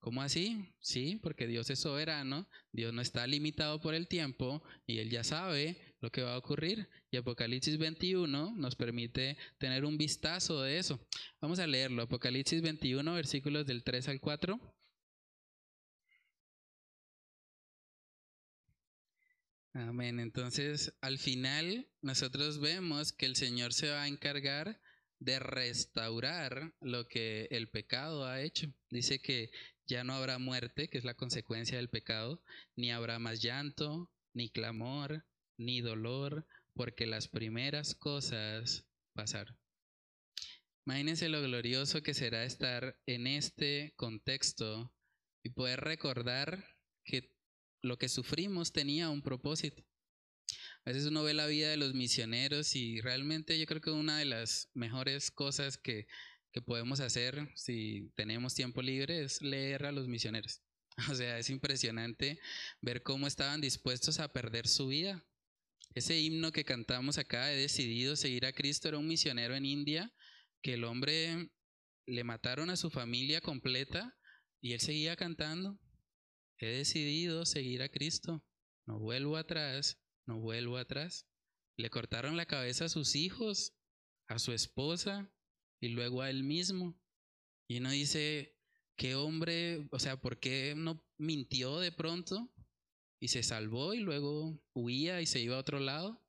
¿Cómo 0.00 0.22
así? 0.22 0.72
Sí, 0.78 1.18
porque 1.22 1.48
Dios 1.48 1.70
es 1.70 1.80
soberano, 1.80 2.48
Dios 2.72 2.92
no 2.94 3.02
está 3.02 3.26
limitado 3.26 3.80
por 3.80 3.94
el 3.94 4.06
tiempo 4.06 4.62
y 4.86 4.98
Él 4.98 5.10
ya 5.10 5.24
sabe 5.24 5.76
lo 6.00 6.10
que 6.10 6.22
va 6.22 6.34
a 6.34 6.38
ocurrir. 6.38 6.88
Y 7.10 7.16
Apocalipsis 7.16 7.78
21 7.78 8.54
nos 8.56 8.76
permite 8.76 9.36
tener 9.58 9.84
un 9.84 9.98
vistazo 9.98 10.62
de 10.62 10.78
eso. 10.78 11.04
Vamos 11.40 11.58
a 11.58 11.66
leerlo. 11.66 12.02
Apocalipsis 12.02 12.62
21, 12.62 13.12
versículos 13.12 13.66
del 13.66 13.82
3 13.82 14.08
al 14.08 14.20
4. 14.20 14.77
Amén. 19.86 20.18
Entonces, 20.18 20.92
al 21.00 21.18
final, 21.18 21.88
nosotros 22.02 22.58
vemos 22.58 23.12
que 23.12 23.26
el 23.26 23.36
Señor 23.36 23.72
se 23.72 23.88
va 23.88 24.02
a 24.02 24.08
encargar 24.08 24.80
de 25.20 25.38
restaurar 25.38 26.74
lo 26.80 27.06
que 27.06 27.46
el 27.52 27.68
pecado 27.68 28.26
ha 28.26 28.42
hecho. 28.42 28.74
Dice 28.90 29.20
que 29.20 29.52
ya 29.86 30.02
no 30.02 30.14
habrá 30.14 30.40
muerte, 30.40 30.88
que 30.88 30.98
es 30.98 31.04
la 31.04 31.14
consecuencia 31.14 31.76
del 31.76 31.90
pecado, 31.90 32.42
ni 32.74 32.90
habrá 32.90 33.20
más 33.20 33.40
llanto, 33.40 34.10
ni 34.34 34.50
clamor, 34.50 35.24
ni 35.56 35.80
dolor, 35.80 36.44
porque 36.74 37.06
las 37.06 37.28
primeras 37.28 37.94
cosas 37.94 38.84
pasaron. 39.12 39.56
Imagínense 40.86 41.28
lo 41.28 41.40
glorioso 41.40 42.02
que 42.02 42.14
será 42.14 42.42
estar 42.42 42.98
en 43.06 43.28
este 43.28 43.92
contexto 43.94 44.92
y 45.44 45.50
poder 45.50 45.80
recordar 45.82 46.64
que 47.04 47.37
lo 47.82 47.98
que 47.98 48.08
sufrimos 48.08 48.72
tenía 48.72 49.10
un 49.10 49.22
propósito. 49.22 49.84
A 50.84 50.90
veces 50.90 51.06
uno 51.06 51.22
ve 51.22 51.34
la 51.34 51.46
vida 51.46 51.70
de 51.70 51.76
los 51.76 51.94
misioneros 51.94 52.74
y 52.74 53.00
realmente 53.00 53.58
yo 53.58 53.66
creo 53.66 53.80
que 53.80 53.90
una 53.90 54.18
de 54.18 54.24
las 54.24 54.70
mejores 54.74 55.30
cosas 55.30 55.76
que 55.76 56.06
que 56.52 56.62
podemos 56.62 57.00
hacer 57.00 57.48
si 57.54 58.10
tenemos 58.14 58.54
tiempo 58.54 58.82
libre 58.82 59.22
es 59.22 59.42
leer 59.42 59.86
a 59.86 59.92
los 59.92 60.08
misioneros. 60.08 60.62
O 61.12 61.14
sea, 61.14 61.38
es 61.38 61.48
impresionante 61.48 62.40
ver 62.80 63.04
cómo 63.04 63.28
estaban 63.28 63.60
dispuestos 63.60 64.18
a 64.18 64.32
perder 64.32 64.66
su 64.66 64.88
vida. 64.88 65.24
Ese 65.94 66.18
himno 66.18 66.50
que 66.50 66.64
cantamos 66.64 67.18
acá, 67.18 67.52
he 67.52 67.56
decidido 67.56 68.16
seguir 68.16 68.46
a 68.46 68.52
Cristo, 68.52 68.88
era 68.88 68.98
un 68.98 69.06
misionero 69.06 69.54
en 69.54 69.64
India 69.64 70.12
que 70.60 70.74
el 70.74 70.82
hombre 70.82 71.50
le 72.06 72.24
mataron 72.24 72.68
a 72.68 72.76
su 72.76 72.90
familia 72.90 73.40
completa 73.40 74.16
y 74.60 74.72
él 74.72 74.80
seguía 74.80 75.14
cantando. 75.14 75.78
He 76.58 76.66
decidido 76.66 77.46
seguir 77.46 77.82
a 77.82 77.88
Cristo. 77.88 78.44
No 78.86 78.98
vuelvo 78.98 79.36
atrás, 79.36 79.98
no 80.26 80.40
vuelvo 80.40 80.76
atrás. 80.76 81.26
Le 81.76 81.90
cortaron 81.90 82.36
la 82.36 82.46
cabeza 82.46 82.86
a 82.86 82.88
sus 82.88 83.14
hijos, 83.14 83.74
a 84.26 84.38
su 84.38 84.52
esposa, 84.52 85.32
y 85.80 85.88
luego 85.88 86.22
a 86.22 86.30
él 86.30 86.42
mismo. 86.42 86.98
Y 87.68 87.78
uno 87.78 87.90
dice, 87.90 88.58
¿qué 88.96 89.14
hombre, 89.14 89.88
o 89.92 89.98
sea, 89.98 90.20
por 90.20 90.40
qué 90.40 90.74
no 90.76 91.06
mintió 91.18 91.78
de 91.78 91.92
pronto 91.92 92.52
y 93.20 93.28
se 93.28 93.42
salvó 93.42 93.94
y 93.94 94.00
luego 94.00 94.60
huía 94.74 95.20
y 95.20 95.26
se 95.26 95.40
iba 95.40 95.56
a 95.56 95.60
otro 95.60 95.78
lado? 95.78 96.20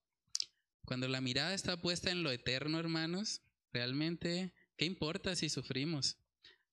Cuando 0.85 1.07
la 1.07 1.21
mirada 1.21 1.53
está 1.53 1.81
puesta 1.81 2.11
en 2.11 2.23
lo 2.23 2.31
eterno, 2.31 2.79
hermanos, 2.79 3.41
realmente, 3.71 4.53
¿qué 4.77 4.85
importa 4.85 5.35
si 5.35 5.49
sufrimos? 5.49 6.17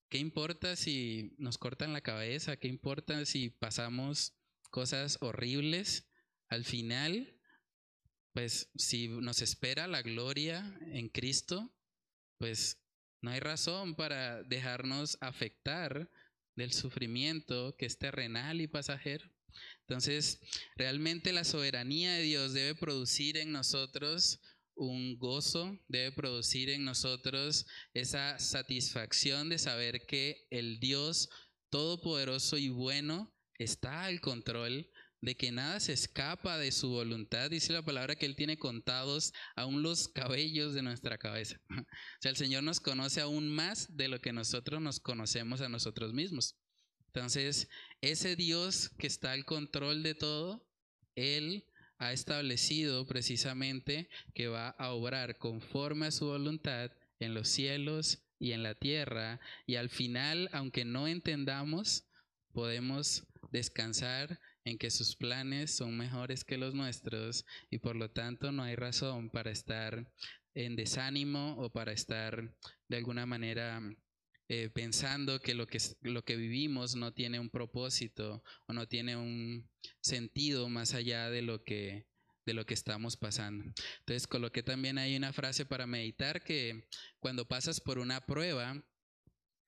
¿Qué 0.08 0.18
importa 0.18 0.76
si 0.76 1.34
nos 1.38 1.58
cortan 1.58 1.92
la 1.92 2.00
cabeza? 2.00 2.56
¿Qué 2.56 2.68
importa 2.68 3.24
si 3.24 3.50
pasamos 3.50 4.34
cosas 4.70 5.18
horribles? 5.20 6.08
Al 6.48 6.64
final, 6.64 7.40
pues 8.32 8.70
si 8.76 9.08
nos 9.08 9.42
espera 9.42 9.88
la 9.88 10.02
gloria 10.02 10.78
en 10.92 11.08
Cristo, 11.08 11.74
pues 12.38 12.78
no 13.20 13.30
hay 13.32 13.40
razón 13.40 13.96
para 13.96 14.44
dejarnos 14.44 15.18
afectar 15.20 16.08
del 16.54 16.72
sufrimiento 16.72 17.76
que 17.76 17.86
es 17.86 17.98
terrenal 17.98 18.60
y 18.60 18.68
pasajero. 18.68 19.28
Entonces, 19.80 20.40
realmente 20.76 21.32
la 21.32 21.44
soberanía 21.44 22.12
de 22.14 22.22
Dios 22.22 22.52
debe 22.52 22.74
producir 22.74 23.36
en 23.36 23.52
nosotros 23.52 24.40
un 24.76 25.18
gozo, 25.18 25.78
debe 25.88 26.12
producir 26.12 26.70
en 26.70 26.84
nosotros 26.84 27.66
esa 27.94 28.38
satisfacción 28.38 29.48
de 29.48 29.58
saber 29.58 30.06
que 30.06 30.46
el 30.50 30.78
Dios 30.78 31.28
todopoderoso 31.70 32.58
y 32.58 32.68
bueno 32.68 33.34
está 33.58 34.04
al 34.04 34.20
control 34.20 34.88
de 35.20 35.36
que 35.36 35.50
nada 35.50 35.80
se 35.80 35.92
escapa 35.92 36.58
de 36.58 36.70
su 36.70 36.90
voluntad. 36.90 37.50
Dice 37.50 37.72
la 37.72 37.84
palabra 37.84 38.14
que 38.14 38.26
Él 38.26 38.36
tiene 38.36 38.58
contados 38.58 39.32
aún 39.56 39.82
los 39.82 40.08
cabellos 40.08 40.74
de 40.74 40.82
nuestra 40.82 41.18
cabeza. 41.18 41.60
O 42.18 42.20
sea, 42.20 42.30
el 42.30 42.36
Señor 42.36 42.62
nos 42.62 42.80
conoce 42.80 43.20
aún 43.20 43.48
más 43.48 43.96
de 43.96 44.08
lo 44.08 44.20
que 44.20 44.32
nosotros 44.32 44.80
nos 44.80 45.00
conocemos 45.00 45.60
a 45.60 45.68
nosotros 45.68 46.12
mismos. 46.12 46.56
Entonces, 47.08 47.68
ese 48.02 48.36
Dios 48.36 48.90
que 48.98 49.06
está 49.06 49.32
al 49.32 49.44
control 49.44 50.02
de 50.02 50.14
todo, 50.14 50.68
Él 51.14 51.64
ha 51.98 52.12
establecido 52.12 53.06
precisamente 53.06 54.08
que 54.34 54.48
va 54.48 54.70
a 54.70 54.92
obrar 54.92 55.38
conforme 55.38 56.06
a 56.06 56.10
su 56.10 56.26
voluntad 56.26 56.92
en 57.20 57.34
los 57.34 57.48
cielos 57.48 58.22
y 58.38 58.52
en 58.52 58.62
la 58.62 58.74
tierra. 58.74 59.40
Y 59.66 59.76
al 59.76 59.88
final, 59.88 60.48
aunque 60.52 60.84
no 60.84 61.08
entendamos, 61.08 62.04
podemos 62.52 63.24
descansar 63.50 64.40
en 64.64 64.78
que 64.78 64.90
sus 64.90 65.16
planes 65.16 65.74
son 65.74 65.96
mejores 65.96 66.44
que 66.44 66.58
los 66.58 66.74
nuestros 66.74 67.46
y 67.70 67.78
por 67.78 67.96
lo 67.96 68.10
tanto 68.10 68.50
no 68.50 68.64
hay 68.64 68.74
razón 68.74 69.30
para 69.30 69.50
estar 69.50 70.12
en 70.54 70.74
desánimo 70.74 71.54
o 71.58 71.70
para 71.70 71.92
estar 71.92 72.52
de 72.88 72.96
alguna 72.96 73.26
manera 73.26 73.80
eh, 74.48 74.70
pensando 74.70 75.40
que 75.40 75.54
lo, 75.54 75.66
que 75.66 75.78
lo 76.02 76.24
que 76.24 76.36
vivimos 76.36 76.94
no 76.94 77.12
tiene 77.12 77.40
un 77.40 77.50
propósito 77.50 78.42
o 78.66 78.72
no 78.72 78.86
tiene 78.86 79.16
un 79.16 79.68
sentido 80.00 80.68
más 80.68 80.94
allá 80.94 81.30
de 81.30 81.42
lo 81.42 81.64
que 81.64 82.06
de 82.46 82.54
lo 82.54 82.64
que 82.64 82.74
estamos 82.74 83.16
pasando. 83.16 83.64
Entonces 83.98 84.28
coloqué 84.28 84.62
también 84.62 84.98
ahí 84.98 85.16
una 85.16 85.32
frase 85.32 85.66
para 85.66 85.86
meditar 85.86 86.44
que 86.44 86.88
cuando 87.18 87.48
pasas 87.48 87.80
por 87.80 87.98
una 87.98 88.24
prueba, 88.24 88.86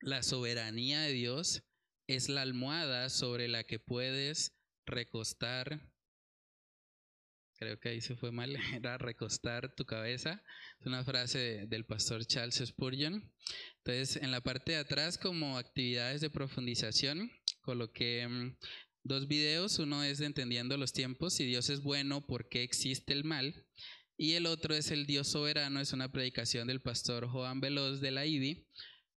la 0.01 0.23
soberanía 0.23 1.01
de 1.01 1.13
Dios 1.13 1.65
es 2.07 2.29
la 2.29 2.43
almohada 2.43 3.11
sobre 3.11 3.49
la 3.49 3.65
que 3.65 3.81
puedes 3.81 4.57
recostar. 4.87 5.91
Creo 7.59 7.81
que 7.81 7.89
ahí 7.89 8.01
se 8.01 8.15
fue 8.15 8.31
mal, 8.31 8.57
era 8.75 8.99
recostar 8.99 9.75
tu 9.75 9.85
cabeza. 9.85 10.43
Es 10.81 10.87
una 10.87 11.05
frase 11.05 11.67
del 11.67 11.85
pastor 11.85 12.25
Charles 12.25 12.63
Spurgeon. 12.65 13.33
Entonces, 13.79 14.23
en 14.23 14.31
la 14.31 14.41
parte 14.41 14.73
de 14.73 14.79
atrás, 14.79 15.19
como 15.19 15.59
actividades 15.59 16.21
de 16.21 16.31
profundización, 16.31 17.33
coloqué 17.63 18.29
mm, 18.29 18.57
dos 19.03 19.27
videos. 19.27 19.81
Uno 19.81 20.05
es 20.05 20.19
de 20.19 20.27
Entendiendo 20.27 20.77
los 20.77 20.93
tiempos, 20.93 21.35
si 21.35 21.47
Dios 21.47 21.69
es 21.69 21.83
bueno, 21.83 22.25
¿por 22.25 22.49
qué 22.49 22.63
existe 22.63 23.13
el 23.13 23.25
mal? 23.25 23.67
Y 24.17 24.35
el 24.35 24.47
otro 24.47 24.75
es 24.75 24.93
El 24.93 25.07
Dios 25.07 25.27
soberano, 25.27 25.81
es 25.81 25.93
una 25.93 26.13
predicación 26.13 26.69
del 26.69 26.81
pastor 26.81 27.29
Joan 27.29 27.61
Veloz 27.61 28.01
de 28.01 28.13
la 28.13 28.25
IBI. 28.25 28.69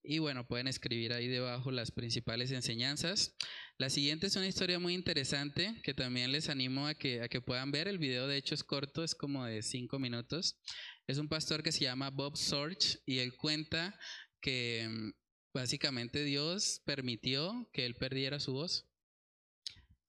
Y 0.04 0.18
bueno, 0.18 0.48
pueden 0.48 0.68
escribir 0.68 1.14
ahí 1.14 1.28
debajo 1.28 1.70
las 1.70 1.92
principales 1.92 2.52
enseñanzas. 2.52 3.36
La 3.82 3.90
siguiente 3.90 4.28
es 4.28 4.36
una 4.36 4.46
historia 4.46 4.78
muy 4.78 4.94
interesante 4.94 5.82
que 5.82 5.96
también 5.96 6.32
les 6.32 6.50
animo 6.50 6.86
a 6.86 6.94
que, 6.94 7.24
a 7.24 7.28
que 7.28 7.42
puedan 7.42 7.72
ver. 7.72 7.88
El 7.88 7.98
video 7.98 8.28
de 8.28 8.38
hecho 8.38 8.54
es 8.54 8.64
corto, 8.64 9.04
es 9.04 9.16
como 9.16 9.44
de 9.44 9.64
cinco 9.64 9.98
minutos. 9.98 10.60
Es 11.08 11.18
un 11.18 11.28
pastor 11.28 11.64
que 11.64 11.72
se 11.72 11.86
llama 11.86 12.12
Bob 12.12 12.38
Sorge 12.38 13.00
y 13.08 13.18
él 13.18 13.36
cuenta 13.36 14.00
que 14.40 14.88
mm, 14.88 15.14
básicamente 15.56 16.24
Dios 16.24 16.84
permitió 16.86 17.72
que 17.74 17.88
él 17.88 17.96
perdiera 17.96 18.40
su 18.40 18.54
voz. 18.54 18.88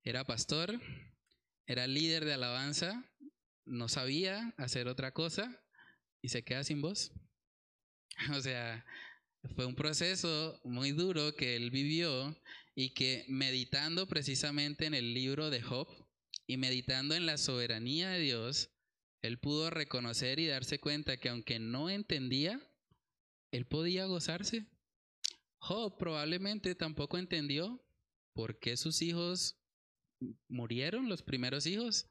Era 0.05 0.27
pastor, 0.27 0.79
era 1.66 1.87
líder 1.87 2.27
de 2.27 2.35
alabanza, 2.35 3.11
no 3.64 3.89
sabía 3.89 4.53
hacer 4.59 4.87
otra 4.87 5.14
cosa 5.14 5.64
y 6.20 6.29
se 6.29 6.45
queda 6.45 6.62
sin 6.62 6.83
voz. 6.83 7.11
O 8.37 8.41
sea, 8.43 8.85
fue 9.57 9.64
un 9.64 9.75
proceso 9.75 10.61
muy 10.62 10.93
duro 10.93 11.35
que 11.35 11.57
él 11.57 11.70
vivió 11.70 12.39
y 12.75 12.91
que 12.95 13.25
meditando 13.29 14.07
precisamente 14.09 14.87
en 14.87 14.95
el 14.95 15.14
libro 15.14 15.51
de 15.51 15.62
Job 15.62 15.89
y 16.47 16.57
meditando 16.57 17.14
en 17.14 17.27
la 17.27 17.39
soberanía 17.39 18.11
de 18.11 18.20
Dios, 18.20 18.70
él 19.20 19.39
pudo 19.39 19.70
reconocer 19.70 20.39
y 20.39 20.47
darse 20.47 20.79
cuenta 20.79 21.18
que 21.18 21.29
aunque 21.29 21.59
no 21.59 21.91
entendía, 21.91 22.61
él 23.51 23.66
podía 23.66 24.07
gozarse. 24.07 24.66
Job 25.59 25.97
probablemente 25.99 26.75
tampoco 26.75 27.18
entendió 27.18 27.85
por 28.33 28.59
qué 28.59 28.77
sus 28.77 29.03
hijos 29.03 29.57
murieron, 30.49 31.09
los 31.09 31.23
primeros 31.23 31.66
hijos. 31.66 32.07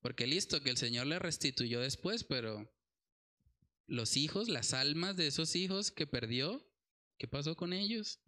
Porque 0.00 0.26
listo, 0.26 0.62
que 0.62 0.70
el 0.70 0.76
Señor 0.76 1.06
le 1.06 1.18
restituyó 1.18 1.80
después, 1.80 2.24
pero 2.24 2.72
los 3.86 4.16
hijos, 4.16 4.48
las 4.48 4.72
almas 4.74 5.16
de 5.16 5.26
esos 5.26 5.54
hijos 5.54 5.90
que 5.90 6.06
perdió, 6.06 6.68
¿Qué 7.18 7.26
pasó 7.26 7.56
con 7.56 7.72
ellos? 7.72 8.20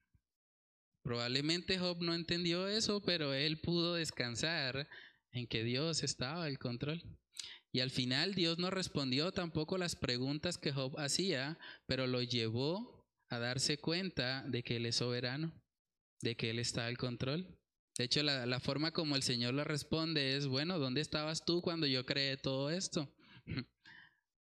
Probablemente 1.03 1.79
Job 1.79 2.03
no 2.03 2.15
entendió 2.15 2.69
eso, 2.69 3.01
pero 3.03 3.33
él 3.33 3.61
pudo 3.61 3.95
descansar 3.95 4.89
en 5.33 5.47
que 5.47 5.65
Dios 5.65 6.03
estaba 6.03 6.45
al 6.45 6.59
control. 6.59 7.03
Y 7.73 7.81
al 7.81 7.91
final 7.91 8.35
Dios 8.35 8.59
no 8.59 8.71
respondió 8.71 9.33
tampoco 9.33 9.79
las 9.79 9.97
preguntas 9.97 10.59
que 10.59 10.73
Job 10.73 10.99
hacía, 10.99 11.59
pero 11.87 12.07
lo 12.07 12.23
llevó 12.23 13.07
a 13.29 13.39
darse 13.39 13.79
cuenta 13.79 14.45
de 14.49 14.63
que 14.63 14.77
Él 14.77 14.87
es 14.87 14.97
soberano, 14.97 15.53
de 16.21 16.37
que 16.37 16.51
Él 16.51 16.59
está 16.59 16.87
al 16.87 16.99
control. 16.99 17.59
De 17.97 18.05
hecho, 18.05 18.23
la, 18.23 18.45
la 18.47 18.61
forma 18.61 18.93
como 18.93 19.15
el 19.15 19.23
Señor 19.23 19.55
le 19.55 19.65
responde 19.65 20.37
es, 20.37 20.47
bueno, 20.47 20.79
¿dónde 20.79 21.01
estabas 21.01 21.45
tú 21.45 21.63
cuando 21.63 21.87
yo 21.87 22.05
creé 22.05 22.37
todo 22.37 22.71
esto? 22.71 23.15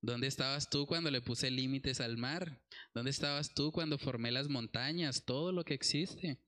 ¿Dónde 0.05 0.26
estabas 0.26 0.68
tú 0.68 0.84
cuando 0.84 1.11
le 1.11 1.22
puse 1.22 1.50
límites 1.50 1.98
al 1.98 2.18
mar? 2.18 2.61
¿Dónde 2.92 3.11
estabas 3.11 3.55
tú 3.55 3.72
cuando 3.72 3.96
formé 3.96 4.32
las 4.32 4.50
montañas? 4.50 5.24
Todo 5.24 5.50
lo 5.50 5.64
que 5.64 5.72
existe. 5.72 6.42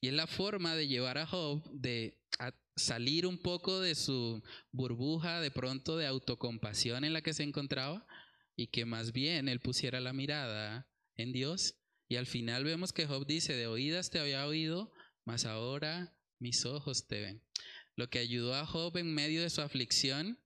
Y 0.00 0.06
es 0.06 0.14
la 0.14 0.28
forma 0.28 0.76
de 0.76 0.86
llevar 0.86 1.18
a 1.18 1.26
Job 1.26 1.68
de 1.72 2.22
salir 2.76 3.26
un 3.26 3.38
poco 3.38 3.80
de 3.80 3.96
su 3.96 4.40
burbuja 4.70 5.40
de 5.40 5.50
pronto 5.50 5.96
de 5.96 6.06
autocompasión 6.06 7.02
en 7.02 7.12
la 7.12 7.22
que 7.22 7.34
se 7.34 7.42
encontraba 7.42 8.06
y 8.54 8.68
que 8.68 8.84
más 8.84 9.10
bien 9.10 9.48
él 9.48 9.58
pusiera 9.58 10.00
la 10.00 10.12
mirada 10.12 10.88
en 11.16 11.32
Dios. 11.32 11.74
Y 12.08 12.16
al 12.16 12.26
final 12.26 12.62
vemos 12.62 12.92
que 12.92 13.08
Job 13.08 13.26
dice, 13.26 13.54
de 13.54 13.66
oídas 13.66 14.10
te 14.10 14.20
había 14.20 14.46
oído, 14.46 14.92
mas 15.24 15.44
ahora 15.44 16.16
mis 16.38 16.64
ojos 16.66 17.08
te 17.08 17.20
ven. 17.20 17.42
Lo 17.96 18.10
que 18.10 18.20
ayudó 18.20 18.54
a 18.54 18.64
Job 18.64 18.96
en 18.96 19.12
medio 19.12 19.42
de 19.42 19.50
su 19.50 19.60
aflicción 19.60 20.38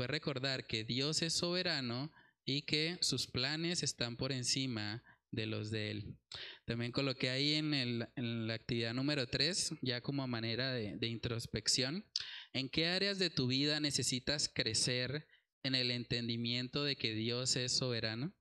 fue 0.00 0.06
recordar 0.06 0.66
que 0.66 0.82
Dios 0.82 1.20
es 1.20 1.34
soberano 1.34 2.10
y 2.46 2.62
que 2.62 2.96
sus 3.02 3.26
planes 3.26 3.82
están 3.82 4.16
por 4.16 4.32
encima 4.32 5.04
de 5.30 5.44
los 5.44 5.70
de 5.70 5.90
Él. 5.90 6.16
También 6.64 6.90
coloqué 6.90 7.28
ahí 7.28 7.52
en, 7.52 7.98
la 8.48 8.54
actividad 8.54 8.94
número 8.94 9.26
3, 9.26 9.74
ya 9.82 10.00
como 10.00 10.26
manera 10.26 10.72
de, 10.72 10.96
de 10.96 11.06
introspección, 11.06 12.06
¿en 12.54 12.70
qué 12.70 12.86
áreas 12.86 13.18
de 13.18 13.28
tu 13.28 13.46
vida 13.46 13.78
necesitas 13.78 14.48
crecer 14.48 15.26
en 15.64 15.74
el 15.74 15.90
entendimiento 15.90 16.82
de 16.82 16.96
que 16.96 17.12
Dios 17.12 17.56
es 17.56 17.76
soberano? 17.76 18.34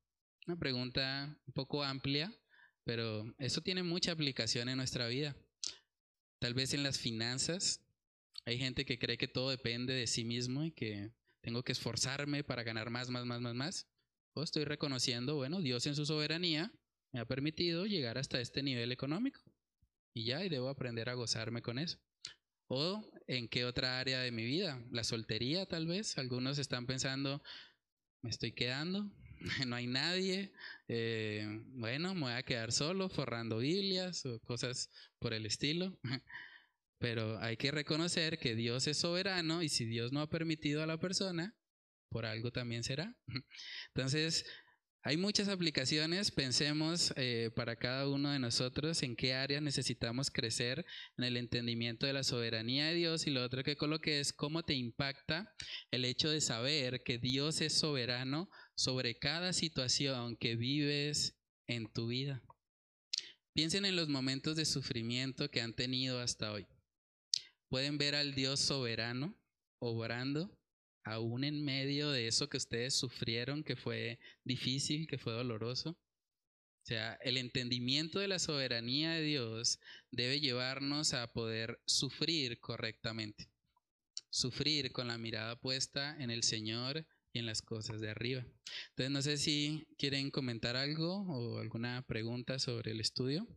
Una 0.48 0.58
pregunta 0.58 1.38
un 1.46 1.54
poco 1.54 1.84
amplia, 1.84 2.34
pero 2.86 3.36
eso 3.38 3.60
tiene 3.60 3.84
mucha 3.84 4.14
aplicación 4.14 4.70
en 4.70 4.78
nuestra 4.78 5.10
vida. 5.10 5.36
Tal 6.40 6.54
vez 6.54 6.74
en 6.74 6.84
las 6.84 7.00
finanzas. 7.00 7.86
Hay 8.46 8.58
gente 8.58 8.86
que 8.86 8.98
cree 8.98 9.18
que 9.18 9.28
todo 9.28 9.50
depende 9.50 9.94
de 9.94 10.08
sí 10.08 10.24
mismo 10.24 10.64
y 10.64 10.72
que 10.72 11.12
tengo 11.42 11.64
que 11.64 11.72
esforzarme 11.72 12.44
para 12.44 12.64
ganar 12.64 12.90
más, 12.90 13.10
más, 13.10 13.26
más, 13.26 13.42
más, 13.42 13.56
más. 13.56 13.88
O 14.34 14.44
estoy 14.44 14.66
reconociendo, 14.66 15.36
bueno, 15.36 15.62
Dios 15.62 15.86
en 15.88 15.96
su 15.96 16.06
soberanía 16.06 16.72
me 17.12 17.20
ha 17.20 17.26
permitido 17.26 17.86
llegar 17.86 18.18
hasta 18.18 18.40
este 18.40 18.62
nivel 18.64 18.92
económico. 18.92 19.42
Y 20.14 20.26
ya, 20.26 20.44
y 20.44 20.50
debo 20.50 20.70
aprender 20.70 21.10
a 21.10 21.14
gozarme 21.14 21.62
con 21.62 21.80
eso. 21.80 22.00
O 22.68 23.12
en 23.28 23.48
qué 23.48 23.66
otra 23.66 24.00
área 24.00 24.20
de 24.20 24.32
mi 24.32 24.46
vida, 24.46 24.84
la 24.92 25.04
soltería 25.04 25.66
tal 25.66 25.88
vez. 25.88 26.18
Algunos 26.18 26.60
están 26.60 26.86
pensando, 26.86 27.42
me 28.22 28.30
estoy 28.30 28.52
quedando, 28.52 29.12
no 29.68 29.76
hay 29.76 29.88
nadie, 29.88 30.52
eh, 30.88 31.48
bueno, 31.74 32.14
me 32.14 32.22
voy 32.22 32.34
a 32.34 32.44
quedar 32.44 32.72
solo 32.72 33.10
forrando 33.10 33.58
Biblias 33.58 34.26
o 34.26 34.40
cosas 34.42 34.90
por 35.20 35.34
el 35.34 35.46
estilo. 35.46 35.98
Pero 37.00 37.40
hay 37.40 37.56
que 37.58 37.72
reconocer 37.72 38.38
que 38.40 38.56
Dios 38.56 38.88
es 38.88 38.98
soberano 38.98 39.64
y 39.64 39.70
si 39.70 39.86
Dios 39.86 40.12
no 40.12 40.22
ha 40.22 40.30
permitido 40.30 40.84
a 40.84 40.86
la 40.86 41.00
persona, 41.00 41.56
por 42.10 42.26
algo 42.26 42.52
también 42.52 42.84
será. 42.84 43.16
Entonces, 43.96 44.46
hay 45.02 45.16
muchas 45.16 45.48
aplicaciones, 45.48 46.30
pensemos 46.30 47.14
eh, 47.16 47.52
para 47.56 47.78
cada 47.78 48.10
uno 48.10 48.32
de 48.32 48.40
nosotros 48.40 49.02
en 49.02 49.16
qué 49.16 49.34
áreas 49.34 49.62
necesitamos 49.62 50.30
crecer 50.30 50.86
en 51.18 51.24
el 51.24 51.38
entendimiento 51.38 52.06
de 52.06 52.12
la 52.12 52.24
soberanía 52.24 52.88
de 52.88 52.96
Dios 52.96 53.26
y 53.26 53.32
lo 53.32 53.42
otro 53.42 53.64
que 53.64 53.78
coloque 53.78 54.20
es 54.20 54.34
cómo 54.34 54.64
te 54.64 54.74
impacta 54.74 55.56
el 55.92 56.04
hecho 56.04 56.30
de 56.30 56.42
saber 56.42 57.02
que 57.04 57.18
Dios 57.18 57.62
es 57.62 57.74
soberano 57.76 58.50
sobre 58.76 59.18
cada 59.18 59.54
situación 59.54 60.36
que 60.36 60.58
vives 60.58 61.40
en 61.68 61.90
tu 61.94 62.08
vida. 62.08 62.44
Piensen 63.54 63.86
en 63.86 63.96
los 63.96 64.10
momentos 64.10 64.58
de 64.58 64.66
sufrimiento 64.66 65.50
que 65.50 65.62
han 65.62 65.74
tenido 65.74 66.20
hasta 66.20 66.52
hoy 66.52 66.68
pueden 67.70 67.98
ver 67.98 68.16
al 68.16 68.34
Dios 68.34 68.60
soberano 68.60 69.36
obrando 69.80 70.60
aún 71.04 71.44
en 71.44 71.64
medio 71.64 72.12
de 72.12 72.28
eso 72.28 72.50
que 72.50 72.58
ustedes 72.58 72.94
sufrieron, 72.96 73.64
que 73.64 73.76
fue 73.76 74.20
difícil, 74.44 75.08
que 75.08 75.18
fue 75.18 75.34
doloroso. 75.34 75.92
O 75.92 76.86
sea, 76.86 77.14
el 77.22 77.38
entendimiento 77.38 78.20
de 78.20 78.28
la 78.28 78.40
soberanía 78.40 79.12
de 79.12 79.22
Dios 79.22 79.80
debe 80.12 80.40
llevarnos 80.40 81.14
a 81.14 81.32
poder 81.32 81.80
sufrir 81.86 82.60
correctamente, 82.60 83.50
sufrir 84.30 84.92
con 84.92 85.08
la 85.08 85.18
mirada 85.18 85.60
puesta 85.60 86.16
en 86.20 86.32
el 86.32 86.44
Señor 86.44 87.06
y 87.32 87.40
en 87.40 87.46
las 87.46 87.62
cosas 87.62 88.02
de 88.02 88.10
arriba. 88.10 88.46
Entonces, 88.90 89.12
no 89.12 89.22
sé 89.22 89.38
si 89.38 89.88
quieren 89.98 90.32
comentar 90.32 90.76
algo 90.76 91.22
o 91.28 91.60
alguna 91.60 92.04
pregunta 92.08 92.58
sobre 92.60 92.92
el 92.92 93.02
estudio. 93.02 93.48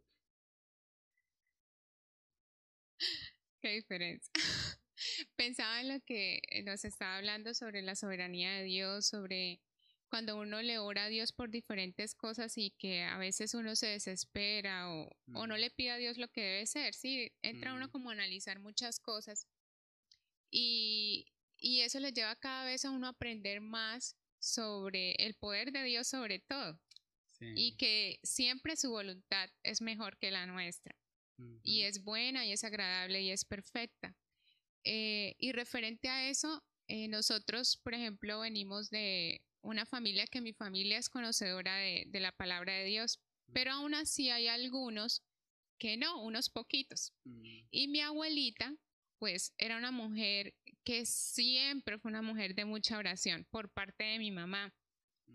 Qué 3.63 3.75
diferencia. 3.75 4.33
Pensaba 5.37 5.81
en 5.81 5.89
lo 5.89 6.01
que 6.01 6.41
nos 6.65 6.85
estaba 6.85 7.17
hablando 7.17 7.55
sobre 7.55 7.81
la 7.81 7.95
soberanía 7.95 8.55
de 8.55 8.65
Dios, 8.65 9.07
sobre 9.07 9.61
cuando 10.09 10.37
uno 10.37 10.61
le 10.63 10.79
ora 10.79 11.05
a 11.05 11.09
Dios 11.09 11.33
por 11.33 11.49
diferentes 11.49 12.15
cosas 12.15 12.59
y 12.59 12.73
que 12.73 13.05
a 13.05 13.19
veces 13.19 13.55
uno 13.55 13.77
se 13.77 13.87
desespera 13.87 14.93
o, 14.93 15.09
o 15.33 15.47
no 15.47 15.57
le 15.57 15.71
pide 15.71 15.93
a 15.93 15.97
Dios 15.97 16.19
lo 16.19 16.29
que 16.29 16.43
debe 16.43 16.67
ser, 16.67 16.93
sí, 16.93 17.33
entra 17.41 17.73
uno 17.73 17.89
como 17.89 18.11
a 18.11 18.13
analizar 18.13 18.59
muchas 18.59 18.99
cosas 18.99 19.47
y, 20.51 21.33
y 21.57 21.81
eso 21.81 21.99
le 22.01 22.13
lleva 22.13 22.37
cada 22.37 22.67
vez 22.67 22.85
a 22.85 22.91
uno 22.91 23.07
a 23.07 23.11
aprender 23.11 23.61
más 23.61 24.17
sobre 24.39 25.15
el 25.15 25.35
poder 25.35 25.73
de 25.73 25.85
Dios 25.85 26.09
sobre 26.09 26.41
todo 26.41 26.79
y 27.41 27.77
que 27.77 28.21
siempre 28.23 28.77
su 28.77 28.91
voluntad 28.91 29.49
es 29.63 29.81
mejor 29.81 30.19
que 30.19 30.31
la 30.31 30.47
nuestra 30.47 30.95
y 31.63 31.83
es 31.83 32.03
buena 32.03 32.45
y 32.47 32.53
es 32.53 32.65
agradable 32.65 33.23
y 33.23 33.31
es 33.31 33.45
perfecta. 33.45 34.15
Eh, 34.85 35.35
y 35.39 35.53
referente 35.53 36.09
a 36.09 36.29
eso, 36.29 36.63
eh, 36.89 37.09
nosotros, 37.09 37.79
por 37.83 37.95
ejemplo, 37.95 38.41
venimos 38.41 38.91
de 38.91 39.41
una 39.63 39.87
familia 39.87 40.27
que 40.27 40.41
mi 40.41 40.53
familia 40.53 40.99
es 40.99 41.09
conocedora 41.09 41.77
de, 41.77 42.05
de 42.09 42.21
la 42.21 42.33
palabra 42.33 42.75
de 42.75 42.85
Dios, 42.85 43.21
pero 43.53 43.73
aún 43.73 43.95
así 43.95 44.31
hay 44.31 44.49
algunos 44.49 45.23
que 45.79 45.97
no, 45.97 46.23
unos 46.23 46.49
poquitos. 46.49 47.13
Mm, 47.25 47.61
Y 47.71 47.89
mi 47.89 48.01
abuelita, 48.01 48.75
pues 49.19 49.53
era 49.59 49.77
una 49.77 49.91
mujer 49.91 50.55
que 50.85 51.07
siempre 51.07 51.99
fue 51.99 52.11
una 52.11 52.23
mujer 52.23 52.55
de 52.55 52.65
mucha 52.65 52.99
oración 52.99 53.47
por 53.51 53.71
parte 53.71 54.05
de 54.05 54.19
mi 54.19 54.31
mamá. 54.31 54.73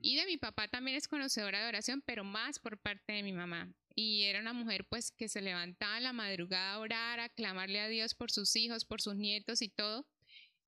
Y 0.01 0.15
de 0.15 0.25
mi 0.25 0.37
papá 0.37 0.67
también 0.67 0.95
es 0.95 1.07
conocedora 1.07 1.61
de 1.61 1.67
oración, 1.67 2.01
pero 2.05 2.23
más 2.23 2.59
por 2.59 2.77
parte 2.79 3.13
de 3.13 3.23
mi 3.23 3.33
mamá. 3.33 3.73
Y 3.99 4.25
era 4.25 4.41
una 4.41 4.53
mujer 4.53 4.85
pues 4.87 5.09
que 5.11 5.27
se 5.27 5.41
levantaba 5.41 5.97
en 5.97 6.03
la 6.03 6.13
madrugada 6.13 6.73
a 6.73 6.79
orar, 6.79 7.19
a 7.19 7.29
clamarle 7.29 7.79
a 7.79 7.87
Dios 7.87 8.13
por 8.13 8.29
sus 8.29 8.55
hijos, 8.55 8.85
por 8.85 9.01
sus 9.01 9.15
nietos 9.15 9.63
y 9.63 9.69
todo. 9.69 10.07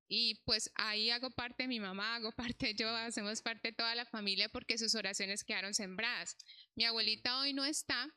Y 0.08 0.42
pues 0.46 0.72
ahí 0.74 1.12
hago 1.12 1.30
parte 1.30 1.64
de 1.64 1.68
mi 1.68 1.80
mamá, 1.80 2.16
hago 2.16 2.32
parte 2.36 2.74
yo, 2.74 2.90
hacemos 2.90 3.44
parte 3.44 3.68
de 3.68 3.76
toda 3.76 3.94
la 3.94 4.06
familia 4.06 4.50
porque 4.50 4.80
sus 4.80 4.96
oraciones 4.96 5.44
quedaron 5.44 5.76
sembradas. 5.76 6.36
Mi 6.76 6.86
abuelita 6.86 7.40
hoy 7.40 7.54
no 7.54 7.66
está, 7.66 8.10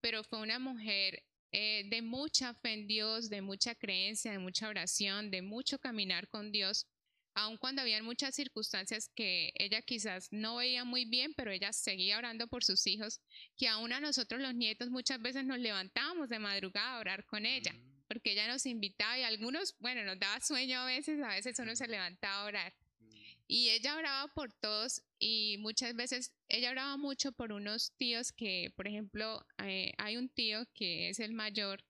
pero 0.00 0.22
fue 0.22 0.40
una 0.40 0.60
mujer 0.60 1.24
eh, 1.50 1.88
de 1.90 2.00
mucha 2.00 2.54
fe 2.54 2.74
en 2.74 2.86
Dios, 2.86 3.28
de 3.28 3.42
mucha 3.42 3.74
creencia, 3.74 4.30
de 4.30 4.38
mucha 4.38 4.68
oración, 4.68 5.32
de 5.32 5.42
mucho 5.42 5.80
caminar 5.80 6.28
con 6.28 6.52
Dios, 6.52 6.86
aun 7.34 7.56
cuando 7.58 7.82
habían 7.82 8.04
muchas 8.04 8.34
circunstancias 8.34 9.10
que 9.14 9.52
ella 9.54 9.82
quizás 9.82 10.28
no 10.30 10.56
veía 10.56 10.84
muy 10.84 11.04
bien, 11.04 11.32
pero 11.34 11.50
ella 11.50 11.72
seguía 11.72 12.18
orando 12.18 12.48
por 12.48 12.64
sus 12.64 12.86
hijos, 12.86 13.20
que 13.56 13.68
aún 13.68 13.92
a 13.92 14.00
nosotros 14.00 14.40
los 14.40 14.54
nietos 14.54 14.90
muchas 14.90 15.20
veces 15.20 15.44
nos 15.44 15.58
levantábamos 15.58 16.28
de 16.28 16.38
madrugada 16.38 16.96
a 16.96 17.00
orar 17.00 17.24
con 17.26 17.46
ella, 17.46 17.72
mm, 17.72 18.04
porque 18.08 18.32
ella 18.32 18.48
nos 18.48 18.66
invitaba 18.66 19.18
y 19.18 19.22
algunos, 19.22 19.76
bueno, 19.78 20.04
nos 20.04 20.18
daba 20.18 20.40
sueño 20.40 20.80
a 20.80 20.86
veces, 20.86 21.22
a 21.22 21.28
veces 21.28 21.58
uno 21.58 21.76
se 21.76 21.86
levantaba 21.88 22.42
a 22.42 22.44
orar. 22.46 22.74
mm, 22.98 23.06
Y 23.46 23.70
ella 23.70 23.96
oraba 23.96 24.32
por 24.34 24.52
todos 24.52 25.02
y 25.18 25.56
muchas 25.58 25.94
veces 25.94 26.32
ella 26.48 26.70
oraba 26.70 26.96
mucho 26.96 27.32
por 27.32 27.52
unos 27.52 27.92
tíos 27.96 28.32
que, 28.32 28.72
por 28.76 28.86
ejemplo, 28.88 29.44
eh, 29.64 29.92
hay 29.98 30.16
un 30.16 30.28
tío 30.28 30.66
que 30.74 31.08
es 31.10 31.20
el 31.20 31.32
mayor 31.32 31.84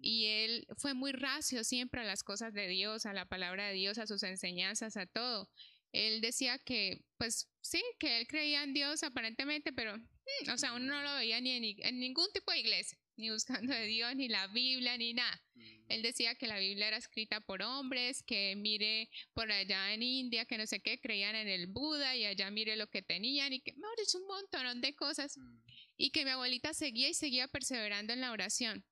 y 0.00 0.26
él 0.26 0.66
fue 0.76 0.94
muy 0.94 1.12
racio 1.12 1.64
siempre 1.64 2.00
a 2.00 2.04
las 2.04 2.22
cosas 2.22 2.54
de 2.54 2.68
Dios, 2.68 3.06
a 3.06 3.12
la 3.12 3.26
palabra 3.26 3.66
de 3.66 3.74
Dios, 3.74 3.98
a 3.98 4.06
sus 4.06 4.22
enseñanzas, 4.22 4.96
a 4.96 5.06
todo. 5.06 5.50
Él 5.92 6.20
decía 6.20 6.58
que, 6.58 7.02
pues 7.16 7.48
sí, 7.60 7.82
que 7.98 8.18
él 8.18 8.26
creía 8.28 8.62
en 8.62 8.74
Dios 8.74 9.02
aparentemente, 9.02 9.72
pero, 9.72 9.96
mm, 9.96 10.50
o 10.52 10.58
sea, 10.58 10.74
uno 10.74 10.86
no 10.86 11.02
lo 11.02 11.14
veía 11.14 11.40
ni 11.40 11.76
en, 11.78 11.98
ningún 11.98 12.30
tipo 12.32 12.52
de 12.52 12.60
iglesia, 12.60 12.98
ni 13.16 13.30
buscando 13.30 13.72
de 13.72 13.86
Dios, 13.86 14.14
ni 14.14 14.28
la 14.28 14.46
Biblia, 14.48 14.96
ni 14.96 15.14
nada. 15.14 15.42
Él 15.88 16.02
decía 16.02 16.34
que 16.34 16.46
la 16.46 16.58
Biblia 16.58 16.88
era 16.88 16.98
escrita 16.98 17.40
por 17.40 17.62
hombres, 17.62 18.22
que 18.22 18.54
mire 18.56 19.08
por 19.32 19.50
allá 19.50 19.92
en 19.94 20.02
India, 20.02 20.44
que 20.44 20.58
no 20.58 20.66
sé 20.66 20.80
qué, 20.80 21.00
creían 21.00 21.34
en 21.34 21.48
el 21.48 21.66
Buda 21.66 22.14
y 22.14 22.26
allá 22.26 22.50
mire 22.50 22.76
lo 22.76 22.88
que 22.88 23.02
tenían 23.02 23.54
y 23.54 23.60
que, 23.60 23.72
mejor 23.72 23.96
dicho, 23.98 24.18
un 24.18 24.26
montón 24.26 24.80
de 24.82 24.94
cosas. 24.94 25.38
Y 25.96 26.10
que 26.10 26.24
mi 26.24 26.30
abuelita 26.30 26.74
seguía 26.74 27.08
y 27.08 27.14
seguía 27.14 27.48
perseverando 27.48 28.12
en 28.12 28.20
la 28.20 28.30
oración. 28.30 28.84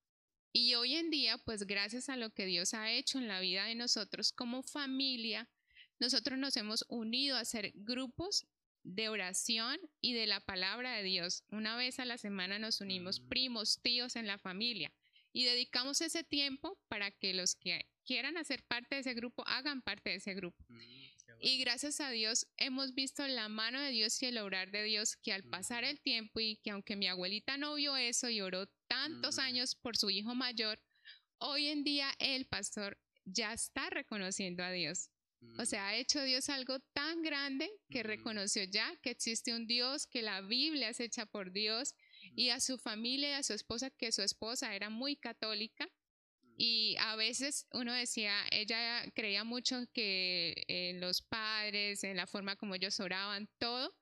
Y 0.58 0.74
hoy 0.74 0.94
en 0.94 1.10
día, 1.10 1.36
pues 1.36 1.66
gracias 1.66 2.08
a 2.08 2.16
lo 2.16 2.30
que 2.30 2.46
Dios 2.46 2.72
ha 2.72 2.90
hecho 2.90 3.18
en 3.18 3.28
la 3.28 3.40
vida 3.40 3.66
de 3.66 3.74
nosotros 3.74 4.32
como 4.32 4.62
familia, 4.62 5.50
nosotros 5.98 6.38
nos 6.38 6.56
hemos 6.56 6.86
unido 6.88 7.36
a 7.36 7.40
hacer 7.40 7.72
grupos 7.74 8.46
de 8.82 9.10
oración 9.10 9.78
y 10.00 10.14
de 10.14 10.26
la 10.26 10.40
palabra 10.40 10.94
de 10.96 11.02
Dios. 11.02 11.44
Una 11.50 11.76
vez 11.76 11.98
a 11.98 12.06
la 12.06 12.16
semana 12.16 12.58
nos 12.58 12.80
unimos 12.80 13.20
Mm. 13.20 13.28
primos, 13.28 13.82
tíos 13.82 14.16
en 14.16 14.26
la 14.26 14.38
familia 14.38 14.94
y 15.34 15.44
dedicamos 15.44 16.00
ese 16.00 16.24
tiempo 16.24 16.78
para 16.88 17.10
que 17.10 17.34
los 17.34 17.54
que 17.54 17.90
quieran 18.06 18.38
hacer 18.38 18.62
parte 18.62 18.94
de 18.94 19.02
ese 19.02 19.12
grupo 19.12 19.46
hagan 19.46 19.82
parte 19.82 20.08
de 20.08 20.16
ese 20.16 20.32
grupo. 20.32 20.64
Y 21.40 21.58
gracias 21.58 22.00
a 22.00 22.10
Dios 22.10 22.46
hemos 22.56 22.94
visto 22.94 23.26
la 23.26 23.48
mano 23.48 23.80
de 23.80 23.90
Dios 23.90 24.20
y 24.22 24.26
el 24.26 24.38
obrar 24.38 24.70
de 24.70 24.82
Dios 24.82 25.16
que 25.16 25.32
al 25.32 25.44
pasar 25.44 25.84
el 25.84 26.00
tiempo 26.00 26.40
y 26.40 26.56
que 26.56 26.70
aunque 26.70 26.96
mi 26.96 27.06
abuelita 27.06 27.56
no 27.56 27.74
vio 27.74 27.96
eso 27.96 28.28
y 28.28 28.40
oró 28.40 28.66
tantos 28.88 29.38
años 29.38 29.74
por 29.74 29.96
su 29.96 30.10
hijo 30.10 30.34
mayor, 30.34 30.80
hoy 31.38 31.66
en 31.66 31.84
día 31.84 32.10
el 32.18 32.46
pastor 32.46 32.98
ya 33.24 33.52
está 33.52 33.90
reconociendo 33.90 34.64
a 34.64 34.70
Dios. 34.70 35.10
O 35.58 35.64
sea, 35.64 35.88
ha 35.88 35.96
hecho 35.96 36.22
Dios 36.22 36.48
algo 36.48 36.80
tan 36.92 37.22
grande 37.22 37.70
que 37.90 38.02
reconoció 38.02 38.64
ya 38.64 38.94
que 39.02 39.10
existe 39.10 39.54
un 39.54 39.66
Dios, 39.66 40.06
que 40.06 40.22
la 40.22 40.40
Biblia 40.40 40.88
es 40.88 41.00
hecha 41.00 41.26
por 41.26 41.52
Dios 41.52 41.94
y 42.34 42.50
a 42.50 42.60
su 42.60 42.78
familia 42.78 43.30
y 43.30 43.32
a 43.34 43.42
su 43.42 43.52
esposa, 43.52 43.90
que 43.90 44.12
su 44.12 44.22
esposa 44.22 44.74
era 44.74 44.90
muy 44.90 45.16
católica. 45.16 45.88
Y 46.56 46.96
a 47.00 47.16
veces 47.16 47.66
uno 47.72 47.92
decía, 47.92 48.34
ella 48.50 49.04
creía 49.14 49.44
mucho 49.44 49.84
que 49.92 50.64
en 50.68 51.00
los 51.00 51.20
padres, 51.20 52.02
en 52.02 52.16
la 52.16 52.26
forma 52.26 52.56
como 52.56 52.74
ellos 52.74 52.98
oraban, 52.98 53.48
todo. 53.58 53.94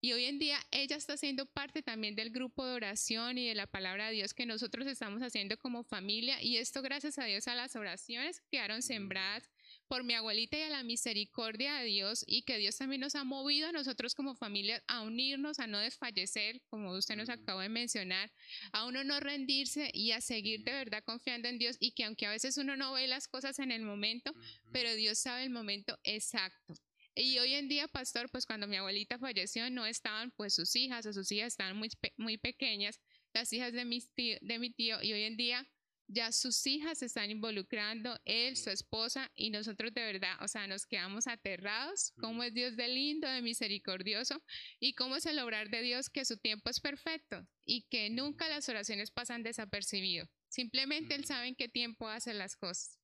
Y 0.00 0.12
hoy 0.12 0.26
en 0.26 0.38
día 0.38 0.58
ella 0.70 0.94
está 0.94 1.16
siendo 1.16 1.46
parte 1.46 1.82
también 1.82 2.14
del 2.14 2.30
grupo 2.30 2.64
de 2.64 2.74
oración 2.74 3.38
y 3.38 3.48
de 3.48 3.56
la 3.56 3.66
palabra 3.66 4.06
de 4.06 4.12
Dios 4.12 4.34
que 4.34 4.46
nosotros 4.46 4.86
estamos 4.86 5.20
haciendo 5.20 5.58
como 5.58 5.82
familia. 5.82 6.40
Y 6.40 6.58
esto 6.58 6.80
gracias 6.80 7.18
a 7.18 7.24
Dios 7.24 7.48
a 7.48 7.56
las 7.56 7.74
oraciones 7.74 8.40
que 8.40 8.58
quedaron 8.58 8.82
sembradas 8.82 9.50
por 9.88 10.04
mi 10.04 10.14
abuelita 10.14 10.58
y 10.58 10.62
a 10.62 10.68
la 10.68 10.82
misericordia 10.82 11.74
de 11.76 11.84
Dios 11.86 12.24
y 12.26 12.42
que 12.42 12.58
Dios 12.58 12.76
también 12.76 13.00
nos 13.00 13.14
ha 13.14 13.24
movido 13.24 13.68
a 13.68 13.72
nosotros 13.72 14.14
como 14.14 14.34
familia 14.34 14.82
a 14.88 15.02
unirnos, 15.02 15.58
a 15.58 15.66
no 15.66 15.78
desfallecer, 15.78 16.60
como 16.68 16.92
usted 16.92 17.16
nos 17.16 17.28
acabó 17.28 17.60
de 17.60 17.68
mencionar, 17.68 18.32
a 18.72 18.86
uno 18.86 19.04
no 19.04 19.20
rendirse 19.20 19.90
y 19.92 20.12
a 20.12 20.20
seguir 20.20 20.64
de 20.64 20.72
verdad 20.72 21.02
confiando 21.04 21.48
en 21.48 21.58
Dios 21.58 21.76
y 21.80 21.92
que 21.92 22.04
aunque 22.04 22.26
a 22.26 22.30
veces 22.30 22.56
uno 22.56 22.76
no 22.76 22.92
ve 22.92 23.06
las 23.06 23.28
cosas 23.28 23.58
en 23.58 23.70
el 23.70 23.82
momento, 23.82 24.32
pero 24.72 24.94
Dios 24.94 25.18
sabe 25.18 25.44
el 25.44 25.50
momento 25.50 25.98
exacto. 26.04 26.74
Y 27.14 27.38
hoy 27.38 27.54
en 27.54 27.66
día, 27.68 27.88
pastor, 27.88 28.28
pues 28.30 28.44
cuando 28.44 28.66
mi 28.66 28.76
abuelita 28.76 29.18
falleció, 29.18 29.70
no 29.70 29.86
estaban 29.86 30.32
pues 30.32 30.54
sus 30.54 30.76
hijas 30.76 31.06
o 31.06 31.12
sus 31.14 31.32
hijas 31.32 31.54
estaban 31.54 31.76
muy, 31.76 31.88
muy 32.18 32.36
pequeñas, 32.36 33.00
las 33.32 33.50
hijas 33.54 33.72
de, 33.72 33.84
mis 33.86 34.12
tío- 34.14 34.38
de 34.42 34.58
mi 34.58 34.70
tío, 34.70 35.02
y 35.02 35.12
hoy 35.14 35.22
en 35.22 35.36
día 35.38 35.66
ya 36.08 36.32
sus 36.32 36.66
hijas 36.66 36.98
se 36.98 37.06
están 37.06 37.30
involucrando, 37.30 38.18
él, 38.24 38.56
su 38.56 38.70
esposa, 38.70 39.30
y 39.34 39.50
nosotros 39.50 39.92
de 39.92 40.02
verdad, 40.02 40.36
o 40.40 40.48
sea, 40.48 40.66
nos 40.66 40.86
quedamos 40.86 41.26
aterrados, 41.26 42.12
cómo 42.20 42.42
es 42.42 42.54
Dios 42.54 42.76
de 42.76 42.88
lindo, 42.88 43.28
de 43.28 43.42
misericordioso, 43.42 44.42
y 44.78 44.94
cómo 44.94 45.16
es 45.16 45.26
el 45.26 45.38
obrar 45.38 45.70
de 45.70 45.82
Dios 45.82 46.08
que 46.08 46.24
su 46.24 46.36
tiempo 46.38 46.70
es 46.70 46.80
perfecto 46.80 47.46
y 47.64 47.86
que 47.88 48.10
nunca 48.10 48.48
las 48.48 48.68
oraciones 48.68 49.10
pasan 49.10 49.42
desapercibido. 49.42 50.28
Simplemente 50.48 51.14
Él 51.14 51.24
sabe 51.24 51.48
en 51.48 51.56
qué 51.56 51.68
tiempo 51.68 52.08
hace 52.08 52.32
las 52.34 52.56
cosas. 52.56 53.00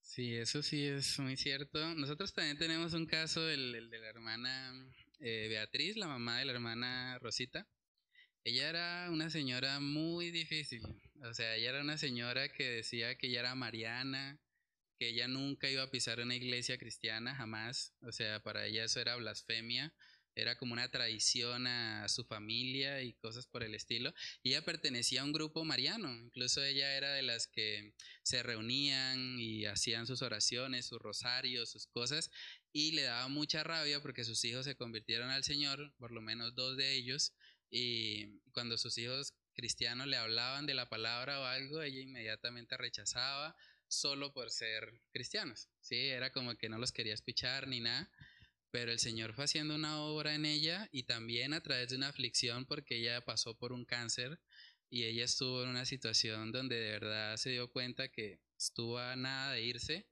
Sí, 0.00 0.34
eso 0.34 0.62
sí 0.62 0.84
es 0.86 1.18
muy 1.18 1.36
cierto. 1.36 1.94
Nosotros 1.94 2.32
también 2.32 2.56
tenemos 2.56 2.94
un 2.94 3.06
caso, 3.06 3.48
el, 3.48 3.74
el 3.74 3.90
de 3.90 3.98
la 3.98 4.08
hermana 4.08 4.72
eh, 5.20 5.48
Beatriz, 5.48 5.96
la 5.96 6.06
mamá 6.06 6.38
de 6.38 6.44
la 6.44 6.52
hermana 6.52 7.18
Rosita. 7.18 7.66
Ella 8.44 8.68
era 8.68 9.10
una 9.10 9.30
señora 9.30 9.80
muy 9.80 10.30
difícil. 10.30 10.82
O 11.22 11.34
sea, 11.34 11.56
ella 11.56 11.70
era 11.70 11.80
una 11.80 11.98
señora 11.98 12.48
que 12.48 12.68
decía 12.68 13.16
que 13.16 13.28
ella 13.28 13.40
era 13.40 13.54
mariana, 13.54 14.40
que 14.98 15.08
ella 15.08 15.28
nunca 15.28 15.68
iba 15.68 15.82
a 15.82 15.90
pisar 15.90 16.20
una 16.20 16.34
iglesia 16.34 16.78
cristiana, 16.78 17.34
jamás. 17.34 17.94
O 18.02 18.12
sea, 18.12 18.42
para 18.42 18.66
ella 18.66 18.84
eso 18.84 19.00
era 19.00 19.16
blasfemia. 19.16 19.94
Era 20.34 20.56
como 20.56 20.72
una 20.72 20.88
traición 20.88 21.66
a 21.66 22.08
su 22.08 22.24
familia 22.24 23.02
y 23.02 23.14
cosas 23.14 23.46
por 23.48 23.64
el 23.64 23.74
estilo. 23.74 24.14
Y 24.44 24.50
ella 24.50 24.64
pertenecía 24.64 25.22
a 25.22 25.24
un 25.24 25.32
grupo 25.32 25.64
mariano. 25.64 26.14
Incluso 26.14 26.62
ella 26.62 26.96
era 26.96 27.12
de 27.12 27.22
las 27.22 27.48
que 27.48 27.94
se 28.22 28.44
reunían 28.44 29.40
y 29.40 29.66
hacían 29.66 30.06
sus 30.06 30.22
oraciones, 30.22 30.86
sus 30.86 31.00
rosarios, 31.00 31.70
sus 31.70 31.88
cosas, 31.88 32.30
y 32.72 32.92
le 32.92 33.02
daba 33.02 33.26
mucha 33.26 33.64
rabia 33.64 34.00
porque 34.00 34.24
sus 34.24 34.44
hijos 34.44 34.64
se 34.64 34.76
convirtieron 34.76 35.30
al 35.30 35.42
Señor, 35.42 35.92
por 35.98 36.12
lo 36.12 36.20
menos 36.20 36.54
dos 36.54 36.76
de 36.76 36.94
ellos, 36.94 37.34
y 37.70 38.38
cuando 38.52 38.78
sus 38.78 38.96
hijos 38.98 39.34
cristianos 39.58 40.06
le 40.06 40.16
hablaban 40.16 40.66
de 40.66 40.74
la 40.74 40.88
palabra 40.88 41.40
o 41.40 41.44
algo, 41.44 41.82
ella 41.82 41.98
inmediatamente 41.98 42.76
rechazaba 42.76 43.56
solo 43.88 44.32
por 44.32 44.50
ser 44.50 45.02
cristianos, 45.10 45.68
¿sí? 45.80 45.96
Era 45.96 46.30
como 46.30 46.54
que 46.54 46.68
no 46.68 46.78
los 46.78 46.92
quería 46.92 47.12
escuchar 47.12 47.66
ni 47.66 47.80
nada, 47.80 48.08
pero 48.70 48.92
el 48.92 49.00
Señor 49.00 49.34
fue 49.34 49.46
haciendo 49.46 49.74
una 49.74 50.00
obra 50.00 50.36
en 50.36 50.44
ella 50.44 50.88
y 50.92 51.02
también 51.02 51.54
a 51.54 51.60
través 51.60 51.90
de 51.90 51.96
una 51.96 52.06
aflicción 52.06 52.66
porque 52.66 52.98
ella 52.98 53.24
pasó 53.24 53.58
por 53.58 53.72
un 53.72 53.84
cáncer 53.84 54.38
y 54.90 55.06
ella 55.06 55.24
estuvo 55.24 55.64
en 55.64 55.70
una 55.70 55.86
situación 55.86 56.52
donde 56.52 56.76
de 56.76 56.92
verdad 56.92 57.36
se 57.36 57.50
dio 57.50 57.68
cuenta 57.72 58.12
que 58.12 58.40
estuvo 58.56 59.00
a 59.00 59.16
nada 59.16 59.54
de 59.54 59.62
irse 59.62 60.06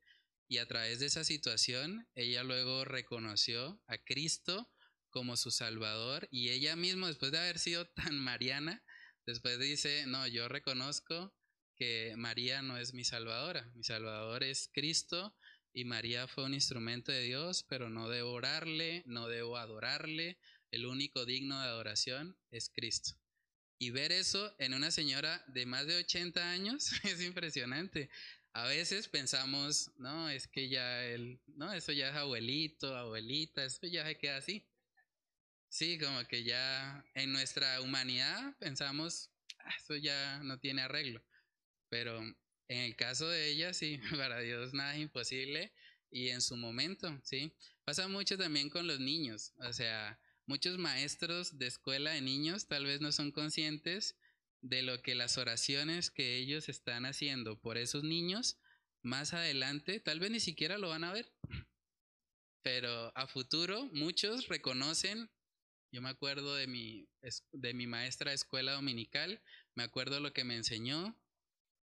y 0.49 0.59
a 0.59 0.67
través 0.67 0.99
de 0.99 1.07
esa 1.07 1.23
situación 1.23 2.09
ella 2.17 2.43
luego 2.43 2.85
reconoció 2.85 3.81
a 3.87 3.97
Cristo 3.99 4.69
como 5.11 5.37
su 5.37 5.53
Salvador 5.53 6.27
y 6.33 6.49
ella 6.49 6.75
misma 6.75 7.07
después 7.07 7.31
de 7.31 7.39
haber 7.39 7.61
sido 7.61 7.87
tan 7.87 8.19
mariana, 8.19 8.83
después 9.27 9.59
dice, 9.59 10.07
no, 10.07 10.27
yo 10.27 10.49
reconozco 10.49 11.35
que 11.77 12.15
María 12.17 12.63
no 12.63 12.79
es 12.79 12.95
mi 12.95 13.05
Salvadora, 13.05 13.71
mi 13.75 13.85
Salvador 13.85 14.43
es 14.43 14.71
Cristo 14.73 15.37
y 15.73 15.85
María 15.85 16.27
fue 16.27 16.45
un 16.45 16.55
instrumento 16.55 17.13
de 17.13 17.23
Dios, 17.23 17.65
pero 17.69 17.91
no 17.91 18.09
debo 18.09 18.33
orarle, 18.33 19.03
no 19.07 19.29
debo 19.29 19.59
adorarle, 19.59 20.39
el 20.71 20.87
único 20.87 21.27
digno 21.27 21.61
de 21.61 21.67
adoración 21.67 22.39
es 22.51 22.71
Cristo. 22.71 23.15
Y 23.79 23.91
ver 23.91 24.11
eso 24.11 24.55
en 24.59 24.73
una 24.73 24.91
señora 24.91 25.45
de 25.49 25.67
más 25.67 25.87
de 25.87 25.97
80 25.97 26.51
años 26.51 26.91
es 27.05 27.21
impresionante. 27.21 28.09
A 28.55 28.65
veces 28.65 29.09
pensamos, 29.09 29.91
no, 29.99 30.31
es 30.31 30.49
que 30.49 30.71
ya 30.71 31.05
él, 31.05 31.43
no, 31.47 31.75
eso 31.75 31.93
ya 31.93 32.09
es 32.09 32.17
abuelito, 32.17 32.97
abuelita, 32.97 33.65
eso 33.65 33.87
ya 33.87 34.07
se 34.07 34.17
queda 34.17 34.39
así. 34.39 34.67
Sí, 35.69 35.99
como 35.99 36.25
que 36.27 36.45
ya 36.45 37.05
en 37.15 37.33
nuestra 37.33 37.81
humanidad 37.81 38.57
pensamos, 38.59 39.31
eso 39.79 39.97
ya 39.97 40.41
no 40.43 40.59
tiene 40.59 40.83
arreglo. 40.83 41.23
Pero 41.89 42.19
en 42.69 42.79
el 42.79 42.97
caso 42.97 43.29
de 43.29 43.51
ella, 43.51 43.73
sí, 43.73 43.99
para 44.17 44.41
Dios 44.41 44.75
nada 44.75 44.95
es 44.95 45.03
imposible 45.03 45.73
y 46.11 46.29
en 46.31 46.41
su 46.41 46.57
momento, 46.57 47.21
¿sí? 47.25 47.53
Pasa 47.85 48.09
mucho 48.09 48.39
también 48.39 48.71
con 48.71 48.87
los 48.87 49.01
niños, 49.01 49.53
o 49.59 49.73
sea, 49.73 50.21
muchos 50.47 50.79
maestros 50.79 51.59
de 51.59 51.67
escuela 51.67 52.13
de 52.13 52.21
niños 52.21 52.69
tal 52.69 52.87
vez 52.87 53.01
no 53.01 53.13
son 53.13 53.33
conscientes 53.33 54.17
de 54.63 54.83
lo 54.83 55.03
que 55.03 55.15
las 55.15 55.39
oraciones 55.39 56.11
que 56.11 56.37
ellos 56.37 56.69
están 56.69 57.07
haciendo 57.07 57.61
por 57.61 57.77
esos 57.77 58.03
niños, 58.03 58.59
más 59.03 59.35
adelante, 59.35 60.01
tal 60.01 60.21
vez 60.21 60.31
ni 60.31 60.41
siquiera 60.41 60.79
lo 60.79 60.89
van 60.89 61.05
a 61.05 61.13
ver. 61.13 61.33
Pero 62.63 63.13
a 63.17 63.27
futuro 63.29 63.89
muchos 63.93 64.49
reconocen, 64.49 65.31
yo 65.97 66.03
me 66.03 66.11
acuerdo 66.11 66.55
de 66.55 66.67
mi, 66.67 67.09
de 67.53 67.73
mi 67.73 67.87
maestra 67.87 68.31
de 68.31 68.35
escuela 68.35 68.73
dominical, 68.73 69.41
me 69.75 69.83
acuerdo 69.83 70.21
lo 70.21 70.35
que 70.35 70.45
me 70.45 70.55
enseñó 70.55 71.19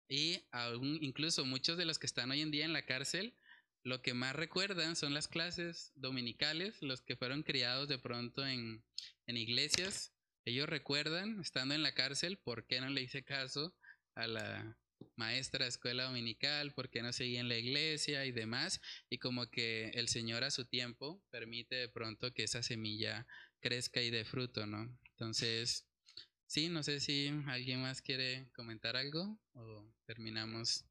y 0.09 0.43
aún 0.51 0.97
incluso 1.01 1.45
muchos 1.45 1.77
de 1.77 1.85
los 1.85 1.97
que 1.97 2.07
están 2.07 2.29
hoy 2.29 2.41
en 2.41 2.51
día 2.51 2.65
en 2.65 2.73
la 2.73 2.85
cárcel, 2.85 3.37
lo 3.85 4.01
que 4.01 4.13
más 4.13 4.35
recuerdan 4.35 4.97
son 4.97 5.13
las 5.13 5.29
clases 5.29 5.93
dominicales, 5.95 6.81
los 6.81 7.01
que 7.01 7.15
fueron 7.15 7.43
criados 7.43 7.87
de 7.87 7.99
pronto 7.99 8.45
en, 8.45 8.83
en 9.27 9.37
iglesias. 9.37 10.13
Ellos 10.43 10.67
recuerdan, 10.67 11.39
estando 11.39 11.73
en 11.73 11.81
la 11.81 11.93
cárcel, 11.93 12.37
por 12.37 12.67
qué 12.67 12.81
no 12.81 12.89
le 12.89 13.03
hice 13.03 13.23
caso 13.23 13.73
a 14.15 14.27
la 14.27 14.77
maestra 15.15 15.63
de 15.63 15.69
escuela 15.69 16.03
dominical, 16.03 16.73
por 16.73 16.89
qué 16.89 17.01
no 17.01 17.13
seguía 17.13 17.39
en 17.39 17.47
la 17.47 17.57
iglesia 17.57 18.25
y 18.25 18.33
demás. 18.33 18.81
Y 19.09 19.19
como 19.19 19.49
que 19.49 19.89
el 19.91 20.09
Señor 20.09 20.43
a 20.43 20.51
su 20.51 20.65
tiempo 20.65 21.23
permite 21.29 21.75
de 21.75 21.87
pronto 21.87 22.33
que 22.33 22.43
esa 22.43 22.61
semilla 22.61 23.25
crezca 23.61 24.01
y 24.01 24.09
dé 24.09 24.25
fruto, 24.25 24.65
¿no? 24.65 24.97
Entonces, 25.11 25.87
sí, 26.47 26.67
no 26.67 26.83
sé 26.83 26.99
si 26.99 27.29
alguien 27.47 27.81
más 27.81 28.01
quiere 28.01 28.49
comentar 28.53 28.97
algo 28.97 29.39
o 29.53 29.87
terminamos. 30.05 30.85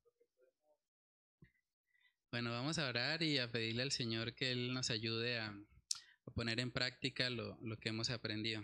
Bueno, 2.31 2.53
vamos 2.53 2.79
a 2.79 2.89
orar 2.89 3.23
y 3.23 3.39
a 3.39 3.51
pedirle 3.51 3.83
al 3.83 3.91
Señor 3.91 4.35
que 4.35 4.53
Él 4.53 4.73
nos 4.73 4.91
ayude 4.91 5.41
a, 5.41 5.55
poner 6.35 6.61
en 6.61 6.71
práctica 6.71 7.29
lo, 7.29 7.59
lo 7.61 7.77
que 7.77 7.89
hemos 7.89 8.09
aprendido. 8.09 8.63